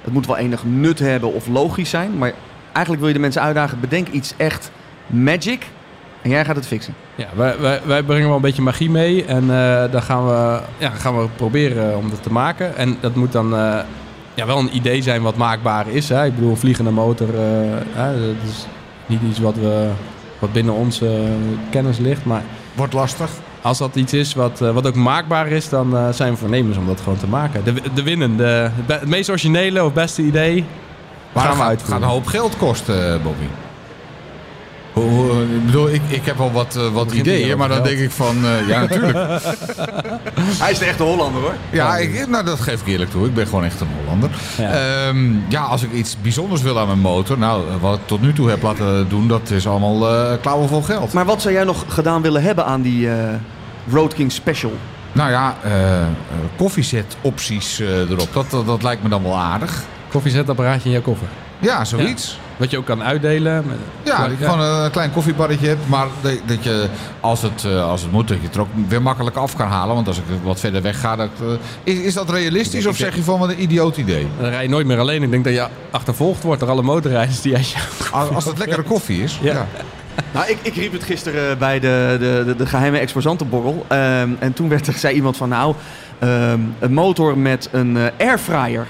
Het 0.00 0.12
moet 0.12 0.26
wel 0.26 0.36
enig 0.36 0.64
nut 0.64 0.98
hebben 0.98 1.32
of 1.32 1.46
logisch 1.46 1.90
zijn. 1.90 2.18
Maar 2.18 2.32
eigenlijk 2.74 2.98
wil 2.98 3.08
je 3.08 3.14
de 3.14 3.20
mensen 3.20 3.42
uitdagen, 3.42 3.80
bedenk 3.80 4.08
iets 4.08 4.34
echt 4.36 4.70
magic. 5.06 5.66
En 6.22 6.30
jij 6.30 6.44
gaat 6.44 6.56
het 6.56 6.66
fixen. 6.66 6.94
Ja, 7.14 7.26
wij, 7.34 7.58
wij, 7.58 7.80
wij 7.84 8.02
brengen 8.02 8.26
wel 8.26 8.36
een 8.36 8.42
beetje 8.42 8.62
magie 8.62 8.90
mee 8.90 9.24
en 9.24 9.42
eh 9.50 9.92
dan 9.92 10.02
gaan 10.02 10.26
we, 10.26 10.60
ja, 10.78 10.90
gaan 10.90 11.18
we 11.18 11.28
proberen 11.36 11.96
om 11.96 12.10
dat 12.10 12.22
te 12.22 12.32
maken. 12.32 12.76
En 12.76 12.96
dat 13.00 13.14
moet 13.14 13.32
dan 13.32 13.56
eh, 13.56 13.78
ja, 14.34 14.46
wel 14.46 14.58
een 14.58 14.76
idee 14.76 15.02
zijn 15.02 15.22
wat 15.22 15.36
maakbaar 15.36 15.88
is. 15.88 16.08
Hè? 16.08 16.24
Ik 16.24 16.34
bedoel, 16.34 16.50
een 16.50 16.56
vliegende 16.56 16.90
motor, 16.90 17.28
eh, 17.28 17.40
hè, 17.92 18.26
dat 18.26 18.50
is 18.50 18.66
niet 19.06 19.20
iets 19.28 19.38
wat, 19.38 19.54
we, 19.54 19.90
wat 20.38 20.52
binnen 20.52 20.74
onze 20.74 21.26
kennis 21.70 21.98
ligt. 21.98 22.24
Maar 22.24 22.42
Wordt 22.74 22.92
lastig. 22.92 23.30
als 23.62 23.78
dat 23.78 23.96
iets 23.96 24.12
is 24.12 24.34
wat, 24.34 24.60
eh, 24.60 24.70
wat 24.70 24.86
ook 24.86 24.94
maakbaar 24.94 25.46
is, 25.48 25.68
dan 25.68 25.96
eh, 25.96 26.08
zijn 26.08 26.32
we 26.32 26.38
voornemens 26.38 26.76
om 26.76 26.86
dat 26.86 27.00
gewoon 27.00 27.18
te 27.18 27.26
maken. 27.26 27.64
De, 27.64 27.74
de 27.94 28.02
winnende, 28.02 28.70
het 28.86 29.08
meest 29.08 29.28
originele 29.30 29.84
of 29.84 29.92
beste 29.92 30.22
idee 30.22 30.64
Maar 31.34 31.44
gaan 31.44 31.52
we 31.52 31.58
gaat, 31.58 31.68
uitvoeren. 31.68 31.98
gaat 32.00 32.08
een 32.08 32.14
hoop 32.14 32.26
geld 32.26 32.56
kosten, 32.56 33.12
eh, 33.14 33.22
Bobby. 33.22 33.44
Ik 35.54 35.64
bedoel, 35.66 35.90
ik, 35.90 36.02
ik 36.08 36.24
heb 36.24 36.36
wel 36.38 36.52
wat, 36.52 36.76
eh, 36.76 36.88
wat 36.92 37.12
ideeën, 37.12 37.58
maar 37.58 37.68
dan 37.68 37.76
geld. 37.76 37.88
denk 37.88 38.00
ik 38.00 38.10
van... 38.10 38.36
eh, 38.44 38.68
ja, 38.68 38.80
natuurlijk. 38.80 39.16
Hij 40.62 40.70
is 40.70 40.78
de 40.78 40.84
echte 40.84 41.02
Hollander 41.02 41.42
hoor. 41.42 41.54
Ja, 41.70 41.96
ik, 41.96 42.28
nou, 42.28 42.44
dat 42.44 42.60
geef 42.60 42.80
ik 42.80 42.86
eerlijk 42.86 43.10
toe. 43.10 43.26
Ik 43.26 43.34
ben 43.34 43.46
gewoon 43.46 43.64
echt 43.64 43.80
een 43.80 43.88
Hollander. 44.00 44.30
Ja. 44.58 44.74
Ja. 44.74 45.12
ja, 45.48 45.62
als 45.62 45.82
ik 45.82 45.92
iets 45.92 46.16
bijzonders 46.22 46.62
wil 46.62 46.78
aan 46.78 46.86
mijn 46.86 46.98
motor... 46.98 47.38
Nou, 47.38 47.62
wat 47.80 47.94
ik 47.98 48.06
tot 48.06 48.20
nu 48.20 48.32
toe 48.32 48.48
heb 48.50 48.62
laten 48.62 49.08
doen, 49.08 49.28
dat 49.28 49.50
is 49.50 49.66
allemaal 49.66 50.14
eh 50.14 50.32
klauwen 50.40 50.68
vol 50.68 50.82
geld. 50.82 51.12
Maar 51.12 51.24
wat 51.24 51.42
zou 51.42 51.54
jij 51.54 51.64
nog 51.64 51.84
gedaan 51.88 52.22
willen 52.22 52.42
hebben 52.42 52.64
aan 52.66 52.82
die 52.82 53.10
eh 53.10 53.34
Road 53.90 54.14
King 54.14 54.32
Special? 54.32 54.72
Nou 55.12 55.30
ja, 55.30 55.56
koffiezet-opties 56.56 57.80
eh, 57.80 58.10
erop. 58.10 58.28
Dat, 58.32 58.50
dat, 58.50 58.66
dat 58.66 58.82
lijkt 58.82 59.02
me 59.02 59.08
dan 59.08 59.22
wel 59.22 59.38
aardig. 59.38 59.82
Koffiezetapparaatje 60.14 60.84
in 60.84 60.90
jouw 60.90 61.02
koffer. 61.02 61.26
Ja, 61.58 61.84
zoiets. 61.84 62.38
Wat 62.56 62.70
je 62.70 62.78
ook 62.78 62.84
kan 62.84 63.02
uitdelen. 63.02 63.64
Met, 63.66 63.76
Ja, 64.02 64.28
dat 64.28 64.38
je 64.38 64.44
gewoon 64.44 64.60
een 64.60 64.90
klein 64.90 65.12
koffiebarretje 65.12 65.66
hebt. 65.68 65.88
Maar 65.88 66.06
dat, 66.20 66.32
dat 66.46 66.64
je, 66.64 66.88
als 67.20 67.42
het, 67.42 67.64
eh, 67.64 67.88
als 67.88 68.02
het 68.02 68.12
moet, 68.12 68.28
dat 68.28 68.36
je 68.40 68.46
het 68.46 68.54
er 68.54 68.60
ook 68.60 68.68
weer 68.88 69.02
makkelijk 69.02 69.36
af 69.36 69.56
kan 69.56 69.66
halen. 69.68 69.94
Want 69.94 70.06
als 70.06 70.16
ik 70.18 70.22
wat 70.42 70.60
verder 70.60 70.82
weg 70.82 71.00
ga... 71.00 71.16
Dat, 71.16 71.28
eh, 71.40 71.46
is, 71.94 71.98
is 71.98 72.14
dat 72.14 72.30
realistisch 72.30 72.84
Ik- 72.84 72.90
of 72.90 72.96
zeg 72.96 73.14
je 73.16 73.22
van 73.22 73.38
wat 73.38 73.48
een 73.48 73.62
idioot 73.62 73.96
idee? 73.96 74.26
Dan 74.40 74.48
rij 74.50 74.62
je 74.62 74.68
nooit 74.68 74.86
meer 74.86 74.98
alleen. 74.98 75.22
Ik 75.22 75.30
denk 75.30 75.44
dat 75.44 75.52
je 75.52 75.66
achtervolgd 75.90 76.42
wordt 76.42 76.60
door 76.60 76.70
alle 76.70 76.82
motorrijders 76.82 77.40
die 77.40 77.56
uit 77.56 77.68
je... 77.70 77.78
Als, 78.12 78.28
als 78.30 78.44
het 78.44 78.58
lekkere 78.58 78.82
koffie 78.82 79.22
is. 79.22 79.38
Ja. 79.42 79.66
Nou, 80.32 80.46
ik, 80.48 80.58
ik 80.62 80.74
riep 80.74 80.92
het 80.92 81.04
gisteren 81.04 81.58
bij 81.58 81.80
de, 81.80 82.16
de, 82.18 82.42
de, 82.46 82.56
de 82.56 82.66
geheime 82.66 82.98
exposantenborrel. 82.98 83.84
Ehm, 83.88 84.28
en 84.38 84.52
toen 84.52 84.68
werd 84.68 84.86
er, 84.86 84.92
zei 84.92 85.14
iemand 85.14 85.36
van 85.36 85.48
nou, 85.48 85.74
ehm, 86.18 86.60
een 86.78 86.92
motor 86.92 87.38
met 87.38 87.68
een 87.72 87.96
eh, 87.96 88.26
airfryer. 88.28 88.86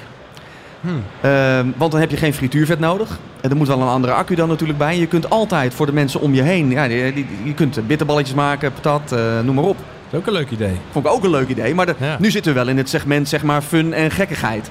Ehm, 1.21 1.67
want 1.77 1.91
dan 1.93 2.01
heb 2.01 2.11
je 2.11 2.17
geen 2.17 2.35
frituurvet 2.35 2.79
nodig. 2.81 3.19
En 3.41 3.51
er 3.51 3.57
moet 3.57 3.67
wel 3.69 3.81
een 3.81 3.89
andere 3.89 4.13
accu 4.13 4.35
dan 4.35 4.49
natuurlijk 4.49 4.79
bij. 4.79 4.99
Je 4.99 5.07
kunt 5.07 5.31
altijd 5.31 5.75
voor 5.75 5.87
de 5.87 5.93
mensen 5.93 6.21
om 6.21 6.35
je 6.35 6.43
heen, 6.43 6.71
ja, 6.71 6.85
je 6.85 7.55
kunt 7.55 7.87
bitterballetjes 7.87 8.35
maken, 8.37 8.73
patat, 8.73 9.13
eh, 9.13 9.41
noem 9.41 9.55
maar 9.55 9.65
op. 9.65 9.77
Dat 9.77 9.85
is 10.11 10.19
ook 10.19 10.27
een 10.27 10.33
leuk 10.33 10.51
idee. 10.51 10.75
Vond 10.93 11.07
ik 11.07 11.13
ook 11.13 11.25
een 11.25 11.31
leuk 11.31 11.49
idee. 11.49 11.75
Maar 11.75 11.87
de- 11.87 11.95
Ja. 11.99 12.17
nu 12.21 12.31
zitten 12.31 12.53
we 12.53 12.59
wel 12.59 12.69
in 12.69 12.77
het 12.77 12.89
segment 12.89 13.29
zeg 13.29 13.43
maar 13.43 13.63
fun 13.63 13.93
en 13.93 14.11
gekkigheid. 14.11 14.71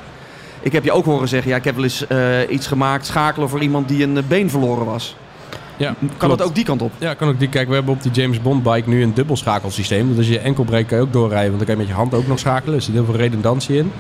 Ik 0.62 0.72
heb 0.72 0.84
je 0.84 0.92
ook 0.92 1.06
horen 1.06 1.28
zeggen, 1.28 1.50
ja, 1.52 1.58
ik 1.58 1.64
heb 1.64 1.76
wel 1.76 1.84
eens 1.84 2.08
eh, 2.08 2.18
iets 2.50 2.68
gemaakt, 2.68 3.06
schakelen 3.06 3.50
voor 3.50 3.62
iemand 3.62 3.88
die 3.88 4.04
een 4.04 4.20
been 4.28 4.50
verloren 4.50 4.86
was. 4.86 5.16
Ja, 5.78 5.94
Kan 6.00 6.10
klopt. 6.18 6.38
dat 6.38 6.48
ook 6.48 6.56
die 6.56 6.64
kant 6.66 6.82
op? 6.82 6.92
Ja, 6.98 7.14
kan 7.14 7.28
ook 7.28 7.40
die. 7.40 7.50
Kijk, 7.50 7.68
we 7.68 7.74
hebben 7.74 7.94
op 7.94 8.02
die 8.04 8.12
James 8.12 8.42
Bond 8.42 8.64
bike 8.64 8.90
nu 8.90 9.04
een 9.04 9.14
dubbelschakelsysteem. 9.14 10.08
Dus 10.10 10.18
als 10.18 10.28
je 10.28 10.40
enkel 10.40 10.64
breekt 10.64 10.88
kan 10.88 10.98
je 10.98 11.04
ook 11.04 11.14
doorrijden. 11.14 11.52
Want 11.52 11.58
dan 11.58 11.68
kan 11.68 11.76
je 11.76 11.82
met 11.82 11.90
je 11.90 11.94
hand 12.02 12.14
ook 12.14 12.28
nog 12.28 12.40
schakelen. 12.40 12.76
Er 12.76 12.82
zit 12.82 12.94
heel 12.94 13.06
veel 13.06 13.16
redundantie 13.16 13.78
in. 13.78 13.92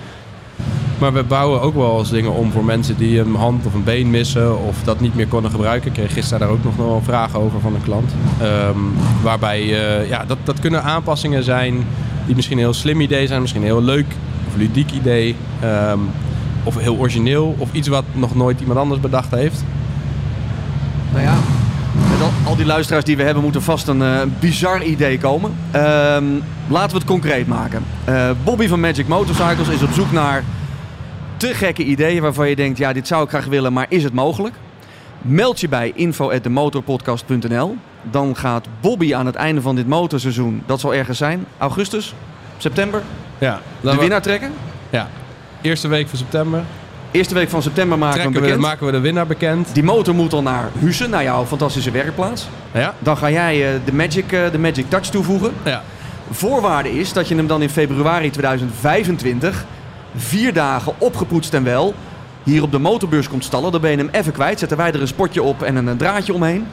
Maar 1.03 1.13
we 1.13 1.23
bouwen 1.23 1.61
ook 1.61 1.75
wel 1.75 1.99
eens 1.99 2.09
dingen 2.09 2.33
om 2.33 2.51
voor 2.51 2.63
mensen 2.63 2.97
die 2.97 3.19
een 3.19 3.35
hand 3.35 3.65
of 3.65 3.73
een 3.73 3.83
been 3.83 4.09
missen 4.09 4.63
of 4.63 4.83
dat 4.83 4.99
niet 4.99 5.15
meer 5.15 5.27
konden 5.27 5.51
gebruiken. 5.51 5.87
Ik 5.87 5.93
kreeg 5.93 6.13
gisteren 6.13 6.39
daar 6.39 6.49
ook 6.49 6.63
nog 6.63 6.75
wel 6.75 6.95
een 6.95 7.03
vraag 7.03 7.35
over 7.35 7.59
van 7.59 7.75
een 7.75 7.83
klant. 7.83 8.11
Ehm, 8.41 8.77
waarbij, 9.23 9.59
eh, 9.59 10.09
ja, 10.09 10.25
dat, 10.25 10.37
dat 10.43 10.59
kunnen 10.59 10.83
aanpassingen 10.83 11.43
zijn 11.43 11.85
die 12.25 12.35
misschien 12.35 12.57
een 12.57 12.63
heel 12.63 12.73
slim 12.73 13.01
idee 13.01 13.27
zijn, 13.27 13.41
misschien 13.41 13.61
een 13.61 13.67
heel 13.67 13.83
leuk 13.83 14.05
of 14.47 14.55
ludiek 14.55 14.91
idee. 14.91 15.35
ehm, 15.61 15.99
of 16.63 16.77
heel 16.77 16.97
origineel, 16.97 17.55
of 17.57 17.69
iets 17.71 17.87
wat 17.87 18.03
nog 18.13 18.35
nooit 18.35 18.59
iemand 18.59 18.79
anders 18.79 19.01
bedacht 19.01 19.31
heeft. 19.31 19.63
Nou 21.11 21.23
ja, 21.23 21.35
met 22.09 22.29
al, 22.45 22.55
die 22.55 22.65
luisteraars 22.65 23.05
die 23.05 23.17
we 23.17 23.23
hebben, 23.23 23.43
moet 23.43 23.55
er 23.55 23.61
vast 23.61 23.87
een 23.87 24.01
eh, 24.01 24.21
bizar 24.39 24.83
idee 24.83 25.17
komen. 25.17 25.51
Ehm, 25.71 26.25
laten 26.67 26.91
we 26.91 26.97
het 26.97 27.05
concreet 27.05 27.47
maken. 27.47 27.83
Eh, 28.03 28.29
Bobby 28.43 28.67
van 28.67 28.79
Magic 28.79 29.07
Motorcycles 29.07 29.67
is 29.67 29.81
op 29.81 29.91
zoek 29.93 30.11
naar 30.11 30.43
te 31.47 31.53
gekke 31.53 31.83
ideeën 31.83 32.21
waarvan 32.21 32.49
je 32.49 32.55
denkt, 32.55 32.77
ja, 32.77 32.93
dit 32.93 33.07
zou 33.07 33.23
ik 33.23 33.29
graag 33.29 33.45
willen, 33.45 33.73
maar 33.73 33.85
is 33.89 34.03
het 34.03 34.13
mogelijk? 34.13 34.55
Meld 35.21 35.59
je 35.59 35.67
bij 35.67 35.91
info@demotorpodcast.nl. 35.95 37.75
Dan 38.01 38.35
gaat 38.35 38.67
Bobby 38.81 39.15
aan 39.15 39.25
het 39.25 39.35
einde 39.35 39.61
van 39.61 39.75
dit 39.75 39.87
motorseizoen, 39.87 40.63
dat 40.65 40.79
zal 40.79 40.93
ergens 40.93 41.17
zijn, 41.17 41.45
augustus, 41.57 42.13
september, 42.57 43.01
Ja, 43.37 43.61
de 43.81 43.95
winnaar 43.95 44.21
trekken. 44.21 44.51
Ja, 44.89 45.09
eerste 45.61 45.87
week 45.87 46.07
van 46.07 46.17
september 46.17 46.63
Eerste 47.11 47.33
week 47.33 47.49
van 47.49 47.61
september 47.61 47.97
maken 47.97 48.15
we 48.17 48.21
hem 48.21 48.31
trekken 48.31 48.51
we, 48.51 48.57
bekend. 48.57 48.73
maken 48.73 48.85
we 48.85 48.91
de 48.91 48.99
winnaar 49.07 49.27
bekend. 49.27 49.73
Die 49.73 49.83
motor 49.83 50.15
moet 50.15 50.31
dan 50.31 50.43
naar 50.43 50.69
Hussen, 50.79 51.09
naar 51.09 51.23
jouw 51.23 51.45
fantastische 51.45 51.91
werkplaats. 51.91 52.47
Ja, 52.73 52.93
Dan 52.99 53.17
ga 53.17 53.29
jij 53.31 53.73
eh, 53.73 53.79
de, 53.85 53.93
Magic, 53.93 54.31
eh, 54.31 54.51
de 54.51 54.59
Magic 54.59 54.89
Touch 54.89 55.05
toevoegen. 55.09 55.51
ja. 55.63 55.83
Voorwaarde 56.31 56.99
is 56.99 57.13
dat 57.13 57.27
je 57.27 57.35
hem 57.35 57.47
dan 57.47 57.61
in 57.61 57.69
februari 57.69 58.29
2025 58.29 59.65
vier 60.15 60.53
dagen 60.53 60.93
opgepoetst 60.97 61.53
en 61.53 61.63
wel 61.63 61.93
hier 62.43 62.63
op 62.63 62.71
de 62.71 62.79
motorbeurs 62.79 63.29
komt 63.29 63.43
stallen. 63.43 63.71
Dan 63.71 63.81
ben 63.81 63.91
je 63.91 63.97
hem 63.97 64.09
even 64.11 64.31
kwijt. 64.31 64.59
Zetten 64.59 64.77
wij 64.77 64.91
er 64.91 65.01
een 65.01 65.07
spotje 65.07 65.43
op 65.43 65.61
en 65.61 65.75
een, 65.75 65.87
een 65.87 65.97
draadje 65.97 66.33
omheen. 66.33 66.67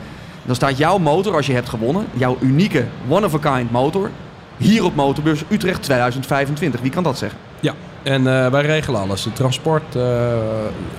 Dan 0.44 0.54
staat 0.54 0.78
jouw 0.78 0.98
motor, 0.98 1.34
als 1.34 1.46
je 1.46 1.52
hebt 1.52 1.68
gewonnen, 1.68 2.06
jouw 2.12 2.36
unieke 2.40 2.84
one-of-a-kind 3.08 3.70
motor, 3.70 4.10
hier 4.56 4.84
op 4.84 4.94
motorbeurs 4.94 5.44
Utrecht 5.48 5.82
2025. 5.82 6.80
Wie 6.80 6.90
kan 6.90 7.02
dat 7.02 7.18
zeggen? 7.18 7.38
Ja, 7.60 7.74
en 8.02 8.26
eh, 8.26 8.50
wij 8.50 8.62
regelen 8.62 9.00
alles. 9.00 9.24
Het 9.24 9.36
transport 9.36 9.96
eh, 9.96 10.02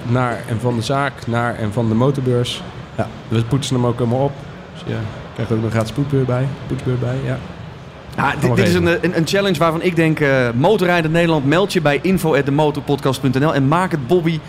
naar 0.08 0.40
en 0.48 0.60
van 0.60 0.76
de 0.76 0.82
zaak, 0.82 1.28
naar 1.28 1.56
en 1.56 1.74
van 1.74 1.88
de 1.88 1.96
motorbeurs. 1.96 2.62
Ja, 2.98 3.08
we 3.28 3.44
poetsen 3.44 3.76
hem 3.76 3.86
ook 3.86 3.98
helemaal 3.98 4.24
op. 4.24 4.34
Dus 4.74 4.84
je 4.86 4.98
krijgt 5.34 5.52
ook 5.52 5.64
een 5.64 5.72
gratis 5.72 5.92
poetbeur 5.92 6.26
bij. 6.26 6.48
Poetsbeur 6.68 6.98
bij, 6.98 7.18
ja. 7.24 7.38
Ja, 8.18 8.34
dit, 8.56 8.68
is 8.68 8.74
een, 8.74 8.86
een, 8.88 9.18
een 9.18 9.28
challenge 9.28 9.60
waarvan 9.60 9.82
ik 9.82 9.96
denk, 9.96 10.20
eh 10.20 10.48
Motorrijden 10.56 11.12
Nederland, 11.12 11.46
meld 11.46 11.74
je 11.74 11.82
bij 11.82 12.00
info.demotorpodcast.nl 12.02 13.54
en 13.54 13.68
maak 13.68 13.92
het 13.92 14.08
Bobby 14.08 14.40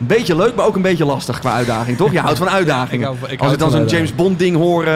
een 0.00 0.06
beetje 0.06 0.36
leuk, 0.36 0.54
maar 0.54 0.66
ook 0.66 0.76
een 0.76 0.82
beetje 0.82 1.04
lastig 1.04 1.38
qua 1.38 1.52
uitdaging, 1.52 1.96
toch? 1.96 2.12
Je 2.12 2.20
houdt 2.26 2.38
van 2.38 2.48
uitdagingen. 2.48 2.98
ik 3.00 3.04
hou 3.06 3.16
van- 3.18 3.30
ik 3.30 3.40
Als 3.40 3.52
ik 3.52 3.58
dan 3.58 3.70
zo'n 3.70 3.86
James. 3.86 4.14
Bond 4.14 4.38
ding 4.38 4.56
hoor... 4.56 4.84
eh, 4.84 4.92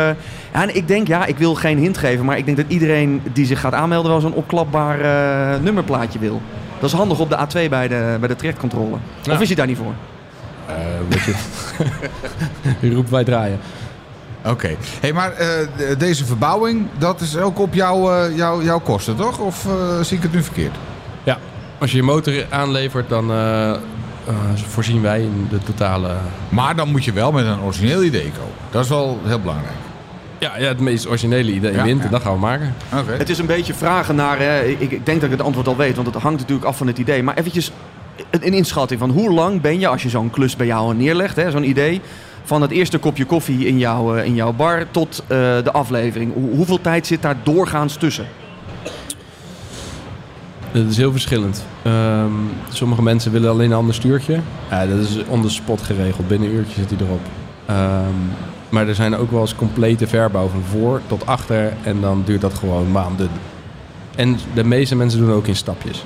ja, 0.53 0.63
en 0.63 0.77
ik 0.77 0.89
denk, 0.89 1.07
ja, 1.07 1.27
ik 1.27 1.39
wil 1.39 1.55
geen 1.55 1.79
hint 1.79 1.99
geven, 1.99 2.25
maar 2.25 2.39
ik 2.39 2.45
denk 2.45 2.57
dat 2.57 2.67
iedereen 2.69 3.23
die 3.33 3.47
zich 3.47 3.61
gaat 3.61 3.75
aanmelden 3.75 4.11
wel 4.11 4.21
zo'n 4.21 4.33
opklapbaar 4.35 5.01
eh, 5.01 5.61
nummerplaatje 5.63 6.19
wil. 6.19 6.41
Dat 6.81 6.91
is 6.91 6.97
handig 6.97 7.19
op 7.19 7.31
de 7.31 7.37
A2 7.39 7.69
bij 7.69 7.89
de, 7.89 8.17
bij 8.19 8.29
de 8.29 8.37
trajectcontrole. 8.37 8.97
Ja. 9.23 9.33
Of 9.33 9.41
is 9.41 9.47
hij 9.47 9.57
daar 9.57 9.67
niet 9.67 9.77
voor? 9.77 9.93
Je. 11.09 11.35
Je 12.89 12.95
roept 12.95 13.11
wij 13.11 13.25
draaien. 13.25 13.59
Oké. 14.45 14.77
Hey, 15.01 15.13
maar 15.13 15.33
eh, 15.33 15.47
de- 15.77 15.95
deze 15.99 16.25
verbouwing, 16.25 16.87
dat 16.99 17.21
is 17.21 17.37
ook 17.37 17.59
op 17.59 17.75
jouw, 17.75 18.13
eh, 18.13 18.37
jouw, 18.37 18.63
jouw 18.63 18.81
kosten, 18.81 19.17
toch? 19.17 19.39
Of 19.39 19.67
eh, 19.67 20.01
zie 20.05 20.17
ik 20.17 20.23
het 20.23 20.33
nu 20.33 20.43
verkeerd? 20.43 20.75
Ja, 21.23 21.39
als 21.79 21.91
je 21.91 21.97
je 21.97 22.03
motor 22.03 22.47
aanlevert, 22.51 23.09
dan 23.09 23.31
eh, 23.31 23.71
eh, 23.71 23.77
voorzien 24.69 25.03
wij 25.03 25.21
in 25.21 25.47
de 25.51 25.59
totale... 25.59 26.11
Maar 26.49 26.77
dan 26.77 26.89
moet 26.91 27.05
je 27.05 27.13
wel 27.13 27.33
met 27.33 27.47
een 27.47 27.61
origineel 27.61 28.03
idee 28.03 28.31
komen. 28.39 28.55
Dat 28.71 28.85
is 28.85 28.91
wel 28.91 29.19
heel 29.25 29.41
belangrijk. 29.41 29.75
Ja, 30.39 30.59
ja 30.59 30.69
het 30.69 30.81
meest 30.81 31.07
originele 31.09 31.53
idee 31.53 31.73
Ja, 31.73 31.83
wint, 31.83 32.03
ja. 32.03 32.09
dat 32.09 32.23
gaan 32.23 32.33
we 32.33 32.39
maken. 32.39 32.75
Oké. 32.99 33.13
Het 33.13 33.29
is 33.29 33.39
een 33.39 33.47
beetje 33.47 33.75
vragen 33.75 34.15
naar, 34.15 34.39
hè, 34.39 34.63
ik, 34.65 34.81
ik 34.81 35.07
denk 35.07 35.21
dat 35.21 35.31
ik 35.31 35.37
het 35.37 35.47
antwoord 35.47 35.67
al 35.69 35.77
weet, 35.77 35.95
want 35.97 36.07
het 36.15 36.23
hangt 36.23 36.41
natuurlijk 36.41 36.69
af 36.69 36.77
van 36.77 36.87
het 36.87 36.99
idee. 36.99 37.23
Maar 37.23 37.37
eventjes 37.37 37.73
een, 38.31 38.47
een 38.47 38.53
inschatting 38.55 39.01
van 39.01 39.11
hoe 39.11 39.33
lang 39.33 39.61
ben 39.61 39.81
je 39.81 39.89
als 39.89 40.03
je 40.03 40.09
zo'n 40.09 40.31
klus 40.31 40.57
bij 40.57 40.67
jou 40.67 40.95
neerlegt, 40.95 41.37
hè, 41.37 41.51
zo'n 41.51 41.69
idee, 41.69 42.01
van 42.51 42.63
het 42.63 42.71
eerste 42.71 42.99
kopje 42.99 43.25
koffie 43.25 43.67
in 43.67 43.79
jouw, 43.79 44.15
eh, 44.17 44.25
in 44.25 44.35
jouw 44.35 44.53
bar 44.53 44.91
tot 44.91 45.19
eh, 45.27 45.29
de 45.39 45.71
aflevering. 45.73 46.33
Hoe- 46.35 46.51
hoeveel 46.57 46.81
tijd 46.81 47.07
zit 47.07 47.23
daar 47.23 47.37
doorgaans 47.43 47.97
tussen? 47.97 48.27
Dat 50.73 50.87
is 50.91 50.97
heel 50.97 51.13
verschillend. 51.13 51.65
Ehm, 51.83 52.31
sommige 52.69 53.03
mensen 53.03 53.33
willen 53.33 53.51
alleen 53.51 53.71
een 53.71 53.77
ander 53.77 53.95
stuurtje. 53.95 54.41
Ja, 54.71 54.87
dat 54.87 54.99
is 54.99 55.19
on 55.29 55.43
the 55.43 55.49
spot 55.51 55.83
geregeld. 55.83 56.29
Binnen 56.29 56.49
een 56.49 56.55
uurtje 56.55 56.75
zit 56.81 56.91
hij 56.91 57.07
erop. 57.07 57.21
Ehm, 57.67 58.15
maar 58.69 58.89
er 58.89 58.95
zijn 58.95 59.17
ook 59.17 59.31
wel 59.31 59.41
eens 59.41 59.55
complete 59.55 60.07
verbouw 60.07 60.49
van 60.49 60.63
voor 60.63 61.01
tot 61.07 61.27
achter. 61.27 61.73
En 61.83 62.01
dan 62.01 62.23
duurt 62.25 62.41
dat 62.41 62.55
gewoon 62.55 62.91
maanden. 62.91 63.29
En 64.17 64.39
de 64.55 64.65
meeste 64.65 64.97
mensen 64.97 65.21
doen 65.21 65.33
ook 65.33 65.47
in 65.47 65.57
stapjes. 65.57 66.05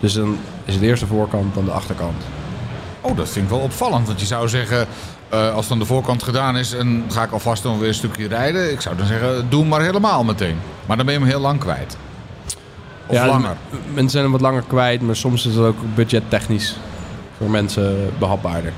Dus 0.00 0.12
dan 0.12 0.36
is 0.64 0.74
het 0.74 0.82
eerst 0.82 1.00
de 1.00 1.06
voorkant, 1.08 1.54
dan 1.54 1.64
de 1.64 1.70
achterkant. 1.70 2.22
Oh, 3.10 3.16
dat 3.16 3.28
vind 3.28 3.44
ik 3.44 3.50
wel 3.50 3.60
opvallend. 3.60 4.06
Want 4.06 4.20
je 4.20 4.26
zou 4.26 4.48
zeggen, 4.48 4.86
eh, 5.28 5.54
als 5.54 5.68
dan 5.68 5.78
de 5.78 5.84
voorkant 5.84 6.22
gedaan 6.22 6.56
is... 6.56 6.72
en 6.72 7.04
ga 7.08 7.22
ik 7.22 7.30
alvast 7.32 7.62
dan 7.62 7.78
weer 7.78 7.88
een 7.88 7.94
stukje 7.94 8.28
rijden... 8.28 8.72
ik 8.72 8.80
zou 8.80 8.96
dan 8.96 9.06
zeggen, 9.06 9.46
doe 9.48 9.64
maar 9.64 9.80
helemaal 9.80 10.24
meteen. 10.24 10.56
Maar 10.86 10.96
dan 10.96 11.06
ben 11.06 11.14
je 11.14 11.20
hem 11.20 11.28
heel 11.30 11.40
lang 11.40 11.60
kwijt. 11.60 11.96
Of 13.06 13.16
Ja, 13.16 13.26
langer. 13.26 13.56
Mensen 13.92 14.10
zijn 14.10 14.22
hem 14.22 14.32
wat 14.32 14.40
langer 14.40 14.62
kwijt, 14.66 15.00
maar 15.02 15.16
soms 15.16 15.46
is 15.46 15.54
het 15.54 15.64
ook 15.64 15.76
budgettechnisch 15.94 16.76
voor 17.38 17.50
mensen 17.50 18.10
behapbaarder. 18.18 18.72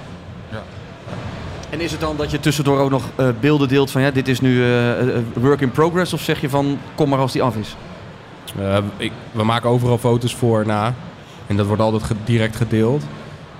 En 1.70 1.80
is 1.80 1.90
het 1.90 2.00
dan 2.00 2.16
dat 2.16 2.30
je 2.30 2.40
tussendoor 2.40 2.78
ook 2.78 2.90
nog 2.90 3.02
eh, 3.16 3.28
beelden 3.40 3.68
deelt 3.68 3.90
van 3.90 4.02
ja, 4.02 4.10
dit 4.10 4.28
is 4.28 4.40
nu 4.40 4.62
eh, 4.62 5.00
eh, 5.16 5.22
work 5.32 5.60
in 5.60 5.70
progress? 5.70 6.12
Of 6.12 6.20
zeg 6.20 6.40
je 6.40 6.50
van 6.50 6.78
kom 6.94 7.08
maar 7.08 7.18
als 7.18 7.32
die 7.32 7.42
af 7.42 7.56
is? 7.56 7.76
Eh, 8.60 8.76
ik, 8.96 9.12
we 9.32 9.44
maken 9.44 9.70
overal 9.70 9.98
foto's 9.98 10.34
voor 10.34 10.66
na. 10.66 10.94
En 11.46 11.56
dat 11.56 11.66
wordt 11.66 11.82
altijd 11.82 12.02
ge- 12.02 12.14
direct 12.24 12.56
gedeeld. 12.56 13.02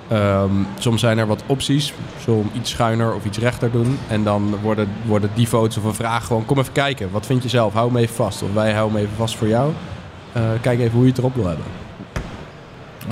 Ehm, 0.09 0.53
soms 0.79 1.01
zijn 1.01 1.19
er 1.19 1.27
wat 1.27 1.43
opties. 1.47 1.93
Zo'n 2.25 2.51
iets 2.53 2.71
schuiner 2.71 3.15
of 3.15 3.25
iets 3.25 3.39
rechter 3.39 3.71
doen. 3.71 3.99
En 4.09 4.25
dan 4.25 4.55
worden, 4.63 4.89
worden 5.07 5.31
die 5.35 5.47
foto's 5.47 5.77
of 5.77 5.85
een 5.85 5.95
vraag 5.95 6.27
gewoon... 6.27 6.45
Kom 6.45 6.59
even 6.59 6.73
kijken. 6.73 7.11
Wat 7.11 7.27
vind 7.27 7.43
je 7.43 7.49
zelf? 7.49 7.73
Hou 7.73 7.89
hem 7.89 7.97
even 7.97 8.15
vast. 8.15 8.43
Of 8.43 8.53
wij 8.53 8.73
houden 8.73 8.97
hem 8.97 9.05
even 9.05 9.17
vast 9.17 9.37
voor 9.37 9.49
jou. 9.49 9.73
Eh, 10.33 10.43
kijk 10.61 10.79
even 10.81 10.93
hoe 10.93 11.03
je 11.03 11.09
het 11.09 11.19
erop 11.19 11.35
wil 11.35 11.47
hebben. 11.47 11.65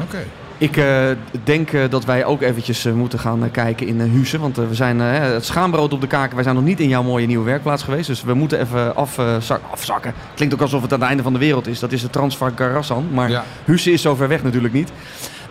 Oké. 0.02 0.24
Ik 0.58 0.76
eh, 0.76 1.04
denk 1.44 1.72
eh, 1.72 1.80
dat 1.90 2.04
wij 2.04 2.24
ook 2.24 2.42
eventjes 2.42 2.84
moeten 2.84 3.18
gaan 3.18 3.50
kijken 3.50 3.86
in 3.86 4.00
uh, 4.00 4.12
Huizen. 4.12 4.40
Want 4.40 4.56
we 4.56 4.74
zijn 4.74 5.00
het 5.00 5.44
schaambrood 5.44 5.92
op 5.92 6.00
de 6.00 6.06
kaken. 6.06 6.34
Wij 6.34 6.44
zijn 6.44 6.56
nog 6.56 6.64
niet 6.64 6.80
in 6.80 6.88
jouw 6.88 7.02
mooie 7.02 7.26
nieuwe 7.26 7.44
werkplaats 7.44 7.82
geweest. 7.82 8.06
Dus 8.06 8.22
we 8.22 8.34
moeten 8.34 8.60
even 8.60 8.96
afzak, 8.96 9.60
afzakken. 9.70 10.14
Klinkt 10.34 10.54
ook 10.54 10.60
alsof 10.60 10.82
het 10.82 10.92
aan 10.92 11.00
het 11.00 11.08
einde 11.08 11.22
van 11.22 11.32
de 11.32 11.38
wereld 11.38 11.66
is. 11.66 11.78
Dat 11.78 11.92
is 11.92 12.02
de 12.02 12.10
Transvaal 12.10 12.50
Garassan. 12.54 13.06
Maar 13.12 13.30
Ja. 13.30 13.44
Is 13.66 14.02
zo 14.02 14.14
ver 14.14 14.28
weg 14.28 14.42
natuurlijk 14.42 14.74
niet. 14.74 14.92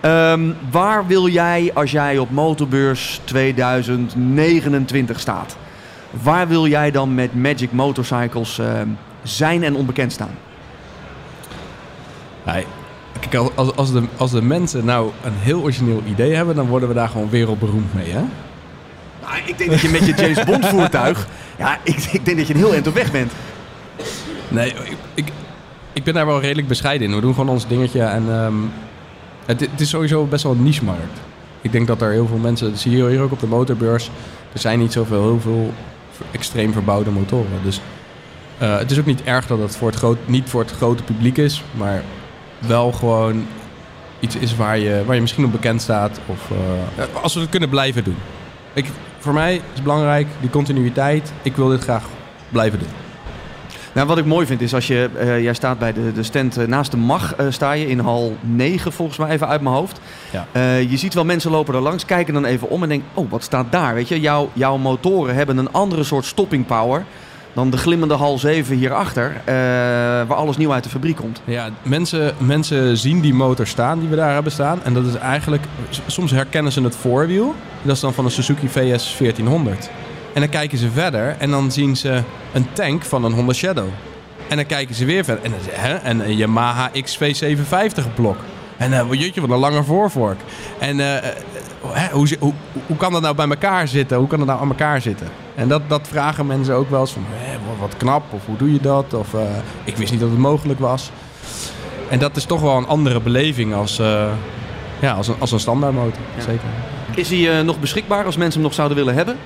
Ehm, 0.02 0.42
waar 0.72 1.08
wil 1.08 1.28
jij 1.28 1.72
als 1.74 1.92
jij 1.92 2.18
op 2.18 2.32
Motorbeurs 2.32 3.22
2029 3.24 5.20
staat? 5.20 5.58
Waar 6.24 6.48
wil 6.48 6.68
jij 6.68 6.92
dan 6.92 7.14
met 7.16 7.36
Magic 7.36 7.72
Motorcycles 7.72 8.60
ehm, 8.60 8.88
zijn 9.24 9.64
en 9.64 9.76
onbekend 9.76 10.12
staan? 10.12 10.38
Kijk, 13.30 13.50
als- 13.56 13.76
als, 13.76 13.92
de, 13.92 14.04
als 14.18 14.32
de 14.32 14.42
mensen 14.42 14.86
nou 14.86 15.12
een 15.24 15.34
heel 15.36 15.62
origineel 15.62 16.02
idee 16.08 16.34
hebben... 16.36 16.56
dan 16.56 16.68
worden 16.68 16.90
we 16.90 16.96
daar 16.96 17.10
gewoon 17.10 17.30
wereldberoemd 17.30 17.94
mee, 17.94 18.10
hè? 18.12 18.22
Nou, 19.22 19.38
ik 19.46 19.58
denk 19.58 19.70
dat 19.70 19.80
je 19.80 19.90
met 19.90 20.06
je 20.06 20.14
James 20.14 20.44
Bond 20.44 20.66
voertuig... 20.66 21.28
Ja, 21.58 21.78
ik, 21.84 21.96
ik 22.12 22.26
denk 22.26 22.38
dat 22.38 22.48
je 22.48 22.54
een 22.54 22.60
heel 22.60 22.74
eind 22.74 22.88
op 22.88 22.94
weg 22.94 23.12
bent. 23.12 23.32
Nee, 24.48 24.70
ik, 24.70 24.98
ik, 25.14 25.26
ik 25.94 26.04
ben 26.04 26.14
daar 26.14 26.26
wel 26.26 26.42
redelijk 26.42 26.68
bescheiden 26.68 27.08
in. 27.08 27.16
We 27.16 27.22
doen 27.22 27.34
gewoon 27.34 27.50
ons 27.50 27.68
dingetje. 27.68 28.02
En 28.02 28.24
ehm, 28.30 28.54
het, 29.46 29.60
het 29.60 29.82
is 29.82 29.90
sowieso 29.90 30.26
best 30.26 30.44
wel 30.44 30.52
een 30.52 30.64
niche-markt. 30.64 31.20
Ik 31.62 31.72
denk 31.72 31.88
dat 31.88 32.02
er 32.02 32.12
heel 32.12 32.28
veel 32.28 32.38
mensen... 32.38 32.70
Dat 32.70 32.80
zie 32.80 32.98
je 32.98 33.10
hier 33.10 33.22
ook 33.22 33.32
op 33.32 33.40
de 33.40 33.48
motorbeurs. 33.48 34.10
Er 34.54 34.60
zijn 34.60 34.80
niet 34.80 34.94
zoveel, 34.94 35.22
heel 35.22 35.40
veel 35.40 35.74
extreem 36.32 36.74
verbouwde 36.74 37.10
motoren. 37.10 37.60
Dus 37.64 37.82
eh, 38.58 38.78
het 38.78 38.92
is 38.92 39.00
ook 39.00 39.06
niet 39.06 39.24
erg 39.24 39.48
dat 39.48 39.60
het 39.60 39.76
voor 39.76 39.88
het 39.88 39.98
groot, 39.98 40.18
niet 40.26 40.50
voor 40.50 40.62
het 40.62 40.72
grote 40.72 41.04
publiek 41.04 41.38
is. 41.38 41.64
Maar 41.72 42.04
wel 42.60 42.92
gewoon 42.92 43.46
iets 44.20 44.36
is 44.36 44.56
waar 44.56 44.78
je, 44.78 45.04
waar 45.06 45.16
je 45.16 45.22
misschien 45.22 45.46
op 45.46 45.52
bekend 45.52 45.82
staat. 45.82 46.20
Of 46.26 46.52
eh, 46.98 47.22
als 47.22 47.34
we 47.34 47.40
het 47.40 47.50
kunnen 47.50 47.70
blijven 47.70 48.04
doen. 48.04 48.18
Ik, 48.74 48.86
voor 49.20 49.34
mij 49.34 49.62
is 49.74 49.82
belangrijk, 49.82 50.28
die 50.40 50.50
continuïteit. 50.50 51.34
Ik 51.42 51.56
wil 51.56 51.68
dit 51.68 51.84
graag 51.84 52.04
blijven 52.50 52.80
doen. 52.80 53.05
Nou, 53.96 54.08
wat 54.08 54.18
ik 54.18 54.26
mooi 54.26 54.46
vind 54.46 54.62
is 54.62 54.74
als 54.74 54.88
je... 54.88 55.10
eh, 55.18 55.44
jij 55.44 55.54
staat 55.54 55.80
bij 55.80 55.94
de, 55.94 56.12
de 56.14 56.24
stand 56.24 56.58
eh, 56.58 56.68
naast 56.68 56.92
de 56.92 56.98
MAG, 56.98 57.36
eh, 57.36 57.46
sta 57.50 57.72
je 57.72 57.88
in 57.88 58.00
hal 58.00 58.38
9 58.42 58.92
volgens 58.92 59.18
mij 59.18 59.30
even 59.30 59.48
uit 59.48 59.62
mijn 59.62 59.76
hoofd. 59.76 60.00
Ja. 60.32 60.46
Je 60.80 60.98
ziet 60.98 61.14
wel 61.14 61.26
mensen 61.26 61.52
lopen 61.52 61.76
er 61.76 61.82
langs, 61.82 62.06
kijken 62.06 62.34
dan 62.34 62.46
even 62.46 62.70
om 62.70 62.84
en 62.84 62.90
denken... 62.90 63.08
Oh, 63.14 63.32
wat 63.32 63.44
staat 63.44 63.66
daar? 63.70 63.94
Weet 63.94 64.08
je, 64.08 64.20
jouw, 64.20 64.50
jouw 64.54 64.78
motoren 64.78 65.36
hebben 65.36 65.58
een 65.58 65.72
andere 65.72 66.04
soort 66.04 66.26
stopping 66.26 66.66
power... 66.66 67.04
dan 67.54 67.70
de 67.70 67.78
glimmende 67.78 68.14
hal 68.14 68.38
7 68.38 68.76
hierachter, 68.76 69.42
eh 69.46 69.54
waar 70.28 70.34
alles 70.38 70.58
nieuw 70.58 70.74
uit 70.74 70.84
de 70.84 70.90
fabriek 70.90 71.16
komt. 71.16 71.42
Ja, 71.46 71.70
mensen, 71.82 72.34
mensen 72.38 72.98
zien 72.98 73.22
die 73.22 73.34
motor 73.34 73.68
staan 73.68 74.00
die 74.00 74.10
we 74.10 74.16
daar 74.16 74.34
hebben 74.34 74.52
staan. 74.52 74.80
En 74.84 74.94
dat 74.94 75.06
is 75.06 75.16
eigenlijk... 75.16 75.64
Soms 76.08 76.32
herkennen 76.32 76.72
ze 76.72 76.82
het 76.82 76.96
voorwiel. 76.96 77.56
Dat 77.82 77.96
is 77.96 78.02
dan 78.02 78.14
van 78.14 78.26
een 78.26 78.32
Suzuki 78.32 78.68
VS 78.68 79.18
1400. 79.18 79.90
En 80.36 80.42
dan 80.42 80.50
kijken 80.50 80.78
ze 80.78 80.92
verder 80.92 81.36
en 81.40 81.50
dan 81.50 81.72
zien 81.72 81.96
ze 81.96 82.22
een 82.54 82.68
tank 82.74 83.04
van 83.04 83.24
een 83.24 83.34
Honda 83.34 83.54
Shadow. 83.54 83.88
En 84.48 84.56
dan 84.56 84.66
kijken 84.66 84.96
ze 84.96 85.06
weer 85.06 85.24
verder. 85.24 85.44
En, 85.44 85.52
hè, 85.70 85.96
en 85.96 86.20
een 86.20 86.36
Yamaha 86.36 86.92
XV750 86.92 88.14
blok. 88.16 88.38
En 88.78 88.94
eh 88.94 89.08
wat 89.08 89.20
jeetje, 89.20 89.42
wat 89.42 89.50
een 89.50 89.58
lange 89.58 89.84
voorvork. 89.84 90.40
En 90.80 91.00
eh, 91.00 91.18
eh, 91.18 91.24
hè, 91.88 92.12
hoe, 92.12 92.28
hoe, 92.40 92.54
hoe 92.86 92.98
kan 92.98 93.12
dat 93.12 93.22
nou 93.22 93.36
bij 93.36 93.48
elkaar 93.48 93.88
zitten? 93.88 94.18
Hoe 94.18 94.28
kan 94.28 94.38
dat 94.38 94.48
nou 94.48 94.60
aan 94.62 94.70
elkaar 94.70 95.02
zitten? 95.02 95.28
En 95.56 95.68
dat, 95.68 95.82
dat 95.88 96.08
vragen 96.08 96.46
mensen 96.46 96.76
ook 96.76 96.90
wel 96.90 97.00
eens 97.00 97.12
van... 97.12 97.24
Hè, 97.28 97.58
wat, 97.80 97.98
knap, 97.98 98.24
of 98.34 98.46
hoe 98.46 98.58
doe 98.58 98.74
je 98.74 98.80
dat? 98.80 99.14
Of 99.14 99.34
eh, 99.34 99.42
ik 99.84 99.98
wist 99.98 100.12
niet 100.12 100.20
dat 100.20 100.30
het 100.30 100.40
mogelijk 100.40 100.80
was. 100.80 101.12
En 102.10 102.20
dat 102.20 102.36
is 102.36 102.46
toch 102.46 102.62
wel 102.62 102.78
een 102.78 102.88
andere 102.88 103.20
beleving 103.20 103.74
als, 103.74 104.00
eh, 104.00 104.28
ja, 105.00 105.14
als, 105.14 105.28
een, 105.28 105.36
als 105.40 105.52
een 105.52 105.60
standaardmotor. 105.60 106.22
Ja. 106.38 106.42
Zeker. 106.42 106.68
Is 107.16 107.30
hij 107.30 107.58
eh, 107.58 107.66
nog 107.66 107.80
beschikbaar 107.80 108.26
als 108.26 108.38
mensen 108.38 108.54
hem 108.54 108.62
nog 108.62 108.74
zouden 108.74 108.98
willen 108.98 109.14
hebben? 109.16 109.38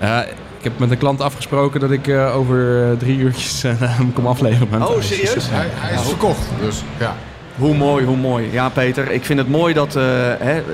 Ja, 0.00 0.22
ik 0.24 0.62
heb 0.62 0.78
met 0.78 0.90
een 0.90 0.98
klant 0.98 1.20
afgesproken 1.20 1.80
dat 1.80 1.90
ik 1.90 2.06
eh, 2.08 2.36
over 2.36 2.82
eh, 2.90 2.98
drie 2.98 3.18
uurtjes 3.18 3.64
eh, 3.64 3.72
hem 3.98 4.12
kom 4.12 4.26
afleveren. 4.26 4.82
Oh, 4.82 4.88
thuis. 4.88 5.06
serieus? 5.08 5.50
Hij, 5.50 5.66
hij 5.70 5.94
is 5.94 6.08
verkocht, 6.08 6.48
dus 6.60 6.82
ja. 6.98 7.16
Hoe 7.58 7.74
mooi, 7.74 8.04
hoe 8.04 8.16
mooi. 8.16 8.48
Ja, 8.52 8.68
Peter, 8.68 9.10
ik 9.10 9.24
vind 9.24 9.38
het 9.38 9.48
mooi 9.48 9.74
dat 9.74 9.96
eh, 9.96 10.02
hè, 10.38 10.52
het, 10.52 10.64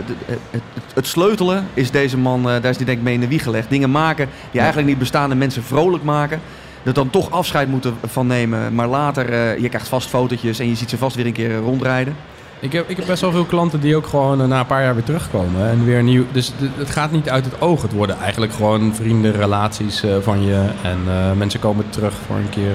het, 0.50 0.62
het 0.94 1.06
sleutelen 1.06 1.66
is 1.74 1.90
deze 1.90 2.18
man, 2.18 2.38
eh, 2.38 2.44
daar 2.44 2.70
is 2.70 2.76
hij 2.76 2.84
denk 2.84 2.98
ik 2.98 3.04
mee 3.04 3.14
in 3.14 3.20
de 3.20 3.28
wieg 3.28 3.42
gelegd. 3.42 3.70
Dingen 3.70 3.90
maken 3.90 4.28
die 4.50 4.60
eigenlijk 4.60 4.88
niet 4.90 4.98
bestaan 4.98 5.30
en 5.30 5.38
mensen 5.38 5.62
vrolijk 5.62 6.02
maken. 6.02 6.40
Dat 6.82 6.94
dan 6.94 7.10
toch 7.10 7.30
afscheid 7.30 7.68
moeten 7.68 7.94
van 8.06 8.26
nemen, 8.26 8.74
maar 8.74 8.86
later, 8.86 9.32
eh, 9.32 9.58
je 9.58 9.68
krijgt 9.68 9.88
vast 9.88 10.08
fotootjes 10.08 10.58
en 10.58 10.68
je 10.68 10.74
ziet 10.74 10.90
ze 10.90 10.98
vast 10.98 11.16
weer 11.16 11.26
een 11.26 11.32
keer 11.32 11.56
rondrijden. 11.56 12.16
Ik 12.62 12.72
heb, 12.72 12.88
ik 12.88 12.96
heb 12.96 13.06
best 13.06 13.20
wel 13.20 13.30
veel 13.30 13.44
klanten 13.44 13.80
die 13.80 13.96
ook 13.96 14.06
gewoon 14.06 14.40
eh, 14.40 14.46
na 14.46 14.61
een 14.61 14.66
paar 14.66 14.82
jaar 14.82 14.94
weer 14.94 15.04
terugkomen. 15.04 15.68
En 15.68 15.84
weer 15.84 16.02
nieuw. 16.02 16.24
Dus 16.32 16.52
het 16.76 16.90
gaat 16.90 17.11
niet 17.11 17.28
uit 17.28 17.44
het 17.44 17.61
oog. 17.61 17.82
Het 17.82 17.92
worden 17.92 18.18
eigenlijk 18.18 18.52
gewoon 18.52 18.94
vrienden, 18.94 19.32
relaties 19.32 20.02
eh, 20.02 20.16
van 20.20 20.42
je. 20.42 20.64
En 20.82 20.98
eh, 21.06 21.32
mensen 21.32 21.61
komen 21.61 21.90
terug 21.90 22.14
voor 22.26 22.36
een 22.36 22.48
keer 22.48 22.74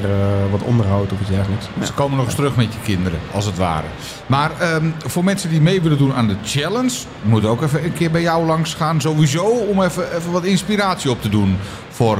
wat 0.51 0.61
onderhoud 0.61 1.11
of 1.11 1.19
iets 1.19 1.29
dergelijks. 1.29 1.67
Ze 1.83 1.93
komen 1.93 2.17
nog 2.17 2.25
eens 2.25 2.35
terug 2.35 2.55
met 2.55 2.73
je 2.73 2.79
kinderen, 2.83 3.19
als 3.33 3.45
het 3.45 3.57
ware. 3.57 3.87
Maar 4.25 4.51
ehm, 4.59 4.85
voor 4.97 5.23
mensen 5.23 5.49
die 5.49 5.61
mee 5.61 5.81
willen 5.81 5.97
doen 5.97 6.13
aan 6.13 6.27
de 6.27 6.35
challenge, 6.43 6.97
moet 7.21 7.45
ook 7.45 7.61
even 7.61 7.83
een 7.83 7.93
keer 7.93 8.11
bij 8.11 8.21
jou 8.21 8.45
langs 8.45 8.73
gaan. 8.73 9.01
Sowieso 9.01 9.45
om 9.45 9.81
even, 9.81 10.15
even 10.15 10.31
wat 10.31 10.43
inspiratie 10.43 11.09
op 11.09 11.21
te 11.21 11.29
doen 11.29 11.57
voor, 11.89 12.17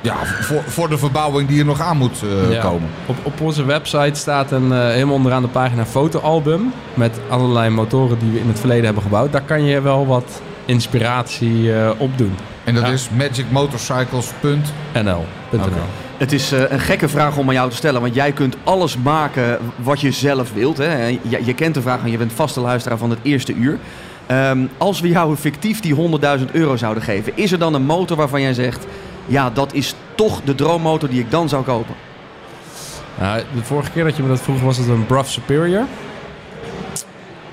ja, 0.00 0.14
voor, 0.24 0.62
voor 0.66 0.88
de 0.88 0.98
verbouwing 0.98 1.48
die 1.48 1.58
er 1.58 1.64
nog 1.64 1.80
aan 1.80 1.96
moet 1.96 2.22
eh, 2.22 2.52
Ja. 2.52 2.60
komen. 2.60 2.88
Op, 3.06 3.16
op 3.22 3.40
onze 3.40 3.64
website 3.64 4.18
staat 4.18 4.50
een, 4.50 4.72
eh, 4.72 4.78
helemaal 4.88 5.14
onderaan 5.14 5.42
de 5.42 5.48
pagina 5.48 5.80
een 5.80 5.86
fotoalbum. 5.86 6.72
Met 6.94 7.20
allerlei 7.28 7.70
motoren 7.70 8.18
die 8.18 8.30
we 8.32 8.40
in 8.40 8.48
het 8.48 8.58
verleden 8.58 8.84
hebben 8.84 9.02
gebouwd. 9.02 9.32
Daar 9.32 9.42
kan 9.42 9.64
je 9.64 9.80
wel 9.80 10.06
wat 10.06 10.42
inspiratie 10.64 11.74
eh 11.74 11.90
op 11.96 12.18
doen. 12.18 12.34
En 12.64 12.74
dat 12.74 12.86
Ja. 12.86 12.92
is 12.92 13.08
magicmotorcycles.nl. 13.16 14.60
NL. 15.02 15.26
Oké. 15.52 15.70
Het 16.16 16.32
is 16.32 16.52
eh, 16.52 16.60
een 16.70 16.80
gekke 16.80 17.08
vraag 17.08 17.36
om 17.36 17.48
aan 17.48 17.54
jou 17.54 17.70
te 17.70 17.76
stellen, 17.76 18.00
want 18.00 18.14
jij 18.14 18.32
kunt 18.32 18.56
alles 18.64 18.96
maken 18.96 19.58
wat 19.76 20.00
je 20.00 20.10
zelf 20.10 20.52
wilt. 20.52 20.78
Hè? 20.78 20.84
En 20.86 21.18
Je, 21.22 21.44
je 21.44 21.54
kent 21.54 21.74
de 21.74 21.82
vraag, 21.82 21.98
want 22.00 22.10
je 22.10 22.18
bent 22.18 22.32
vaste 22.32 22.60
luisteraar 22.60 22.98
van 22.98 23.10
het 23.10 23.18
eerste 23.22 23.54
uur. 23.54 23.78
Ehm, 24.26 24.58
als 24.78 25.00
we 25.00 25.08
jou 25.08 25.36
fictief 25.36 25.80
die 25.80 25.94
100.000 25.94 26.50
euro 26.52 26.76
zouden 26.76 27.02
geven, 27.02 27.32
is 27.34 27.52
er 27.52 27.58
dan 27.58 27.74
een 27.74 27.84
motor 27.84 28.16
waarvan 28.16 28.40
jij 28.40 28.54
zegt... 28.54 28.86
ja, 29.28 29.50
dat 29.50 29.72
is 29.72 29.94
toch 30.14 30.40
de 30.44 30.54
droommotor 30.54 31.08
die 31.08 31.20
ik 31.20 31.30
dan 31.30 31.48
zou 31.48 31.64
kopen? 31.64 31.94
Ja, 33.20 33.36
de 33.36 33.62
vorige 33.62 33.90
keer 33.90 34.04
dat 34.04 34.16
je 34.16 34.22
me 34.22 34.28
dat 34.28 34.40
vroeg 34.40 34.60
was 34.60 34.76
het 34.76 34.88
een 34.88 35.06
Bruff 35.06 35.30
Superior. 35.30 35.84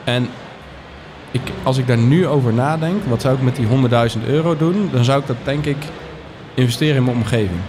En 0.03 0.30
ik, 1.32 1.41
als 1.63 1.78
ik 1.78 1.88
daar 1.88 1.97
nu 1.97 2.28
over 2.28 2.53
nadenk, 2.53 3.03
wat 3.05 3.21
zou 3.21 3.36
ik 3.36 3.41
met 3.41 3.55
die 3.55 3.67
100.000 4.17 4.28
euro 4.28 4.57
doen? 4.57 4.89
Dan 4.91 5.03
zou 5.03 5.19
ik 5.19 5.28
dat 5.28 5.36
denk 5.43 5.65
ik 5.65 5.78
investeren 6.53 6.95
in 6.95 7.03
mijn 7.03 7.17
omgeving. 7.17 7.59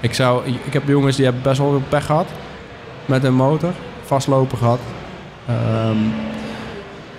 Ik, 0.00 0.14
zou, 0.14 0.46
ik 0.64 0.72
heb 0.72 0.88
jongens 0.88 1.16
die 1.16 1.24
hebben 1.24 1.42
best 1.42 1.58
wel 1.58 1.70
veel 1.70 1.82
pech 1.88 2.06
gehad 2.06 2.26
met 3.06 3.24
een 3.24 3.34
motor, 3.34 3.72
vastlopen 4.04 4.58
gehad. 4.58 4.80
Ehm, 5.46 5.96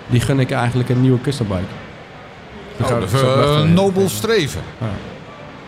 die 0.06 0.20
gun 0.20 0.40
ik 0.40 0.50
eigenlijk 0.50 0.88
een 0.88 1.00
nieuwe 1.00 1.20
custom 1.20 1.46
bike. 1.46 1.60
Oh, 2.82 2.88
dat 2.88 3.12
is 3.12 3.22
eh, 3.22 3.62
nobel 3.62 4.08
streven. 4.08 4.62
Op 4.80 5.11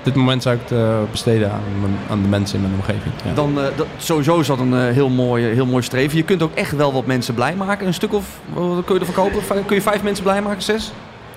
dit 0.04 0.14
moment 0.14 0.42
zou 0.42 0.54
ik 0.54 0.60
het 0.60 0.72
eh, 0.72 0.98
besteden 1.10 1.52
aan, 1.52 1.62
aan 2.10 2.22
de 2.22 2.28
mensen 2.28 2.56
in 2.56 2.62
mijn 2.62 2.74
omgeving. 2.74 3.14
Ja. 3.24 3.34
Dan, 3.34 3.60
eh, 3.60 3.64
dat, 3.76 3.86
sowieso 3.96 4.40
is 4.40 4.46
dat 4.46 4.58
een 4.58 4.74
eh, 4.74 4.94
heel, 4.94 5.08
mooi, 5.08 5.44
heel 5.44 5.66
mooi 5.66 5.82
streven. 5.82 6.16
Je 6.16 6.24
kunt 6.24 6.42
ook 6.42 6.54
echt 6.54 6.72
wel 6.72 6.92
wat 6.92 7.06
mensen 7.06 7.34
blij 7.34 7.54
maken. 7.54 7.86
Een 7.86 7.94
stuk 7.94 8.12
of, 8.12 8.40
wat 8.52 8.84
kun 8.84 8.94
je 8.94 9.00
ervan 9.00 9.14
kopen? 9.14 9.64
Kun 9.66 9.76
je 9.76 9.82
vijf 9.82 10.02
mensen 10.02 10.24
blij 10.24 10.42
maken? 10.42 10.62
Zes? 10.62 10.92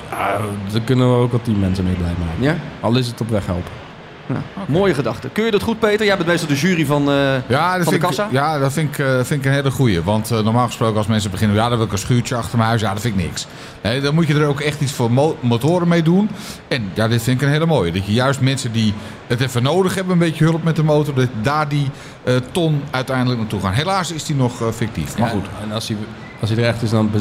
Ah, 0.10 0.44
daar 0.72 0.82
kunnen 0.82 1.12
we 1.14 1.22
ook 1.22 1.32
wel 1.32 1.42
tien 1.42 1.60
mensen 1.60 1.84
mee 1.84 1.96
blij 1.96 2.14
maken. 2.20 2.44
Ja? 2.44 2.56
Al 2.80 2.98
is 2.98 3.08
het 3.08 3.22
op 3.22 3.30
weg 3.30 3.46
helpen. 3.46 3.87
Nou, 4.28 4.42
Mooie 4.68 4.94
gedachte. 4.94 5.30
Kun 5.30 5.46
je 5.46 5.52
dat 5.52 5.62
goed, 5.62 5.80
Peter? 5.80 6.06
Jij 6.06 6.16
bent 6.16 6.28
meestal 6.28 6.48
de 6.48 6.56
jury 6.56 6.86
van, 6.86 7.10
eh, 7.12 7.34
Ja, 7.48 7.70
van 7.72 7.80
de 7.80 7.90
vind 7.90 8.02
kassa? 8.02 8.26
Ik, 8.26 8.32
ja, 8.32 8.60
dat 8.60 8.74
vind 8.74 8.90
ik, 8.90 9.06
eh, 9.06 9.14
vind 9.16 9.32
ik 9.32 9.46
een 9.46 9.52
hele 9.52 9.72
goeie. 9.72 10.02
Want 10.04 10.32
eh, 10.32 10.40
normaal 10.40 10.66
gesproken 10.66 10.98
als 10.98 11.08
mensen 11.08 11.32
beginnen... 11.32 11.56
ja, 11.58 11.68
dan 11.70 11.78
wil 11.78 11.86
ik 11.86 11.92
een 11.92 11.98
schuurtje 11.98 12.36
achter 12.36 12.58
mijn 12.58 12.70
huis. 12.70 12.82
Ja, 12.82 12.94
dat 12.94 13.02
vind 13.02 13.18
ik 13.20 13.26
niks. 13.26 13.48
Nee, 13.82 14.02
dan 14.02 14.14
moet 14.14 14.28
je 14.28 14.34
er 14.34 14.48
ook 14.48 14.60
echt 14.60 14.82
iets 14.82 14.92
voor 14.92 15.12
mo- 15.12 15.38
motoren 15.40 15.88
mee 15.88 16.02
doen. 16.02 16.30
En 16.68 16.90
ja, 16.94 17.08
dit 17.08 17.24
vind 17.24 17.42
ik 17.42 17.48
een 17.48 17.54
hele 17.54 17.66
mooie. 17.66 17.92
Dat 17.92 18.06
je 18.06 18.14
juist 18.14 18.42
mensen 18.42 18.72
die 18.72 18.94
het 19.28 19.42
even 19.42 19.64
nodig 19.64 19.96
hebben... 19.96 20.14
een 20.14 20.20
beetje 20.20 20.44
hulp 20.46 20.64
met 20.64 20.76
de 20.76 20.84
motor... 20.84 21.14
dat 21.16 21.28
daar 21.42 21.68
die 21.70 21.90
eh, 22.24 22.36
ton 22.52 22.84
uiteindelijk 22.92 23.40
naartoe 23.40 23.60
gaan. 23.62 23.74
Helaas 23.74 24.12
is 24.12 24.24
die 24.26 24.36
nog 24.36 24.62
eh, 24.62 24.68
fictief. 24.74 25.18
Maar 25.18 25.28
Ja, 25.28 25.34
goed, 25.34 25.46
En 25.64 25.72
als 25.72 25.88
hij, 25.88 25.98
als 26.42 26.50
hij 26.50 26.60
er 26.60 26.66
echt 26.68 26.82
is, 26.82 26.90
dan 26.90 27.12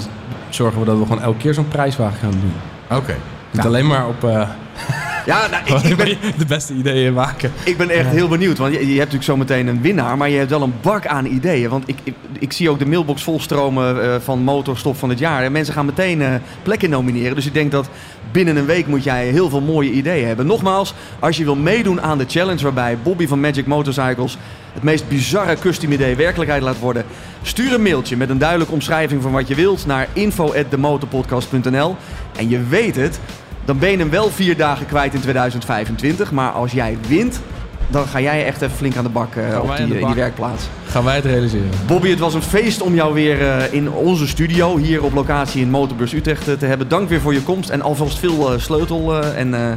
zorgen 0.49 0.81
we 0.81 0.87
dat 0.87 0.99
we 0.99 1.03
gewoon 1.07 1.23
elke 1.23 1.39
keer 1.39 1.55
zo'n 1.55 1.69
prijswagen 1.69 2.19
gaan 2.19 2.31
doen. 2.31 2.53
oké. 2.99 3.13
Niet 3.13 3.65
Nou, 3.65 3.67
alleen 3.69 3.87
maar 3.87 4.07
op 4.07 4.25
eh, 4.25 4.49
Ja, 5.27 5.47
nou, 5.47 5.63
ik, 5.65 5.85
ik, 5.91 5.97
ben, 5.97 6.19
de 6.39 6.47
beste 6.47 6.73
ideeën 6.73 7.13
maken. 7.13 7.53
ik 7.65 7.77
ben 7.77 7.91
echt 7.91 8.09
heel 8.09 8.29
benieuwd. 8.29 8.59
Want 8.59 8.73
je, 8.73 8.79
je 8.79 8.87
hebt 8.87 8.97
natuurlijk 8.97 9.25
zo 9.25 9.37
meteen 9.37 9.67
een 9.67 9.81
winnaar. 9.83 10.17
Maar 10.17 10.29
je 10.29 10.37
hebt 10.37 10.51
wel 10.51 10.63
een 10.63 10.75
bak 10.83 11.07
aan 11.07 11.27
ideeën. 11.27 11.71
Want 11.71 11.89
ik, 11.89 11.99
ik, 12.03 12.15
ik 12.39 12.53
zie 12.53 12.71
ook 12.71 12.79
de 12.79 12.87
mailbox 12.87 13.23
volstromen 13.23 14.03
eh, 14.03 14.21
van 14.21 14.39
motorstop 14.39 14.97
van 14.97 15.09
het 15.09 15.19
jaar. 15.19 15.43
En 15.43 15.53
mensen 15.53 15.75
gaan 15.75 15.87
meteen 15.87 16.23
eh, 16.23 16.35
plekken 16.63 16.91
nomineren. 16.91 17.35
Dus 17.35 17.47
ik 17.47 17.55
denk 17.55 17.71
dat 17.71 17.89
binnen 18.33 18.57
een 18.57 18.67
week 18.67 18.87
moet 18.87 19.05
jij 19.05 19.27
heel 19.27 19.49
veel 19.49 19.61
mooie 19.61 19.91
ideeën 19.91 20.27
hebben. 20.27 20.47
Nogmaals, 20.47 20.95
als 21.19 21.37
je 21.37 21.45
wil 21.45 21.57
meedoen 21.57 22.01
aan 22.01 22.19
de 22.19 22.25
challenge... 22.29 22.63
waarbij 22.63 22.99
Bobby 23.03 23.27
van 23.27 23.41
Magic 23.41 23.67
Motorcycles... 23.67 24.39
het 24.73 24.83
meest 24.83 25.09
bizarre 25.09 25.57
custom 25.59 25.93
idee 25.93 26.17
werkelijkheid 26.17 26.63
laat 26.63 26.79
worden... 26.79 27.05
stuur 27.43 27.75
een 27.75 27.83
mailtje 27.83 28.17
met 28.17 28.31
een 28.31 28.39
duidelijke 28.39 28.73
omschrijving 28.73 29.23
van 29.23 29.33
wat 29.33 29.49
je 29.49 29.55
wilt... 29.55 29.87
naar 29.87 30.09
info@demotorpodcast.nl 30.13 31.97
En 32.37 32.49
je 32.49 32.63
weet 32.63 32.97
het... 32.97 33.21
Dan 33.67 33.79
ben 33.79 33.91
je 33.91 33.97
hem 33.97 34.11
wel 34.11 34.31
vier 34.31 34.57
dagen 34.57 34.87
kwijt 34.87 35.15
in 35.15 35.21
2025. 35.21 36.33
Maar 36.33 36.51
als 36.51 36.73
jij 36.73 36.99
wint, 37.09 37.41
dan 37.89 38.07
ga 38.07 38.21
jij 38.21 38.45
echt 38.47 38.63
even 38.63 38.77
flink 38.77 38.97
aan 38.97 39.05
de 39.05 39.11
bak 39.11 39.35
eh, 39.35 39.59
op 39.63 39.77
die, 39.77 39.87
de 39.87 39.99
in 39.99 40.07
die 40.07 40.15
werkplaats. 40.15 40.65
Gaan 40.87 41.05
wij 41.05 41.15
het 41.15 41.25
realiseren? 41.25 41.71
Bobby, 41.87 42.11
het 42.11 42.19
was 42.19 42.35
een 42.35 42.43
feest 42.43 42.81
om 42.83 42.95
jou 42.95 43.15
weer 43.15 43.49
eh, 43.49 43.73
in 43.73 43.91
onze 43.91 44.27
studio 44.27 44.77
hier 44.77 45.03
op 45.03 45.13
locatie 45.15 45.61
in 45.63 45.71
Motorbus 45.71 46.13
Utrecht 46.13 46.49
eh, 46.49 46.55
te 46.55 46.67
hebben. 46.67 46.89
Dank 46.89 47.09
weer 47.09 47.21
voor 47.21 47.33
je 47.35 47.43
komst 47.43 47.71
en 47.71 47.83
alvast 47.83 48.19
veel 48.19 48.53
eh, 48.53 48.59
sleutel 48.61 49.23
eh, 49.23 49.39
en, 49.41 49.55
eh, 49.55 49.71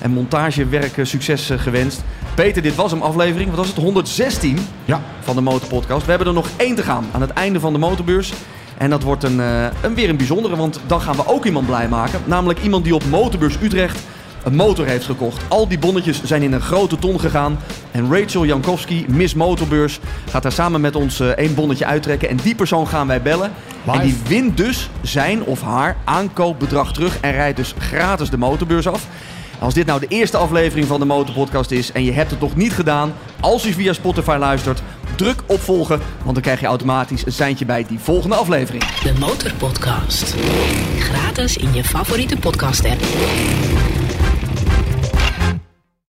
en 0.00 0.10
montagewerk 0.10 0.96
eh, 0.98 1.04
succes 1.04 1.50
eh, 1.50 1.58
gewenst. 1.58 2.02
Peter, 2.34 2.62
dit 2.62 2.74
was 2.74 2.92
een 2.92 3.02
aflevering, 3.02 3.48
wat 3.48 3.58
was 3.58 3.66
het, 3.68 3.76
116 3.76 4.58
Ja, 4.84 5.00
van 5.20 5.34
de 5.34 5.42
Motorpodcast. 5.42 6.04
We 6.04 6.10
hebben 6.10 6.28
er 6.28 6.34
nog 6.34 6.48
één 6.56 6.74
te 6.74 6.82
gaan 6.82 7.06
aan 7.12 7.20
het 7.20 7.30
einde 7.32 7.60
van 7.60 7.72
de 7.72 7.78
motorbeurs. 7.78 8.32
En 8.78 8.90
dat 8.90 9.02
wordt 9.02 9.24
een, 9.24 9.40
eh, 9.40 9.66
een 9.82 9.94
weer 9.94 10.08
een 10.08 10.16
bijzondere, 10.16 10.56
want 10.56 10.80
dan 10.86 11.00
gaan 11.00 11.16
we 11.16 11.26
ook 11.26 11.44
iemand 11.44 11.66
blij 11.66 11.88
maken. 11.88 12.20
Namelijk 12.24 12.62
iemand 12.62 12.84
die 12.84 12.94
op 12.94 13.04
Motorbeurs 13.04 13.56
Utrecht 13.62 13.98
een 14.44 14.54
motor 14.54 14.86
heeft 14.86 15.04
gekocht. 15.04 15.42
Al 15.48 15.68
die 15.68 15.78
bonnetjes 15.78 16.22
zijn 16.24 16.42
in 16.42 16.52
een 16.52 16.60
grote 16.60 16.98
ton 16.98 17.20
gegaan. 17.20 17.58
En 17.90 18.12
Rachel 18.14 18.44
Jankowski, 18.44 19.04
Miss 19.08 19.34
Motorbeurs, 19.34 20.00
gaat 20.30 20.42
daar 20.42 20.52
samen 20.52 20.80
met 20.80 20.96
ons 20.96 21.20
eh, 21.20 21.28
één 21.28 21.54
bonnetje 21.54 21.86
uittrekken. 21.86 22.28
En 22.28 22.36
die 22.36 22.54
persoon 22.54 22.88
gaan 22.88 23.06
wij 23.06 23.22
bellen. 23.22 23.52
En 23.86 24.00
die 24.00 24.16
wint 24.28 24.56
dus 24.56 24.90
zijn 25.02 25.42
of 25.42 25.62
haar 25.62 25.96
aankoopbedrag 26.04 26.92
terug. 26.92 27.20
En 27.20 27.32
rijdt 27.32 27.56
dus 27.56 27.74
gratis 27.78 28.30
de 28.30 28.38
motorbeurs 28.38 28.86
af. 28.86 29.06
Als 29.58 29.74
dit 29.74 29.86
nou 29.86 30.00
de 30.00 30.06
eerste 30.06 30.36
aflevering 30.36 30.86
van 30.86 31.00
de 31.00 31.06
Motorpodcast 31.06 31.70
is 31.70 31.92
en 31.92 32.04
je 32.04 32.12
hebt 32.12 32.30
het 32.30 32.40
nog 32.40 32.56
niet 32.56 32.72
gedaan, 32.72 33.12
als 33.40 33.62
je 33.62 33.72
via 33.72 33.92
Spotify 33.92 34.36
luistert, 34.38 34.82
druk 35.16 35.42
op 35.46 35.60
volgen, 35.60 36.00
want 36.22 36.34
dan 36.34 36.42
krijg 36.42 36.60
je 36.60 36.66
automatisch 36.66 37.26
een 37.26 37.32
seintje 37.32 37.64
bij 37.64 37.84
die 37.88 37.98
volgende 37.98 38.36
aflevering. 38.36 38.84
De 38.84 39.12
Motorpodcast. 39.18 40.34
Gratis 40.98 41.56
in 41.56 41.74
je 41.74 41.84
favoriete 41.84 42.36
podcast 42.36 42.84
app. 42.84 43.00